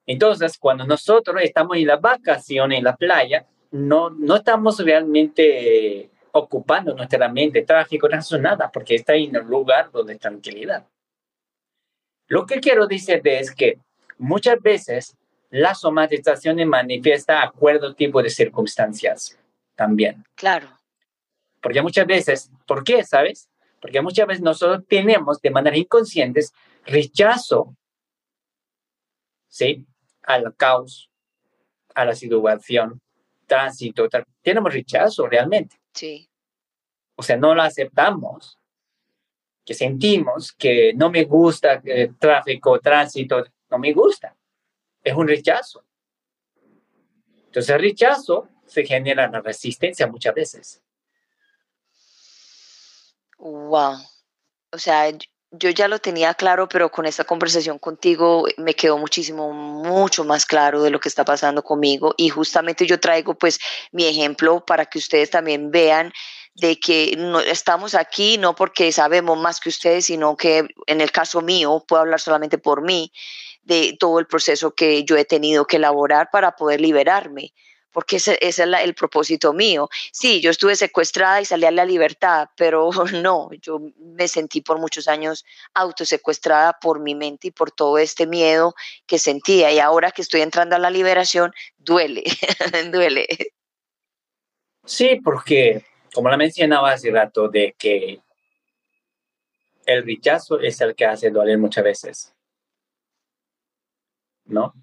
Entonces, 0.07 0.59
cuando 0.59 0.87
nosotros 0.87 1.41
estamos 1.43 1.77
en 1.77 1.87
la 1.87 1.97
vacación, 1.97 2.73
en 2.73 2.85
la 2.85 2.97
playa, 2.97 3.47
no, 3.71 4.11
no 4.11 4.37
estamos 4.37 4.79
realmente 4.79 6.11
ocupando 6.33 6.95
nuestra 6.95 7.29
mente, 7.29 7.63
tráfico, 7.63 8.09
no 8.09 8.39
nada, 8.39 8.71
porque 8.71 8.97
está 8.97 9.15
en 9.15 9.37
un 9.37 9.47
lugar 9.47 9.91
donde 9.91 10.17
tranquilidad. 10.17 10.87
Lo 12.27 12.45
que 12.47 12.61
quiero 12.61 12.87
decir 12.87 13.21
es 13.25 13.55
que 13.55 13.79
muchas 14.19 14.61
veces 14.61 15.17
la 15.51 15.75
somatización 15.75 16.57
manifiesta 16.69 17.43
acuerdo 17.43 17.95
tipo 17.95 18.23
de 18.23 18.31
circunstancias 18.31 19.39
también. 19.77 20.25
Claro. 20.35 20.69
Porque 21.61 21.81
muchas 21.81 22.07
veces, 22.07 22.51
¿por 22.67 22.83
qué? 22.83 23.05
¿Sabes? 23.05 23.49
Porque 23.81 24.01
muchas 24.01 24.27
veces 24.27 24.43
nosotros 24.43 24.85
tenemos 24.89 25.41
de 25.41 25.51
manera 25.51 25.77
inconsciente 25.77 26.41
rechazo, 26.85 27.77
¿sí? 29.49 29.87
Al 30.25 30.55
caos, 30.57 31.11
a 31.95 32.05
la 32.05 32.15
situación, 32.15 33.01
tránsito, 33.47 34.09
tenemos 34.43 34.73
rechazo 34.73 35.27
realmente. 35.27 35.77
Sí. 35.93 36.29
O 37.17 37.23
sea, 37.23 37.37
no 37.37 37.55
lo 37.55 37.63
aceptamos, 37.63 38.59
que 39.65 39.75
sentimos 39.75 40.53
que 40.53 40.93
no 40.95 41.11
me 41.11 41.25
gusta 41.25 41.81
el 41.85 41.91
eh, 41.91 42.13
tráfico, 42.19 42.79
tránsito, 42.81 43.45
no 43.71 43.79
me 43.79 43.93
gusta. 43.93 44.37
Es 45.03 45.15
un 45.15 45.27
rechazo. 45.27 45.85
Entonces 47.47 47.75
el 47.75 47.81
rechazo 47.81 48.49
se 48.67 48.85
genera 48.85 49.31
la 49.31 49.41
resistencia 49.41 50.07
muchas 50.07 50.35
veces. 50.35 50.83
Wow. 53.39 53.97
O 54.73 54.79
sea, 54.79 55.11
yo 55.59 55.71
ya 55.71 55.89
lo 55.89 55.99
tenía 55.99 56.35
claro, 56.35 56.69
pero 56.69 56.91
con 56.91 57.07
esta 57.07 57.25
conversación 57.25 57.79
contigo 57.79 58.47
me 58.57 58.75
quedó 58.75 58.99
muchísimo, 58.99 59.53
mucho 59.53 60.25
más 60.25 60.47
claro 60.47 60.83
de 60.83 60.91
lo 60.91 61.01
que 61.01 61.09
está 61.09 61.25
pasando 61.25 61.63
conmigo. 61.63 62.15
Y 62.17 62.29
justamente 62.29 62.87
yo 62.87 62.99
traigo 63.01 63.35
pues 63.35 63.61
mi 63.93 64.07
ejemplo 64.07 64.65
para 64.65 64.87
que 64.87 64.99
ustedes 64.99 65.31
también 65.31 65.71
vean 65.71 66.13
de 66.55 66.79
que 66.79 67.15
no, 67.19 67.41
estamos 67.41 67.95
aquí 67.95 68.39
no 68.39 68.55
porque 68.55 68.93
sabemos 68.93 69.39
más 69.39 69.61
que 69.61 69.69
ustedes, 69.69 70.07
sino 70.07 70.37
que 70.37 70.67
en 70.87 71.01
el 71.01 71.11
caso 71.11 71.41
mío, 71.41 71.85
puedo 71.87 72.03
hablar 72.03 72.21
solamente 72.21 72.59
por 72.59 72.83
mí, 72.83 73.13
de 73.63 73.97
todo 73.99 74.19
el 74.19 74.27
proceso 74.27 74.75
que 74.75 75.05
yo 75.05 75.17
he 75.17 75.25
tenido 75.25 75.67
que 75.67 75.77
elaborar 75.77 76.29
para 76.31 76.55
poder 76.55 76.81
liberarme 76.81 77.55
porque 77.95 78.17
ese, 78.17 78.37
es 78.43 78.59
el 78.59 78.95
propósito 78.95 79.53
mío. 79.53 79.89
Sí, 80.13 80.41
yo 80.41 80.51
estuve 80.51 80.75
secuestrada 80.75 81.41
y 81.41 81.45
salí 81.45 81.65
a 81.65 81.71
la 81.71 81.85
libertad, 81.85 82.49
pero 82.57 82.91
no, 83.23 83.49
yo 83.63 83.81
me 83.99 84.27
sentí 84.27 84.61
por 84.61 84.79
muchos 84.79 85.07
años 85.07 85.47
autosecuestrada 85.73 86.77
por 86.81 87.01
mi 87.01 87.15
mente 87.15 87.49
y 87.49 87.51
por 87.53 87.71
todo 87.71 87.97
este 87.99 88.27
miedo 88.27 88.75
que 89.07 89.19
sentía. 89.19 89.73
Y 89.73 89.79
ahora 89.79 90.11
que 90.11 90.23
estoy 90.23 90.41
entrando 90.41 90.75
a 90.75 90.81
la 90.81 90.91
liberación, 90.91 91.53
duele, 91.79 92.25
duele. 92.93 93.29
Sí, 94.85 95.21
porque 95.23 95.87
como 96.13 96.29
la 96.29 96.37
mencionaba 96.37 96.93
hace 96.93 97.13
rato, 97.13 97.49
de 97.49 97.75
que 97.79 98.21
el 99.87 100.05
rechazo 100.05 100.59
es 100.59 100.81
el 100.81 100.97
que 100.97 101.07
hace 101.07 101.31
doler 101.31 101.59
muchas 101.59 101.85
veces. 101.85 102.35
¿No? 104.47 104.75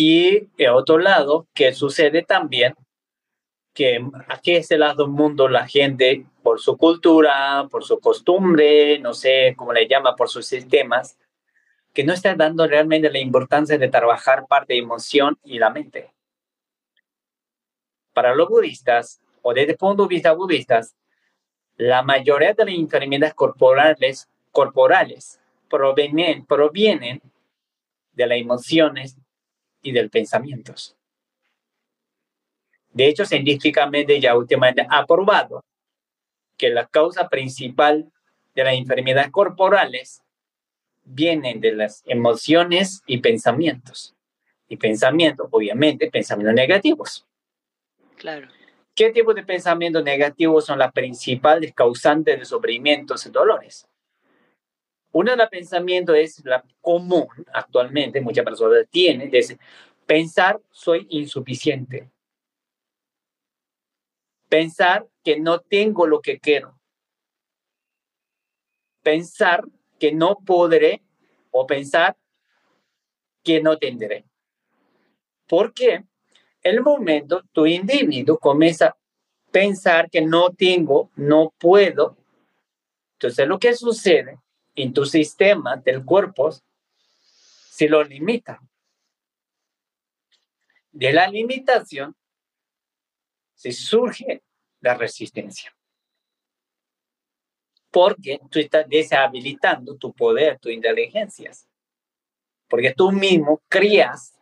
Y 0.00 0.46
de 0.56 0.68
otro 0.68 0.98
lado, 0.98 1.48
que 1.52 1.72
sucede 1.72 2.22
también 2.22 2.76
que 3.74 4.00
aquí 4.28 4.54
es 4.54 4.70
el 4.70 4.78
lado 4.78 5.02
del 5.02 5.12
mundo 5.12 5.48
la 5.48 5.66
gente, 5.66 6.24
por 6.44 6.60
su 6.60 6.76
cultura, 6.76 7.66
por 7.68 7.82
su 7.82 7.98
costumbre, 7.98 9.00
no 9.00 9.12
sé 9.12 9.54
cómo 9.56 9.72
le 9.72 9.88
llama, 9.88 10.14
por 10.14 10.28
sus 10.28 10.46
sistemas, 10.46 11.18
que 11.92 12.04
no 12.04 12.12
está 12.12 12.36
dando 12.36 12.64
realmente 12.68 13.10
la 13.10 13.18
importancia 13.18 13.76
de 13.76 13.88
trabajar 13.88 14.46
parte 14.46 14.74
de 14.74 14.78
emoción 14.78 15.36
y 15.42 15.58
la 15.58 15.70
mente. 15.70 16.12
Para 18.12 18.36
los 18.36 18.48
budistas, 18.48 19.20
o 19.42 19.52
desde 19.52 19.72
el 19.72 19.78
punto 19.78 20.04
de 20.04 20.14
vista 20.14 20.32
budista, 20.32 20.80
la 21.76 22.04
mayoría 22.04 22.54
de 22.54 22.66
las 22.66 22.74
enfermedades 22.74 23.34
corporales, 23.34 24.28
corporales 24.52 25.40
provienen, 25.68 26.46
provienen 26.46 27.20
de 28.12 28.26
las 28.28 28.38
emociones 28.38 29.16
y 29.82 29.92
del 29.92 30.10
pensamientos. 30.10 30.96
De 32.90 33.06
hecho, 33.06 33.24
científicamente 33.24 34.20
ya 34.20 34.36
últimamente 34.36 34.86
ha 34.88 35.06
probado 35.06 35.64
que 36.56 36.70
la 36.70 36.86
causa 36.86 37.28
principal 37.28 38.10
de 38.54 38.64
las 38.64 38.74
enfermedades 38.74 39.30
corporales 39.30 40.22
vienen 41.04 41.60
de 41.60 41.72
las 41.72 42.02
emociones 42.06 43.02
y 43.06 43.18
pensamientos. 43.18 44.14
Y 44.68 44.76
pensamientos, 44.76 45.48
obviamente, 45.50 46.10
pensamientos 46.10 46.54
negativos. 46.54 47.26
Claro. 48.16 48.48
¿Qué 48.94 49.10
tipo 49.10 49.32
de 49.32 49.44
pensamientos 49.44 50.02
negativos 50.02 50.66
son 50.66 50.80
las 50.80 50.92
principales 50.92 51.72
causantes 51.72 52.38
de 52.38 52.44
sufrimientos 52.44 53.24
y 53.26 53.30
dolores? 53.30 53.88
Uno 55.12 55.30
de 55.30 55.36
los 55.36 55.48
pensamientos 55.48 56.16
es 56.16 56.44
la 56.44 56.62
común 56.80 57.28
actualmente, 57.52 58.20
muchas 58.20 58.44
personas 58.44 58.86
tienen, 58.90 59.30
es 59.32 59.56
pensar 60.06 60.60
soy 60.70 61.06
insuficiente. 61.10 62.10
Pensar 64.48 65.06
que 65.22 65.38
no 65.38 65.60
tengo 65.60 66.06
lo 66.06 66.20
que 66.20 66.38
quiero. 66.38 66.78
Pensar 69.02 69.64
que 69.98 70.12
no 70.12 70.38
podré 70.44 71.02
o 71.50 71.66
pensar 71.66 72.16
que 73.42 73.62
no 73.62 73.78
tendré. 73.78 74.24
¿Por 75.46 75.72
qué? 75.72 76.04
El 76.62 76.82
momento 76.82 77.42
tu 77.52 77.66
individuo 77.66 78.38
comienza 78.38 78.88
a 78.88 78.96
pensar 79.50 80.10
que 80.10 80.20
no 80.20 80.50
tengo, 80.50 81.10
no 81.16 81.54
puedo. 81.58 82.16
Entonces 83.14 83.48
lo 83.48 83.58
que 83.58 83.74
sucede 83.74 84.38
en 84.82 84.92
tu 84.92 85.04
sistema 85.04 85.76
del 85.76 86.04
cuerpo 86.04 86.50
se 86.50 87.88
lo 87.88 88.02
limita. 88.02 88.60
De 90.92 91.12
la 91.12 91.28
limitación 91.28 92.14
se 93.54 93.72
surge 93.72 94.42
la 94.80 94.94
resistencia. 94.94 95.74
Porque 97.90 98.38
tú 98.50 98.58
estás 98.58 98.88
deshabilitando 98.88 99.96
tu 99.96 100.12
poder, 100.12 100.58
tus 100.58 100.72
inteligencias. 100.72 101.68
Porque 102.68 102.94
tú 102.94 103.10
mismo 103.10 103.62
crías 103.68 104.38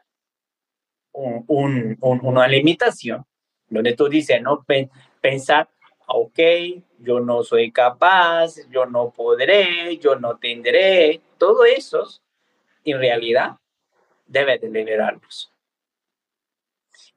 un, 1.12 1.96
una 1.98 2.46
limitación 2.46 3.24
donde 3.68 3.94
tú 3.94 4.08
dices, 4.08 4.40
no, 4.42 4.64
pensar 5.20 5.70
ok, 6.06 6.38
yo 7.00 7.20
no 7.20 7.42
soy 7.42 7.70
capaz, 7.72 8.56
yo 8.70 8.86
no 8.86 9.10
podré, 9.10 9.98
yo 9.98 10.16
no 10.16 10.38
tendré, 10.38 11.20
todo 11.38 11.64
eso, 11.64 12.06
en 12.84 12.98
realidad, 12.98 13.56
debe 14.26 14.58
de 14.58 14.68
liberarlos. 14.70 15.52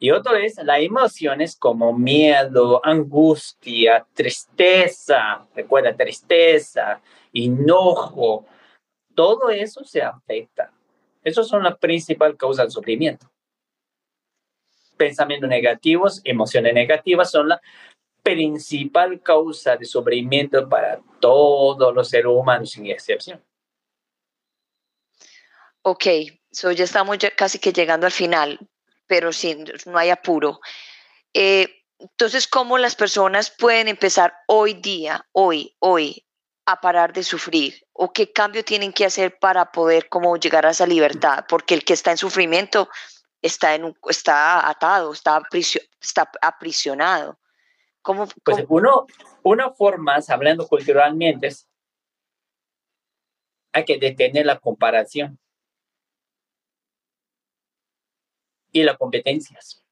Y 0.01 0.11
otro 0.11 0.35
es 0.35 0.57
las 0.63 0.79
emociones 0.79 1.57
como 1.57 1.91
miedo, 1.91 2.79
angustia, 2.83 4.05
tristeza, 4.13 5.45
recuerda, 5.53 5.95
tristeza, 5.95 7.01
enojo, 7.33 8.45
todo 9.13 9.49
eso 9.49 9.83
se 9.83 10.01
afecta. 10.01 10.71
Esas 11.21 11.47
son 11.47 11.63
las 11.63 11.77
principales 11.77 12.37
causas 12.37 12.65
del 12.65 12.71
sufrimiento. 12.71 13.29
Pensamientos 14.95 15.49
negativos, 15.49 16.21
emociones 16.23 16.73
negativas 16.73 17.29
son 17.29 17.49
la 17.49 17.61
principal 18.29 19.21
causa 19.21 19.75
de 19.75 19.85
sufrimiento 19.85 20.67
para 20.67 20.99
todos 21.19 21.93
los 21.93 22.09
seres 22.09 22.27
humanos 22.27 22.71
sin 22.71 22.87
excepción. 22.87 23.43
Ok, 25.81 26.05
so 26.51 26.71
ya 26.71 26.83
estamos 26.83 27.17
casi 27.35 27.59
que 27.59 27.73
llegando 27.73 28.05
al 28.05 28.11
final, 28.11 28.59
pero 29.07 29.31
sin, 29.31 29.65
no 29.85 29.97
hay 29.97 30.09
apuro. 30.09 30.59
Eh, 31.33 31.83
entonces, 31.97 32.47
¿cómo 32.47 32.77
las 32.77 32.95
personas 32.95 33.51
pueden 33.51 33.87
empezar 33.87 34.33
hoy 34.47 34.73
día, 34.73 35.25
hoy, 35.31 35.75
hoy, 35.79 36.25
a 36.65 36.79
parar 36.79 37.11
de 37.13 37.23
sufrir? 37.23 37.85
¿O 37.93 38.13
qué 38.13 38.31
cambio 38.31 38.63
tienen 38.63 38.93
que 38.93 39.05
hacer 39.05 39.37
para 39.39 39.71
poder 39.71 40.07
como 40.07 40.37
llegar 40.37 40.65
a 40.65 40.71
esa 40.71 40.85
libertad? 40.85 41.45
Porque 41.49 41.73
el 41.73 41.83
que 41.83 41.93
está 41.93 42.11
en 42.11 42.17
sufrimiento 42.17 42.89
está, 43.41 43.75
en 43.75 43.95
está 44.07 44.69
atado, 44.69 45.11
está, 45.13 45.41
Pues 48.43 48.65
uno, 48.69 49.05
una 49.43 49.71
forma, 49.71 50.17
hablando 50.27 50.67
culturalmente, 50.67 51.47
es 51.47 51.69
hay 53.71 53.85
que 53.85 53.97
detener 53.97 54.45
la 54.45 54.59
comparación 54.59 55.39
y 58.71 58.83
las 58.83 58.97
competencias. 58.97 59.83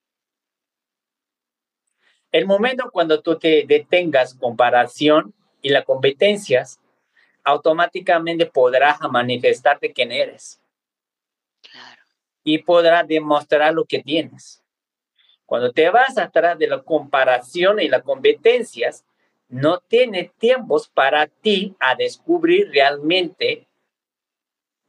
El 2.31 2.45
momento 2.45 2.89
cuando 2.91 3.21
tú 3.21 3.37
te 3.37 3.65
detengas 3.65 4.33
comparación 4.35 5.33
y 5.61 5.69
las 5.69 5.85
competencias, 5.85 6.79
automáticamente 7.43 8.45
podrás 8.45 8.99
manifestarte 9.09 9.93
quién 9.93 10.11
eres. 10.11 10.61
Y 12.43 12.59
podrás 12.59 13.07
demostrar 13.07 13.73
lo 13.73 13.85
que 13.85 14.03
tienes. 14.03 14.63
Cuando 15.47 15.71
te 15.71 15.89
vas 15.89 16.17
atrás 16.17 16.59
de 16.59 16.67
la 16.67 16.81
comparación 16.81 17.79
y 17.79 17.87
las 17.87 18.03
competencias, 18.03 19.05
no 19.47 19.79
tienes 19.79 20.33
tiempos 20.33 20.89
para 20.89 21.27
ti 21.27 21.73
a 21.79 21.95
descubrir 21.95 22.69
realmente 22.69 23.65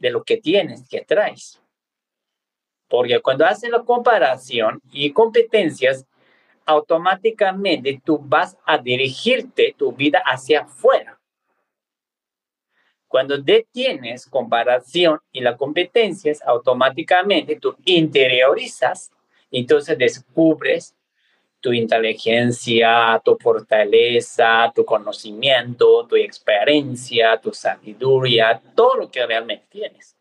de 0.00 0.10
lo 0.10 0.24
que 0.24 0.36
tienes, 0.36 0.88
que 0.88 1.02
traes. 1.02 1.62
Porque 2.88 3.20
cuando 3.20 3.46
haces 3.46 3.70
la 3.70 3.84
comparación 3.84 4.82
y 4.90 5.12
competencias, 5.12 6.04
automáticamente 6.66 8.02
tú 8.04 8.18
vas 8.18 8.58
a 8.66 8.78
dirigirte 8.78 9.76
tu 9.78 9.92
vida 9.92 10.20
hacia 10.26 10.62
afuera. 10.62 11.20
Cuando 13.06 13.38
detienes 13.38 14.26
comparación 14.26 15.20
y 15.30 15.40
las 15.40 15.56
competencias, 15.56 16.42
automáticamente 16.44 17.60
tú 17.60 17.76
interiorizas, 17.84 19.12
entonces 19.50 19.96
descubres 19.96 20.94
tu 21.60 21.72
inteligencia, 21.72 23.20
tu 23.24 23.36
fortaleza, 23.36 24.70
tu 24.74 24.84
conocimiento, 24.84 26.06
tu 26.06 26.16
experiencia, 26.16 27.38
tu 27.40 27.52
sabiduría, 27.52 28.60
todo 28.74 28.94
lo 28.94 29.10
que 29.10 29.26
realmente 29.26 29.66
tienes. 29.68 30.16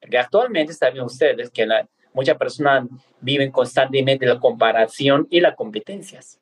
Porque 0.00 0.18
actualmente 0.18 0.72
saben 0.72 1.02
ustedes 1.02 1.50
que 1.50 1.66
muchas 2.12 2.36
personas 2.36 2.88
viven 3.20 3.52
constantemente 3.52 4.26
la 4.26 4.40
comparación 4.40 5.28
y 5.30 5.40
las 5.40 5.54
competencias. 5.54 6.40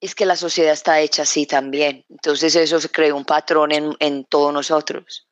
Es 0.00 0.14
que 0.14 0.24
la 0.24 0.36
sociedad 0.36 0.72
está 0.72 1.00
hecha 1.00 1.22
así 1.22 1.46
también. 1.46 2.06
Entonces 2.08 2.56
eso 2.56 2.80
se 2.80 2.88
crea 2.88 3.14
un 3.14 3.26
patrón 3.26 3.72
en, 3.72 3.94
en 4.00 4.24
todos 4.24 4.52
nosotros. 4.54 5.28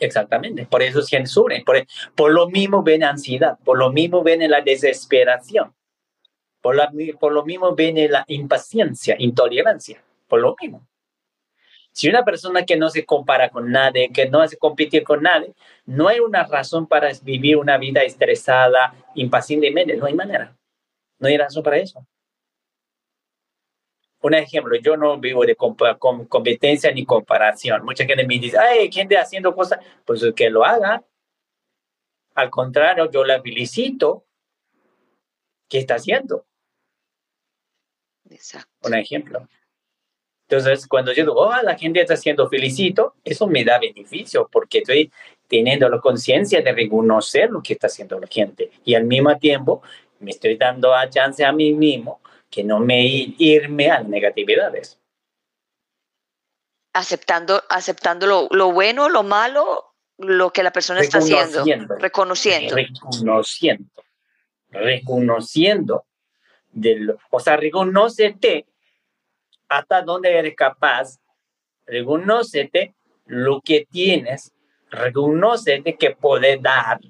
Exactamente, 0.00 0.66
por 0.66 0.82
eso 0.82 1.02
censuren, 1.02 1.64
por, 1.64 1.84
por 2.14 2.32
lo 2.32 2.48
mismo 2.48 2.82
ven 2.82 3.02
ansiedad, 3.02 3.58
por 3.64 3.78
lo 3.78 3.90
mismo 3.90 4.22
ven 4.22 4.48
la 4.48 4.60
desesperación, 4.60 5.74
por, 6.60 6.76
la, 6.76 6.92
por 7.18 7.32
lo 7.32 7.44
mismo 7.44 7.74
ven 7.74 8.10
la 8.10 8.24
impaciencia, 8.28 9.16
intolerancia, 9.18 10.02
por 10.28 10.40
lo 10.40 10.54
mismo. 10.60 10.86
Si 11.90 12.08
una 12.08 12.24
persona 12.24 12.64
que 12.64 12.76
no 12.76 12.90
se 12.90 13.04
compara 13.04 13.50
con 13.50 13.72
nadie, 13.72 14.10
que 14.12 14.28
no 14.28 14.40
hace 14.40 14.56
competir 14.56 15.02
con 15.02 15.22
nadie, 15.22 15.52
no 15.84 16.06
hay 16.06 16.20
una 16.20 16.44
razón 16.44 16.86
para 16.86 17.10
vivir 17.22 17.56
una 17.56 17.76
vida 17.76 18.02
estresada, 18.02 18.94
impacientemente, 19.16 19.96
no 19.96 20.06
hay 20.06 20.14
manera. 20.14 20.56
No 21.18 21.26
hay 21.26 21.36
razón 21.36 21.64
para 21.64 21.78
eso. 21.78 22.06
Un 24.20 24.34
ejemplo, 24.34 24.76
yo 24.76 24.96
no 24.96 25.18
vivo 25.18 25.44
de 25.44 25.56
competencia 25.56 26.90
ni 26.92 27.04
comparación. 27.04 27.84
Mucha 27.84 28.04
gente 28.04 28.26
me 28.26 28.38
dice, 28.38 28.58
ay, 28.58 28.90
gente 28.90 29.16
haciendo 29.16 29.54
cosas, 29.54 29.78
pues 30.04 30.24
que 30.34 30.50
lo 30.50 30.64
haga. 30.64 31.04
Al 32.34 32.50
contrario, 32.50 33.10
yo 33.10 33.24
la 33.24 33.40
felicito. 33.40 34.24
¿Qué 35.68 35.78
está 35.78 35.96
haciendo? 35.96 36.46
Exacto. 38.30 38.88
Un 38.88 38.94
ejemplo. 38.94 39.48
Entonces, 40.48 40.86
cuando 40.88 41.12
yo 41.12 41.24
digo, 41.24 41.34
oh, 41.34 41.62
la 41.62 41.76
gente 41.76 42.00
está 42.00 42.14
haciendo 42.14 42.48
felicito, 42.48 43.14
eso 43.22 43.46
me 43.46 43.64
da 43.64 43.78
beneficio 43.78 44.48
porque 44.50 44.78
estoy 44.78 45.12
teniendo 45.46 45.88
la 45.88 46.00
conciencia 46.00 46.62
de 46.62 46.72
reconocer 46.72 47.50
lo 47.50 47.62
que 47.62 47.74
está 47.74 47.86
haciendo 47.86 48.18
la 48.18 48.26
gente. 48.26 48.70
Y 48.84 48.94
al 48.94 49.04
mismo 49.04 49.36
tiempo, 49.38 49.82
me 50.20 50.30
estoy 50.30 50.56
dando 50.56 50.94
a 50.94 51.08
chance 51.08 51.44
a 51.44 51.52
mí 51.52 51.74
mismo 51.74 52.20
que 52.50 52.64
no 52.64 52.80
me 52.80 53.04
irme 53.38 53.90
a 53.90 54.02
negatividades. 54.02 54.98
Aceptando, 56.92 57.62
aceptando 57.68 58.26
lo, 58.26 58.48
lo 58.50 58.72
bueno, 58.72 59.08
lo 59.08 59.22
malo, 59.22 59.94
lo 60.18 60.50
que 60.50 60.62
la 60.62 60.72
persona 60.72 61.00
está 61.00 61.18
haciendo. 61.18 61.64
Reconociendo. 61.96 62.74
Reconociendo. 62.74 63.90
Reconociendo. 64.70 66.04
De 66.70 67.16
o 67.30 67.40
sea, 67.40 67.56
reconocete 67.56 68.66
hasta 69.68 70.02
dónde 70.02 70.36
eres 70.36 70.54
capaz. 70.56 71.18
Reconocete 71.86 72.94
lo 73.26 73.60
que 73.60 73.86
tienes. 73.90 74.52
Reconocete 74.90 75.96
que 75.96 76.10
puedes 76.10 76.60
dar. 76.60 77.00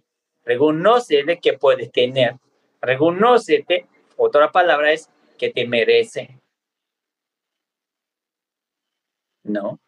Reconocete 0.44 1.38
que 1.38 1.54
puedes 1.54 1.90
tener. 1.92 2.36
Reconocete, 2.80 3.86
otra 4.16 4.52
palabra 4.52 4.92
es 4.92 5.10
que 5.38 5.50
te 5.50 5.66
merece. 5.66 6.38
¿No? 9.44 9.80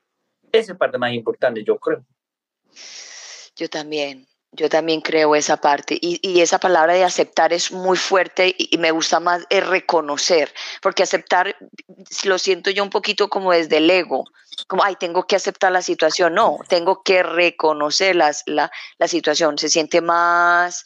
Esa 0.52 0.72
es 0.72 0.78
parte 0.78 0.96
más 0.96 1.12
importante, 1.12 1.62
yo 1.62 1.78
creo. 1.78 2.04
Yo 3.56 3.68
también. 3.68 4.26
Yo 4.52 4.68
también 4.68 5.00
creo 5.00 5.36
esa 5.36 5.58
parte 5.58 5.96
y, 6.00 6.40
esa 6.40 6.58
palabra 6.58 6.94
de 6.94 7.04
aceptar 7.04 7.52
es 7.52 7.70
muy 7.70 7.96
fuerte 7.96 8.52
y, 8.58 8.76
me 8.78 8.90
gusta 8.90 9.20
más 9.20 9.46
es 9.48 9.64
reconocer, 9.64 10.52
porque 10.82 11.04
aceptar 11.04 11.56
lo 12.24 12.36
siento 12.36 12.70
yo 12.70 12.82
un 12.82 12.90
poquito 12.90 13.28
como 13.28 13.52
desde 13.52 13.76
el 13.76 13.88
ego, 13.88 14.24
como, 14.66 14.82
ay, 14.82 14.96
tengo 14.96 15.24
que 15.28 15.36
aceptar 15.36 15.70
la 15.70 15.82
situación, 15.82 16.34
no, 16.34 16.58
tengo 16.68 17.04
que 17.04 17.22
reconocer 17.22 18.16
las, 18.16 18.42
la, 18.46 18.72
la 18.98 19.06
situación, 19.06 19.56
se 19.56 19.68
siente 19.68 20.00
más, 20.00 20.84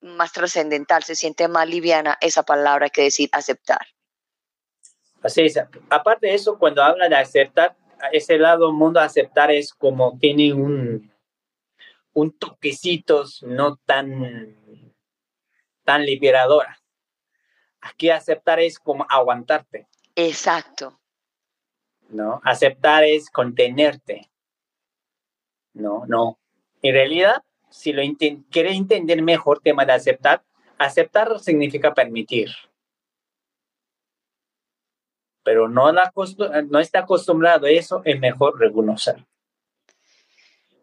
más 0.00 0.32
trascendental, 0.32 1.02
se 1.02 1.16
siente 1.16 1.48
más 1.48 1.68
liviana 1.68 2.18
esa 2.20 2.42
palabra 2.42 2.88
que 2.90 3.02
decir 3.02 3.28
aceptar. 3.32 3.86
Así 5.22 5.42
es, 5.42 5.58
aparte 5.90 6.28
de 6.28 6.34
eso, 6.34 6.58
cuando 6.58 6.82
habla 6.82 7.08
de 7.08 7.16
aceptar, 7.16 7.76
ese 8.12 8.38
lado 8.38 8.72
mundo 8.72 9.00
aceptar 9.00 9.50
es 9.50 9.74
como 9.74 10.16
tiene 10.18 10.52
un 10.52 11.10
un 12.18 12.36
toquecito 12.36 13.24
no 13.42 13.76
tan, 13.76 14.56
tan 15.84 16.04
liberadora. 16.04 16.82
Aquí 17.80 18.10
aceptar 18.10 18.58
es 18.58 18.80
como 18.80 19.06
aguantarte. 19.08 19.86
Exacto. 20.16 20.98
¿No? 22.08 22.40
Aceptar 22.42 23.04
es 23.04 23.30
contenerte. 23.30 24.32
No, 25.74 26.06
no. 26.06 26.40
En 26.82 26.94
realidad, 26.94 27.42
si 27.70 27.92
lo 27.92 28.02
quieres 28.50 28.76
entender 28.76 29.22
mejor 29.22 29.60
tema 29.60 29.84
de 29.84 29.92
aceptar, 29.92 30.42
aceptar 30.78 31.38
significa 31.40 31.94
permitir. 31.94 32.50
Pero 35.42 35.68
no, 35.68 35.90
la, 35.92 36.12
no 36.68 36.78
está 36.78 37.00
acostumbrado 37.00 37.66
a 37.66 37.70
eso, 37.70 38.02
es 38.04 38.20
mejor 38.20 38.58
reconocer. 38.58 39.24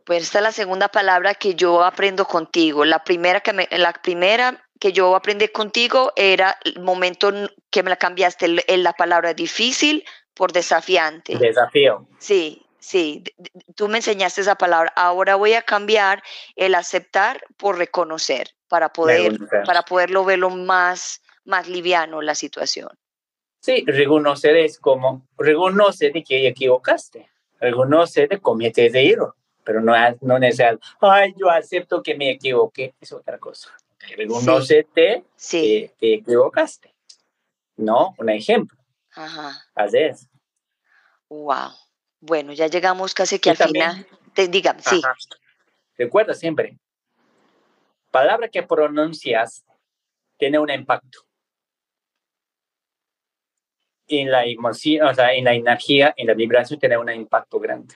Pues 0.05 0.23
esta 0.23 0.39
es 0.39 0.43
la 0.43 0.51
segunda 0.51 0.87
palabra 0.87 1.33
que 1.33 1.55
yo 1.55 1.83
aprendo 1.83 2.25
contigo. 2.25 2.85
La 2.85 3.03
primera 3.03 3.41
que, 3.41 3.53
me, 3.53 3.67
la 3.71 3.93
primera 3.93 4.63
que 4.79 4.91
yo 4.91 5.15
aprendí 5.15 5.47
contigo 5.47 6.13
era 6.15 6.57
el 6.63 6.81
momento 6.81 7.31
que 7.71 7.83
me 7.83 7.89
la 7.89 7.95
cambiaste, 7.95 8.63
en 8.67 8.83
la 8.83 8.93
palabra 8.93 9.33
difícil 9.33 10.03
por 10.33 10.51
desafiante. 10.51 11.37
Desafío. 11.37 12.07
Sí, 12.19 12.64
sí. 12.87 13.23
Tú 13.75 13.87
me 13.87 13.97
enseñaste 13.97 14.41
esa 14.41 14.55
palabra. 14.55 14.91
Ahora 14.95 15.35
voy 15.35 15.53
a 15.53 15.61
cambiar 15.61 16.23
el 16.55 16.75
aceptar 16.75 17.41
por 17.57 17.77
reconocer 17.77 18.49
para 18.67 18.93
poder, 18.93 19.37
para 19.65 19.83
poderlo 19.83 20.25
verlo 20.25 20.49
más, 20.49 21.21
más 21.43 21.67
liviano 21.67 22.21
la 22.21 22.35
situación. 22.35 22.89
Sí, 23.59 23.83
reconocer 23.87 24.55
es 24.57 24.79
como 24.79 25.27
reconocer 25.37 26.13
de 26.13 26.23
que 26.23 26.47
equivocaste, 26.47 27.29
reconocer 27.59 28.29
de 28.29 28.39
cometes 28.39 28.93
de 28.93 29.11
error 29.11 29.35
pero 29.65 29.81
no, 29.81 29.93
no 30.21 30.39
necesariamente, 30.39 30.85
ay, 31.01 31.33
yo 31.37 31.49
acepto 31.49 32.01
que 32.01 32.15
me 32.15 32.29
equivoqué, 32.29 32.93
es 33.01 33.11
otra 33.11 33.37
cosa. 33.39 33.75
Reconocete 34.15 35.25
sí. 35.35 35.61
que 35.61 35.93
te 35.99 36.13
equivocaste. 36.13 36.93
¿No? 37.75 38.13
Un 38.19 38.29
ejemplo. 38.29 38.77
Ajá. 39.15 39.65
Así 39.73 39.97
es. 39.97 40.29
Wow. 41.27 41.71
Bueno, 42.25 42.53
ya 42.53 42.65
llegamos 42.65 43.13
casi 43.13 43.37
que 43.37 43.51
al 43.51 43.57
final. 43.57 44.07
Te, 44.33 44.47
digan, 44.47 44.81
sí. 44.81 44.99
Recuerda 45.95 46.33
siempre, 46.33 46.77
palabra 48.09 48.49
que 48.49 48.63
pronuncias 48.63 49.63
tiene 50.37 50.57
un 50.57 50.71
impacto. 50.71 51.19
En 54.07 54.31
la 54.31 54.43
emoción, 54.45 55.07
o 55.07 55.13
sea, 55.13 55.33
en 55.33 55.45
la 55.45 55.53
energía, 55.53 56.13
en 56.17 56.27
la 56.27 56.33
vibración 56.33 56.79
tiene 56.79 56.97
un 56.97 57.09
impacto 57.09 57.59
grande. 57.59 57.95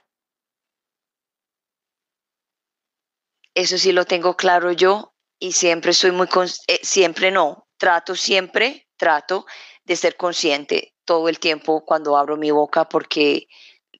Eso 3.55 3.77
sí 3.79 3.91
lo 3.91 4.05
tengo 4.05 4.35
claro 4.37 4.71
yo 4.71 5.13
y 5.39 5.53
siempre 5.53 5.91
estoy 5.91 6.11
muy, 6.11 6.27
eh, 6.67 6.79
siempre 6.83 7.31
no, 7.31 7.67
trato 7.77 8.15
siempre, 8.15 8.87
trato 8.95 9.47
de 9.83 9.95
ser 9.95 10.15
consciente 10.17 10.93
todo 11.03 11.29
el 11.29 11.39
tiempo 11.39 11.83
cuando 11.83 12.15
abro 12.15 12.37
mi 12.37 12.51
boca 12.51 12.87
porque 12.87 13.47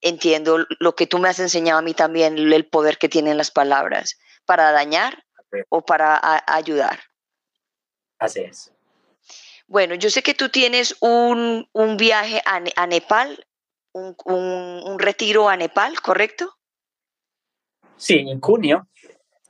entiendo 0.02 0.66
lo 0.80 0.96
que 0.96 1.08
tú 1.08 1.20
me 1.20 1.30
has 1.30 1.40
enseñado 1.40 1.80
a 1.80 1.84
mí 1.84 1.94
también, 1.94 2.38
el 2.38 2.66
poder 2.68 2.98
que 2.98 3.10
tienen 3.10 3.38
las 3.38 3.52
palabras 3.52 4.18
para 4.46 4.72
dañar 4.72 5.24
o 5.70 5.82
para 5.82 6.20
ayudar. 6.48 7.00
Así 8.20 8.42
es. 8.42 8.72
Bueno, 9.68 9.96
yo 9.96 10.10
sé 10.10 10.24
que 10.24 10.34
tú 10.34 10.50
tienes 10.50 10.96
un, 11.00 11.68
viaje 11.98 12.42
a, 12.46 12.88
Nepal, 12.88 13.46
un, 13.94 14.98
retiro 14.98 15.48
a 15.48 15.56
Nepal, 15.56 16.02
¿correcto? 16.02 16.52
Sí, 17.96 18.26
en 18.28 18.42
junio. 18.42 18.88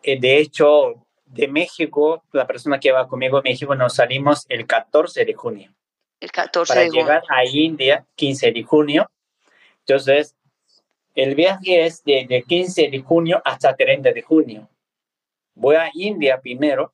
Eh, 0.03 0.19
de 0.19 0.39
hecho, 0.39 1.05
de 1.25 1.47
México, 1.47 2.23
la 2.33 2.45
persona 2.45 2.79
que 2.79 2.91
va 2.91 3.07
conmigo 3.07 3.37
a 3.37 3.41
México, 3.41 3.75
nos 3.75 3.95
salimos 3.95 4.45
el 4.49 4.67
14 4.67 5.23
de 5.23 5.33
junio. 5.33 5.73
El 6.19 6.31
14 6.31 6.67
para 6.67 6.81
de 6.81 6.89
junio. 6.89 7.03
llegar 7.03 7.23
a 7.29 7.45
India 7.45 8.05
15 8.15 8.51
de 8.51 8.63
junio. 8.63 9.09
Entonces, 9.79 10.35
el 11.15 11.35
viaje 11.35 11.85
es 11.85 12.03
de 12.03 12.43
15 12.47 12.89
de 12.89 12.99
junio 13.01 13.41
hasta 13.43 13.75
30 13.75 14.11
de 14.11 14.21
junio. 14.21 14.69
Voy 15.55 15.75
a 15.75 15.89
India 15.93 16.39
primero 16.39 16.93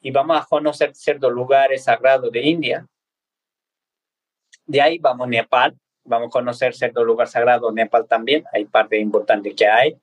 y 0.00 0.10
vamos 0.10 0.36
a 0.40 0.46
conocer 0.46 0.94
ciertos 0.94 1.32
lugares 1.32 1.84
sagrados 1.84 2.30
de 2.32 2.40
India. 2.40 2.86
De 4.66 4.80
ahí 4.80 4.98
vamos 4.98 5.26
a 5.26 5.30
Nepal, 5.30 5.76
vamos 6.04 6.28
a 6.28 6.30
conocer 6.30 6.74
ciertos 6.74 7.04
lugares 7.04 7.32
sagrados 7.32 7.74
de 7.74 7.82
Nepal 7.82 8.06
también, 8.06 8.44
hay 8.52 8.64
parte 8.64 8.98
importante 8.98 9.54
que 9.54 9.66
hay. 9.66 9.96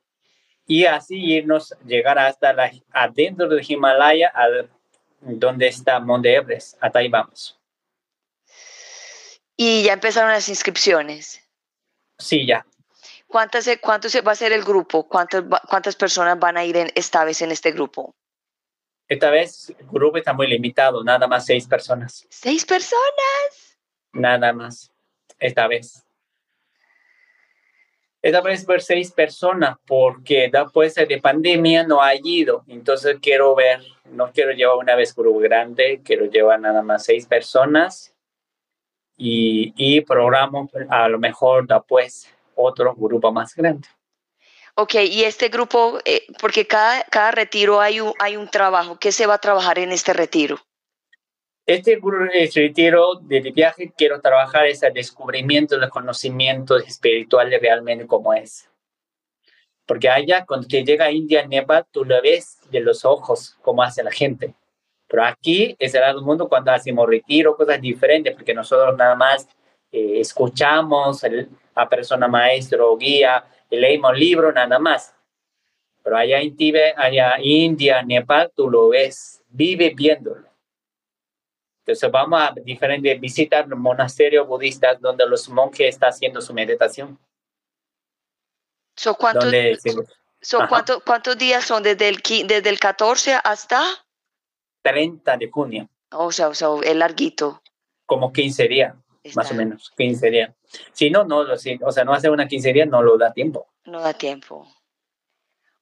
Y 0.65 0.85
así 0.85 1.17
irnos, 1.17 1.75
llegar 1.85 2.17
hasta 2.17 2.53
la, 2.53 2.71
adentro 2.91 3.49
del 3.49 3.65
Himalaya, 3.67 4.31
donde 5.19 5.67
está 5.67 5.99
Monte 5.99 6.33
Everest. 6.33 6.77
Hasta 6.79 6.99
ahí 6.99 7.09
vamos. 7.09 7.59
¿Y 9.57 9.83
ya 9.83 9.93
empezaron 9.93 10.31
las 10.31 10.47
inscripciones? 10.49 11.41
Sí, 12.17 12.45
ya. 12.45 12.65
¿Cuántas, 13.31 13.69
¿Cuánto 13.79 14.09
se 14.09 14.21
va 14.21 14.33
a 14.33 14.35
ser 14.35 14.51
el 14.51 14.63
grupo? 14.63 15.07
¿Cuántas, 15.07 15.43
¿Cuántas 15.69 15.95
personas 15.95 16.37
van 16.37 16.57
a 16.57 16.65
ir 16.65 16.75
en, 16.75 16.91
esta 16.95 17.23
vez 17.23 17.41
en 17.41 17.51
este 17.51 17.71
grupo? 17.71 18.13
Esta 19.07 19.29
vez 19.29 19.73
el 19.79 19.87
grupo 19.87 20.17
está 20.17 20.33
muy 20.33 20.47
limitado, 20.47 21.01
nada 21.01 21.27
más 21.27 21.45
seis 21.45 21.65
personas. 21.65 22.27
¿Seis 22.29 22.65
personas? 22.65 23.77
Nada 24.11 24.51
más, 24.51 24.91
esta 25.39 25.67
vez. 25.67 26.05
Esta 28.21 28.41
vez 28.41 28.65
ver 28.65 28.81
seis 28.81 29.11
personas 29.11 29.77
porque 29.87 30.49
después 30.51 30.93
de 30.95 31.21
pandemia 31.21 31.87
no 31.87 32.01
ha 32.01 32.13
ido. 32.15 32.65
Entonces 32.67 33.17
quiero 33.21 33.55
ver, 33.55 33.81
no 34.11 34.31
quiero 34.33 34.51
llevar 34.51 34.75
una 34.75 34.95
vez 34.95 35.15
grupo 35.15 35.39
grande, 35.39 36.01
quiero 36.03 36.25
llevar 36.25 36.59
nada 36.59 36.81
más 36.81 37.05
seis 37.05 37.25
personas 37.25 38.13
y, 39.15 39.73
y 39.77 40.01
programo 40.01 40.69
a 40.89 41.07
lo 41.07 41.17
mejor 41.17 41.65
después 41.65 42.27
otro 42.61 42.95
grupo 42.95 43.31
más 43.31 43.55
grande. 43.55 43.87
Ok, 44.75 44.95
y 44.95 45.23
este 45.23 45.49
grupo, 45.49 45.99
eh, 46.05 46.25
porque 46.39 46.65
cada, 46.65 47.03
cada 47.03 47.31
retiro 47.31 47.81
hay 47.81 47.99
un, 47.99 48.13
hay 48.19 48.37
un 48.37 48.47
trabajo, 48.47 48.97
¿qué 48.97 49.11
se 49.11 49.27
va 49.27 49.35
a 49.35 49.41
trabajar 49.41 49.79
en 49.79 49.91
este 49.91 50.13
retiro? 50.13 50.57
Este, 51.65 51.99
este 52.33 52.61
retiro 52.61 53.15
de 53.21 53.39
viaje 53.39 53.93
quiero 53.95 54.19
trabajar 54.19 54.65
ese 54.65 54.89
descubrimiento 54.91 55.77
del 55.77 55.89
conocimiento 55.89 56.77
espiritual 56.77 57.51
realmente 57.61 58.07
como 58.07 58.33
es. 58.33 58.69
Porque 59.85 60.09
allá, 60.09 60.45
cuando 60.45 60.67
te 60.67 60.83
llega 60.83 61.05
a 61.05 61.11
India, 61.11 61.45
Nepal, 61.45 61.85
tú 61.91 62.05
lo 62.05 62.21
ves 62.21 62.59
de 62.71 62.79
los 62.79 63.03
ojos, 63.03 63.57
como 63.61 63.83
hace 63.83 64.03
la 64.03 64.11
gente. 64.11 64.55
Pero 65.07 65.25
aquí 65.25 65.75
es 65.77 65.93
el 65.93 66.01
lado 66.01 66.21
mundo 66.21 66.47
cuando 66.47 66.71
hacemos 66.71 67.07
retiro, 67.07 67.57
cosas 67.57 67.81
diferentes, 67.81 68.33
porque 68.33 68.53
nosotros 68.53 68.95
nada 68.97 69.15
más 69.15 69.47
eh, 69.91 70.21
escuchamos 70.21 71.21
a 71.75 71.89
persona 71.89 72.27
maestro 72.27 72.93
o 72.93 72.97
guía, 72.97 73.45
leímos 73.69 74.17
libro 74.17 74.51
nada 74.51 74.79
más. 74.79 75.13
Pero 76.03 76.17
allá 76.17 76.39
en 76.39 76.55
Tíbet, 76.55 76.97
allá 76.97 77.35
India, 77.39 78.01
Nepal, 78.01 78.51
tú 78.55 78.69
lo 78.69 78.89
ves, 78.89 79.43
vive 79.49 79.93
viéndolo. 79.95 80.47
Entonces 81.79 82.09
vamos 82.11 82.41
a 82.41 82.53
diferentes, 82.63 83.19
visitar 83.19 83.67
monasterios 83.67 84.47
budistas 84.47 84.99
donde 85.01 85.27
los 85.27 85.49
monjes 85.49 85.89
están 85.89 86.09
haciendo 86.09 86.41
su 86.41 86.53
meditación. 86.53 87.19
So, 88.95 89.15
¿cuántos, 89.15 91.03
¿cuántos 91.05 91.37
días 91.37 91.65
son 91.65 91.83
desde 91.83 92.09
el, 92.09 92.21
desde 92.47 92.69
el 92.69 92.79
14 92.79 93.35
hasta? 93.43 93.83
30 94.83 95.37
de 95.37 95.49
junio. 95.49 95.89
O 96.11 96.31
sea, 96.31 96.49
o 96.49 96.53
sea, 96.53 96.69
el 96.83 96.99
larguito. 96.99 97.61
Como 98.05 98.31
15 98.31 98.67
días 98.67 98.95
más 99.35 99.51
o 99.51 99.53
menos, 99.53 99.91
15 99.97 100.29
días. 100.29 100.55
Si 100.93 101.09
no, 101.09 101.23
no, 101.23 101.39
o 101.39 101.91
sea, 101.91 102.03
no 102.03 102.13
hace 102.13 102.29
una 102.29 102.47
15 102.47 102.73
días 102.73 102.87
no 102.87 103.01
lo 103.01 103.17
da 103.17 103.33
tiempo. 103.33 103.67
No 103.85 104.01
da 104.01 104.13
tiempo. 104.13 104.67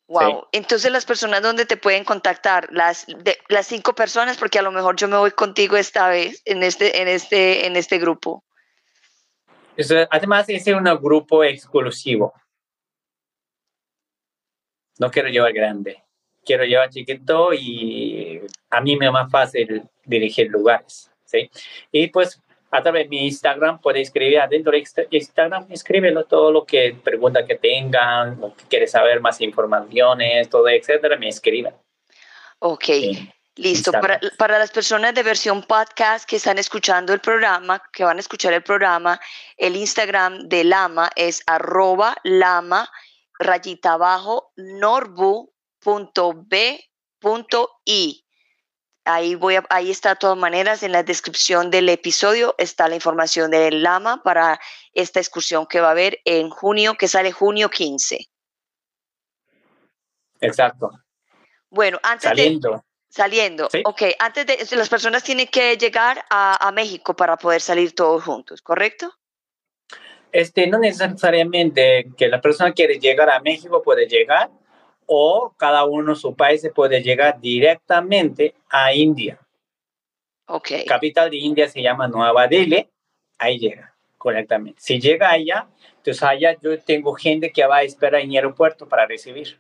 Wow. 0.08 0.48
Entonces 0.52 0.92
las 0.92 1.06
personas 1.06 1.44
donde 1.44 1.66
te 1.66 1.78
pueden 1.78 2.04
contactar, 2.04 2.68
las 2.72 3.06
de, 3.06 3.38
las 3.48 3.68
cinco 3.68 3.94
personas, 3.94 4.38
porque 4.38 4.58
a 4.58 4.64
lo 4.64 4.72
mejor 4.72 4.96
yo 4.96 5.08
me 5.08 5.18
voy 5.18 5.32
contigo 5.32 5.78
esta 5.78 6.10
vez 6.10 6.42
en 6.46 6.64
este, 6.64 7.02
en 7.02 7.08
este, 7.08 7.68
en 7.68 7.76
este 7.76 8.00
grupo. 8.00 8.44
además 10.10 10.50
es 10.50 10.66
un 10.68 10.86
grupo 11.00 11.44
exclusivo. 11.44 12.34
No 14.98 15.12
quiero 15.12 15.30
llevar 15.30 15.54
grande, 15.54 16.04
quiero 16.44 16.66
llevar 16.66 16.90
chiquito 16.90 17.54
y 17.54 18.42
a 18.72 18.82
mí 18.82 18.98
me 18.98 19.06
es 19.06 19.12
más 19.12 19.32
fácil 19.32 19.88
dirigir 20.04 20.50
lugares, 20.50 21.12
¿sí? 21.24 21.52
Y 21.92 22.08
pues 22.08 22.42
a 22.72 22.82
través 22.82 23.04
de 23.04 23.10
mi 23.10 23.26
Instagram, 23.26 23.80
puede 23.80 24.02
escribir 24.02 24.40
adentro 24.40 24.72
de 24.72 24.84
Instagram, 25.12 25.66
escríbelo 25.70 26.26
todo 26.26 26.52
lo 26.52 26.66
que 26.66 26.96
pregunta 27.04 27.46
que 27.46 27.56
tengan, 27.56 28.38
o 28.42 28.56
que 28.56 28.66
quieres 28.66 28.92
saber 28.92 29.22
más 29.22 29.42
informaciones, 29.42 30.50
todo, 30.50 30.70
etcétera, 30.70 31.18
me 31.18 31.30
escriben. 31.30 31.74
Ok. 32.60 32.86
Listo. 33.56 33.92
Para, 33.92 34.20
para, 34.38 34.60
las 34.60 34.72
personas 34.72 35.14
de 35.14 35.24
versión 35.24 35.64
podcast 35.64 36.30
que 36.30 36.38
están 36.38 36.58
escuchando 36.60 37.12
el 37.14 37.20
programa, 37.20 37.82
que 37.92 38.06
van 38.06 38.18
a 38.18 38.20
escuchar 38.22 38.54
el 38.54 38.64
programa, 38.64 39.20
el 39.58 39.76
Instagram 39.76 40.48
de 40.48 40.64
Lama 40.64 41.10
es 41.16 41.44
arroba 41.46 42.16
lama 42.24 42.90
rayita 43.38 43.94
abajo 43.94 44.52
norbu.b.i. 44.56 45.10
Ahí, 49.10 49.34
voy 49.34 49.56
ahí 49.70 49.90
está 49.90 50.10
de 50.10 50.16
todas 50.18 50.38
maneras 50.38 50.84
en 50.84 50.92
la 50.92 51.02
descripción 51.02 51.72
del 51.72 51.90
episodio 51.90 52.54
está 52.60 52.88
la 52.88 52.94
información 52.94 53.50
del 53.50 53.82
Lama 53.82 54.22
para 54.24 54.60
esta 54.94 55.20
excursión 55.20 55.66
que 55.66 55.82
va 55.82 55.88
a 55.88 55.92
haber 55.92 56.20
en 56.26 56.52
junio, 56.52 56.94
que 56.94 57.08
sale 57.08 57.32
junio 57.32 57.70
15. 57.70 58.28
Exacto. 60.42 60.92
Bueno, 61.72 62.00
antes 62.04 62.30
saliendo. 62.30 62.86
Saliendo, 63.10 63.68
ok. 63.86 64.04
Antes 64.20 64.46
de, 64.46 64.76
las 64.76 64.88
personas 64.88 65.24
tienen 65.24 65.48
que 65.48 65.76
llegar 65.78 66.24
a, 66.30 66.68
a, 66.68 66.72
México 66.72 67.16
para 67.16 67.36
poder 67.38 67.62
salir 67.62 67.96
todos 67.96 68.24
juntos, 68.24 68.62
¿correcto? 68.62 69.12
Este, 70.32 70.68
no 70.68 70.78
necesariamente 70.78 72.06
que 72.16 72.28
la 72.28 72.40
persona 72.40 72.72
quiere 72.74 73.00
llegar 73.00 73.32
a 73.32 73.40
México 73.40 73.82
puede 73.82 74.08
llegar, 74.08 74.52
o 75.12 75.54
cada 75.58 75.86
uno 75.86 76.14
su 76.14 76.36
país 76.36 76.70
puede 76.74 77.02
llegar 77.02 77.42
directamente 77.42 78.54
a 78.70 78.94
India. 78.94 79.40
Ok. 80.46 80.72
Capital 80.88 81.32
de 81.32 81.38
India 81.38 81.68
se 81.68 81.82
llama 81.82 82.08
Nueva 82.08 82.48
Delhi, 82.48 82.88
ahí 83.40 83.58
llega 83.58 83.96
correctamente. 84.20 84.80
Si 84.80 85.00
llega 85.00 85.32
allá, 85.32 85.68
entonces 85.98 86.22
allá 86.22 86.56
yo 86.62 86.78
tengo 86.80 87.14
gente 87.16 87.52
que 87.52 87.66
va 87.66 87.78
a 87.78 87.84
esperar 87.84 88.22
en 88.22 88.30
el 88.30 88.36
aeropuerto 88.36 88.88
para 88.88 89.08
recibir 89.08 89.60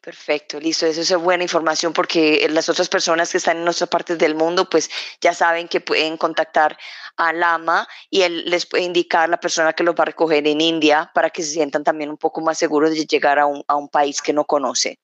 perfecto, 0.00 0.58
listo. 0.58 0.86
Eso 0.86 1.00
es 1.02 1.22
buena 1.22 1.42
información 1.42 1.92
porque 1.92 2.46
las 2.50 2.68
otras 2.70 2.88
personas 2.88 3.30
que 3.30 3.36
están 3.36 3.58
en 3.58 3.68
otras 3.68 3.88
partes 3.90 4.16
del 4.16 4.34
mundo, 4.34 4.70
pues 4.70 4.90
ya 5.20 5.34
saben 5.34 5.68
que 5.68 5.80
pueden 5.80 6.16
contactar 6.16 6.78
a 7.18 7.32
Lama 7.34 7.86
y 8.08 8.22
él 8.22 8.44
les 8.46 8.64
puede 8.64 8.84
indicar 8.84 9.28
la 9.28 9.38
persona 9.38 9.74
que 9.74 9.84
los 9.84 9.94
va 9.94 10.02
a 10.02 10.06
recoger 10.06 10.46
en 10.46 10.62
India 10.62 11.10
para 11.14 11.28
que 11.28 11.42
se 11.42 11.50
sientan 11.50 11.84
también 11.84 12.08
un 12.08 12.16
poco 12.16 12.40
más 12.40 12.56
seguros 12.56 12.90
de 12.90 13.04
llegar 13.04 13.38
a 13.38 13.44
un, 13.44 13.62
a 13.66 13.76
un 13.76 13.88
país 13.88 14.22
que 14.22 14.32
no 14.32 14.46
conoce. 14.46 14.98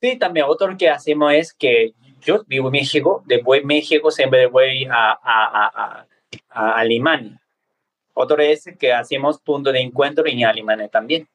Sí, 0.00 0.18
también 0.18 0.46
otro 0.48 0.76
que 0.76 0.90
hacemos 0.90 1.32
es 1.32 1.54
que 1.54 1.92
yo 2.20 2.42
vivo 2.48 2.66
en 2.66 2.72
México, 2.72 3.22
de 3.26 3.42
voy 3.42 3.60
a 3.60 3.64
México 3.64 4.10
siempre 4.10 4.46
voy 4.46 4.88
a, 4.90 6.06
a 6.50 6.72
Alemania. 6.72 7.40
Otro 8.14 8.42
es 8.42 8.68
que 8.76 8.92
hacemos 8.92 9.40
punto 9.40 9.70
de 9.70 9.80
encuentro 9.80 10.26
en 10.26 10.44
Alemania 10.44 10.88
también. 10.88 11.28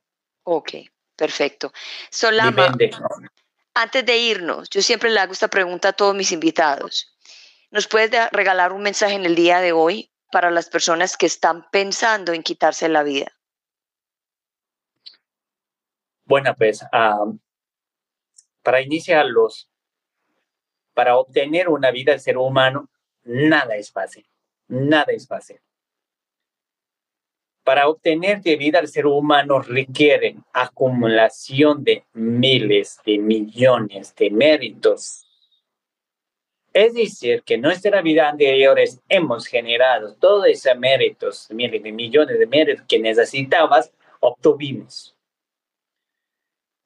Ok. 0.43 0.73
Perfecto. 1.17 1.73
Solama, 2.11 2.71
antes 3.73 4.05
de 4.05 4.17
irnos, 4.17 4.69
yo 4.69 4.81
siempre 4.81 5.09
le 5.09 5.19
hago 5.19 5.33
esta 5.33 5.49
pregunta 5.49 5.89
a 5.89 5.93
todos 5.93 6.15
mis 6.15 6.31
invitados. 6.31 7.17
¿Nos 7.71 7.87
puedes 7.87 8.31
regalar 8.31 8.71
un 8.71 8.83
mensaje 8.83 9.15
en 9.15 9.25
el 9.25 9.35
día 9.35 9.59
de 9.59 9.73
hoy 9.73 10.11
para 10.31 10.51
las 10.51 10.69
personas 10.69 11.17
que 11.17 11.25
están 11.25 11.69
pensando 11.71 12.33
en 12.33 12.43
quitarse 12.43 12.87
la 12.87 13.03
vida? 13.03 13.31
Bueno, 16.23 16.53
pues 16.55 16.85
para 18.61 18.81
iniciarlos, 18.81 19.71
para 20.93 21.17
obtener 21.17 21.67
una 21.69 21.89
vida 21.91 22.11
de 22.11 22.19
ser 22.19 22.37
humano, 22.37 22.89
nada 23.23 23.75
es 23.75 23.91
fácil. 23.91 24.27
Nada 24.67 25.13
es 25.13 25.27
fácil. 25.27 25.59
Para 27.67 27.89
obtener 27.89 28.41
de 28.41 28.55
vida 28.55 28.79
el 28.79 28.87
ser 28.87 29.05
humano 29.07 29.59
requiere 29.59 30.37
acumulación 30.53 31.83
de 31.83 32.05
miles 32.13 32.97
de 33.05 33.17
millones 33.17 34.15
de 34.15 34.29
méritos. 34.29 35.27
Es 36.71 36.93
decir, 36.93 37.43
que 37.43 37.55
en 37.55 37.63
nuestra 37.63 38.01
vida 38.01 38.29
anteriores 38.29 39.01
hemos 39.09 39.47
generado 39.47 40.15
todos 40.15 40.47
esos 40.47 40.77
méritos, 40.77 41.49
miles 41.49 41.83
de 41.83 41.91
millones 41.91 42.39
de 42.39 42.47
méritos 42.47 42.85
que 42.87 42.99
necesitabas, 42.99 43.91
obtuvimos. 44.21 45.13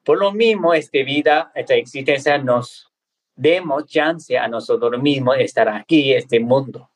Por 0.04 0.18
lo 0.18 0.32
mismo, 0.32 0.74
esta 0.74 1.04
vida, 1.04 1.52
esta 1.54 1.76
existencia 1.76 2.40
nos 2.40 2.92
demos 3.36 3.86
chance 3.86 4.36
a 4.36 4.48
nosotros 4.48 5.00
mismos 5.00 5.38
de 5.38 5.44
estar 5.44 5.70
aquí, 5.70 6.12
este 6.12 6.40
mundo, 6.40 6.90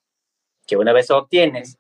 que 0.66 0.76
una 0.76 0.92
vez 0.92 1.12
obtienes, 1.12 1.78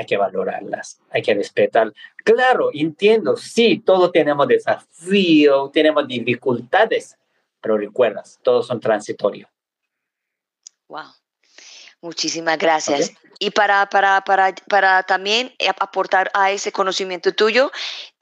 hay 0.00 0.06
que 0.06 0.16
valorarlas, 0.16 0.98
hay 1.10 1.22
que 1.22 1.34
respetar. 1.34 1.92
Claro, 2.24 2.70
entiendo, 2.72 3.36
sí, 3.36 3.82
todos 3.84 4.10
tenemos 4.12 4.48
desafíos, 4.48 5.70
tenemos 5.72 6.08
dificultades, 6.08 7.16
pero 7.60 7.76
recuerdas, 7.76 8.38
todos 8.42 8.66
son 8.66 8.80
transitorios. 8.80 9.48
Wow. 10.88 11.04
Muchísimas 12.00 12.56
gracias. 12.56 13.12
Y 13.38 13.50
para, 13.50 13.86
para, 13.90 14.22
para, 14.22 14.54
para 14.68 15.02
también 15.02 15.54
aportar 15.78 16.30
a 16.32 16.50
ese 16.50 16.72
conocimiento 16.72 17.32
tuyo, 17.32 17.70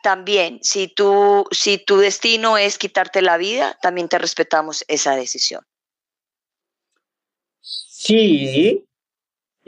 también, 0.03 0.59
si, 0.63 0.89
tú, 0.89 1.47
si 1.53 1.79
tu 1.79 1.99
destino 1.99 2.59
es 2.59 2.77
quitarte 2.77 3.23
la 3.23 3.37
vida, 3.37 3.79
también 3.81 4.09
te 4.09 4.19
respetamos 4.19 4.85
esa 4.89 5.15
decisión. 5.15 5.65
Sí, 7.61 8.88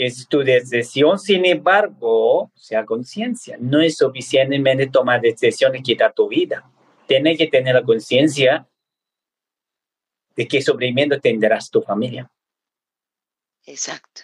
es 0.07 0.27
tu 0.29 0.39
decisión, 0.39 1.19
sin 1.19 1.45
embargo, 1.45 2.51
sea 2.55 2.87
conciencia, 2.87 3.59
no 3.61 3.83
es 3.83 3.99
suficientemente 3.99 4.87
tomar 4.87 5.21
decisiones 5.21 5.81
y 5.81 5.83
quitar 5.83 6.15
tu 6.15 6.27
vida. 6.27 6.71
Tienes 7.07 7.37
que 7.37 7.49
tener 7.49 7.75
la 7.75 7.83
conciencia 7.83 8.67
de 10.35 10.49
qué 10.49 10.63
sufrimiento 10.63 11.21
tendrás 11.21 11.71
tu 11.71 11.83
familia. 11.83 12.31
Exacto. 13.67 14.23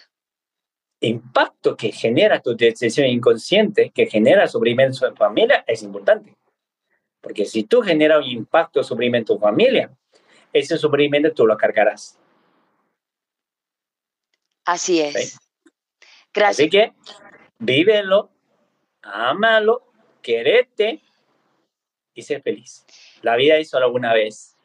Impacto 0.99 1.77
que 1.77 1.91
genera 1.91 2.39
tu 2.39 2.57
decisión 2.57 3.05
inconsciente, 3.05 3.91
que 3.91 4.07
genera 4.07 4.47
sufrimiento 4.47 5.05
en 5.05 5.13
tu 5.13 5.17
familia, 5.17 5.63
es 5.67 5.83
importante. 5.83 6.35
Porque 7.21 7.45
si 7.45 7.65
tú 7.65 7.81
generas 7.81 8.25
un 8.25 8.31
impacto 8.31 8.83
sufrimiento 8.83 9.33
en 9.33 9.37
tu 9.37 9.43
familia, 9.45 9.95
ese 10.51 10.75
sufrimiento 10.75 11.31
tú 11.33 11.45
lo 11.45 11.55
cargarás. 11.55 12.17
Así 14.65 15.01
es. 15.01 15.37
Así 16.45 16.69
que 16.69 16.93
vívelo, 17.59 18.29
ámalo, 19.01 19.91
querete 20.21 21.01
y 22.13 22.21
sé 22.21 22.41
feliz. 22.41 22.85
La 23.21 23.35
vida 23.35 23.57
es 23.57 23.69
solo 23.69 23.91
una 23.91 24.13
vez. 24.13 24.55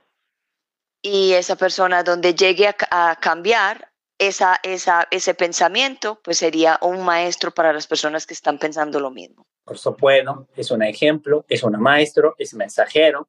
Y 1.00 1.32
esa 1.32 1.56
persona 1.56 2.02
donde 2.02 2.34
llegue 2.34 2.74
a, 2.90 3.18
cambiar 3.20 3.92
esa, 4.18 4.60
esa, 4.62 5.08
ese 5.10 5.34
pensamiento, 5.34 6.20
pues 6.22 6.38
sería 6.38 6.78
un 6.80 7.04
maestro 7.04 7.52
para 7.52 7.72
las 7.72 7.86
personas 7.86 8.26
que 8.26 8.34
están 8.34 8.58
pensando 8.58 9.00
lo 9.00 9.10
mismo. 9.10 9.46
Por 9.64 9.78
supuesto, 9.78 10.48
es 10.54 10.70
un 10.70 10.82
ejemplo, 10.82 11.44
es 11.48 11.62
un 11.62 11.80
maestro, 11.80 12.34
es 12.38 12.54
mensajero, 12.54 13.28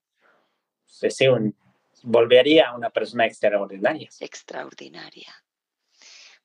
es 1.01 1.21
un, 1.21 1.55
volvería 2.03 2.69
a 2.69 2.75
una 2.75 2.89
persona 2.89 3.25
extraordinaria. 3.25 4.09
Extraordinaria. 4.19 5.33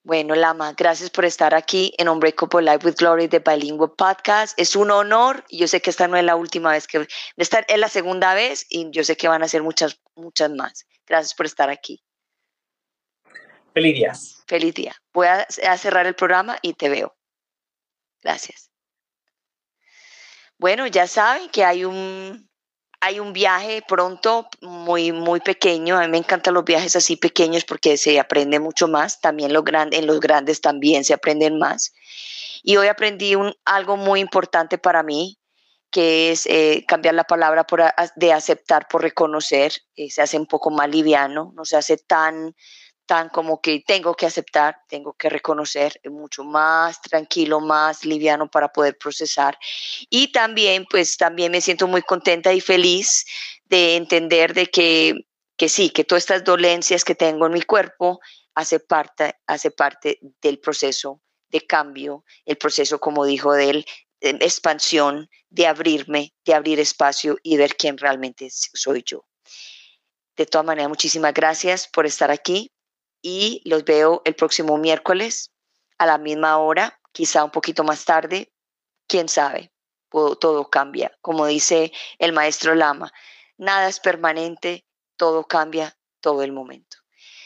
Bueno, 0.08 0.34
Lama, 0.34 0.72
gracias 0.72 1.10
por 1.10 1.26
estar 1.26 1.54
aquí 1.54 1.92
en 1.98 2.08
Unbreakable 2.08 2.62
Life 2.62 2.86
with 2.86 2.94
Glory 2.94 3.26
de 3.26 3.40
Bilingual 3.40 3.92
Podcast. 3.92 4.58
Es 4.58 4.74
un 4.74 4.90
honor 4.90 5.44
y 5.50 5.58
yo 5.58 5.68
sé 5.68 5.82
que 5.82 5.90
esta 5.90 6.08
no 6.08 6.16
es 6.16 6.24
la 6.24 6.34
última 6.34 6.72
vez 6.72 6.86
que 6.86 7.06
esta 7.36 7.58
es 7.58 7.78
la 7.78 7.90
segunda 7.90 8.32
vez 8.32 8.64
y 8.70 8.90
yo 8.90 9.04
sé 9.04 9.18
que 9.18 9.28
van 9.28 9.42
a 9.42 9.48
ser 9.48 9.62
muchas, 9.62 10.00
muchas 10.14 10.50
más. 10.50 10.86
Gracias 11.06 11.34
por 11.34 11.44
estar 11.44 11.68
aquí. 11.68 12.02
Feliz 13.74 13.94
día. 13.96 14.12
Feliz 14.46 14.74
día. 14.74 14.96
Voy 15.12 15.26
a 15.26 15.76
cerrar 15.76 16.06
el 16.06 16.14
programa 16.14 16.58
y 16.62 16.72
te 16.72 16.88
veo. 16.88 17.14
Gracias. 18.22 18.70
Bueno, 20.56 20.86
ya 20.86 21.06
saben 21.06 21.50
que 21.50 21.66
hay 21.66 21.84
un 21.84 22.47
hay 23.00 23.20
un 23.20 23.32
viaje 23.32 23.82
pronto 23.86 24.48
muy, 24.60 25.12
muy 25.12 25.40
pequeño. 25.40 25.96
A 25.96 26.02
mí 26.02 26.08
me 26.08 26.18
encantan 26.18 26.54
los 26.54 26.64
viajes 26.64 26.96
así 26.96 27.16
pequeños 27.16 27.64
porque 27.64 27.96
se 27.96 28.18
aprende 28.18 28.58
mucho 28.58 28.88
más. 28.88 29.20
También 29.20 29.52
los 29.52 29.64
en 29.68 30.06
los 30.06 30.20
grandes 30.20 30.60
también 30.60 31.04
se 31.04 31.14
aprenden 31.14 31.58
más. 31.58 31.92
Y 32.62 32.76
hoy 32.76 32.88
aprendí 32.88 33.34
un, 33.34 33.54
algo 33.64 33.96
muy 33.96 34.20
importante 34.20 34.78
para 34.78 35.02
mí, 35.02 35.38
que 35.90 36.32
es 36.32 36.46
eh, 36.46 36.84
cambiar 36.88 37.14
la 37.14 37.24
palabra 37.24 37.64
por, 37.64 37.82
de 38.16 38.32
aceptar 38.32 38.88
por 38.88 39.02
reconocer. 39.02 39.72
Eh, 39.94 40.10
se 40.10 40.22
hace 40.22 40.36
un 40.36 40.46
poco 40.46 40.70
más 40.70 40.88
liviano, 40.88 41.52
no 41.54 41.64
se 41.64 41.76
hace 41.76 41.98
tan 41.98 42.54
tan 43.08 43.30
como 43.30 43.62
que 43.62 43.80
tengo 43.80 44.14
que 44.14 44.26
aceptar, 44.26 44.82
tengo 44.86 45.14
que 45.14 45.30
reconocer, 45.30 45.98
mucho 46.04 46.44
más 46.44 47.00
tranquilo, 47.00 47.58
más 47.58 48.04
liviano 48.04 48.50
para 48.50 48.68
poder 48.68 48.98
procesar. 48.98 49.58
Y 50.10 50.30
también, 50.30 50.84
pues 50.88 51.16
también 51.16 51.50
me 51.50 51.62
siento 51.62 51.88
muy 51.88 52.02
contenta 52.02 52.52
y 52.52 52.60
feliz 52.60 53.24
de 53.64 53.96
entender 53.96 54.52
de 54.52 54.66
que, 54.66 55.26
que 55.56 55.70
sí, 55.70 55.88
que 55.88 56.04
todas 56.04 56.24
estas 56.24 56.44
dolencias 56.44 57.02
que 57.02 57.14
tengo 57.14 57.46
en 57.46 57.54
mi 57.54 57.62
cuerpo 57.62 58.20
hace 58.54 58.78
parte, 58.78 59.36
hace 59.46 59.70
parte 59.70 60.20
del 60.42 60.58
proceso 60.58 61.22
de 61.48 61.62
cambio, 61.62 62.24
el 62.44 62.58
proceso, 62.58 63.00
como 63.00 63.24
dijo 63.24 63.54
de 63.54 63.70
él, 63.70 63.86
de 64.20 64.30
expansión, 64.42 65.30
de 65.48 65.66
abrirme, 65.66 66.34
de 66.44 66.52
abrir 66.52 66.78
espacio 66.78 67.38
y 67.42 67.56
ver 67.56 67.74
quién 67.74 67.96
realmente 67.96 68.48
soy 68.50 69.02
yo. 69.06 69.24
De 70.36 70.44
todas 70.44 70.66
maneras, 70.66 70.90
muchísimas 70.90 71.32
gracias 71.32 71.88
por 71.88 72.04
estar 72.04 72.30
aquí 72.30 72.70
y 73.22 73.62
los 73.64 73.84
veo 73.84 74.22
el 74.24 74.34
próximo 74.34 74.78
miércoles 74.78 75.52
a 75.98 76.06
la 76.06 76.18
misma 76.18 76.58
hora, 76.58 77.00
quizá 77.12 77.44
un 77.44 77.50
poquito 77.50 77.84
más 77.84 78.04
tarde, 78.04 78.52
quién 79.06 79.28
sabe, 79.28 79.72
todo 80.10 80.70
cambia. 80.70 81.12
Como 81.20 81.46
dice 81.46 81.92
el 82.18 82.32
maestro 82.32 82.74
Lama, 82.74 83.12
nada 83.56 83.88
es 83.88 84.00
permanente, 84.00 84.86
todo 85.16 85.44
cambia 85.44 85.96
todo 86.20 86.42
el 86.42 86.52
momento. 86.52 86.98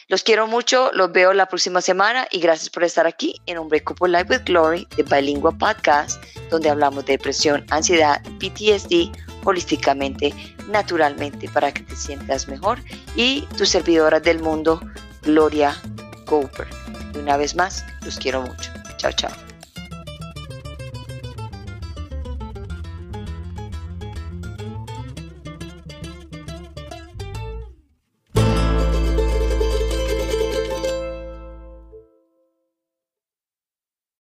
Los 0.08 0.24
quiero 0.24 0.46
mucho, 0.46 0.90
los 0.92 1.10
veo 1.12 1.32
la 1.32 1.46
próxima 1.46 1.80
semana 1.80 2.26
y 2.30 2.40
gracias 2.40 2.68
por 2.68 2.84
estar 2.84 3.06
aquí 3.06 3.40
en 3.46 3.58
Un 3.58 3.68
Breakup 3.68 4.04
Life 4.06 4.26
with 4.28 4.44
Glory 4.44 4.86
de 4.96 5.04
Bilingua 5.04 5.52
Podcast, 5.52 6.22
donde 6.50 6.68
hablamos 6.68 7.06
de 7.06 7.12
depresión, 7.12 7.64
ansiedad, 7.70 8.20
PTSD, 8.38 9.10
holísticamente, 9.44 10.34
naturalmente, 10.68 11.48
para 11.48 11.72
que 11.72 11.82
te 11.84 11.96
sientas 11.96 12.46
mejor 12.46 12.78
y 13.16 13.42
tus 13.56 13.70
servidoras 13.70 14.22
del 14.22 14.40
mundo 14.40 14.80
Gloria 15.22 15.76
Cooper. 16.26 16.66
Y 17.14 17.18
una 17.18 17.36
vez 17.36 17.54
más, 17.54 17.84
los 18.04 18.18
quiero 18.18 18.42
mucho. 18.42 18.70
Chao, 18.96 19.12
chao. 19.12 19.51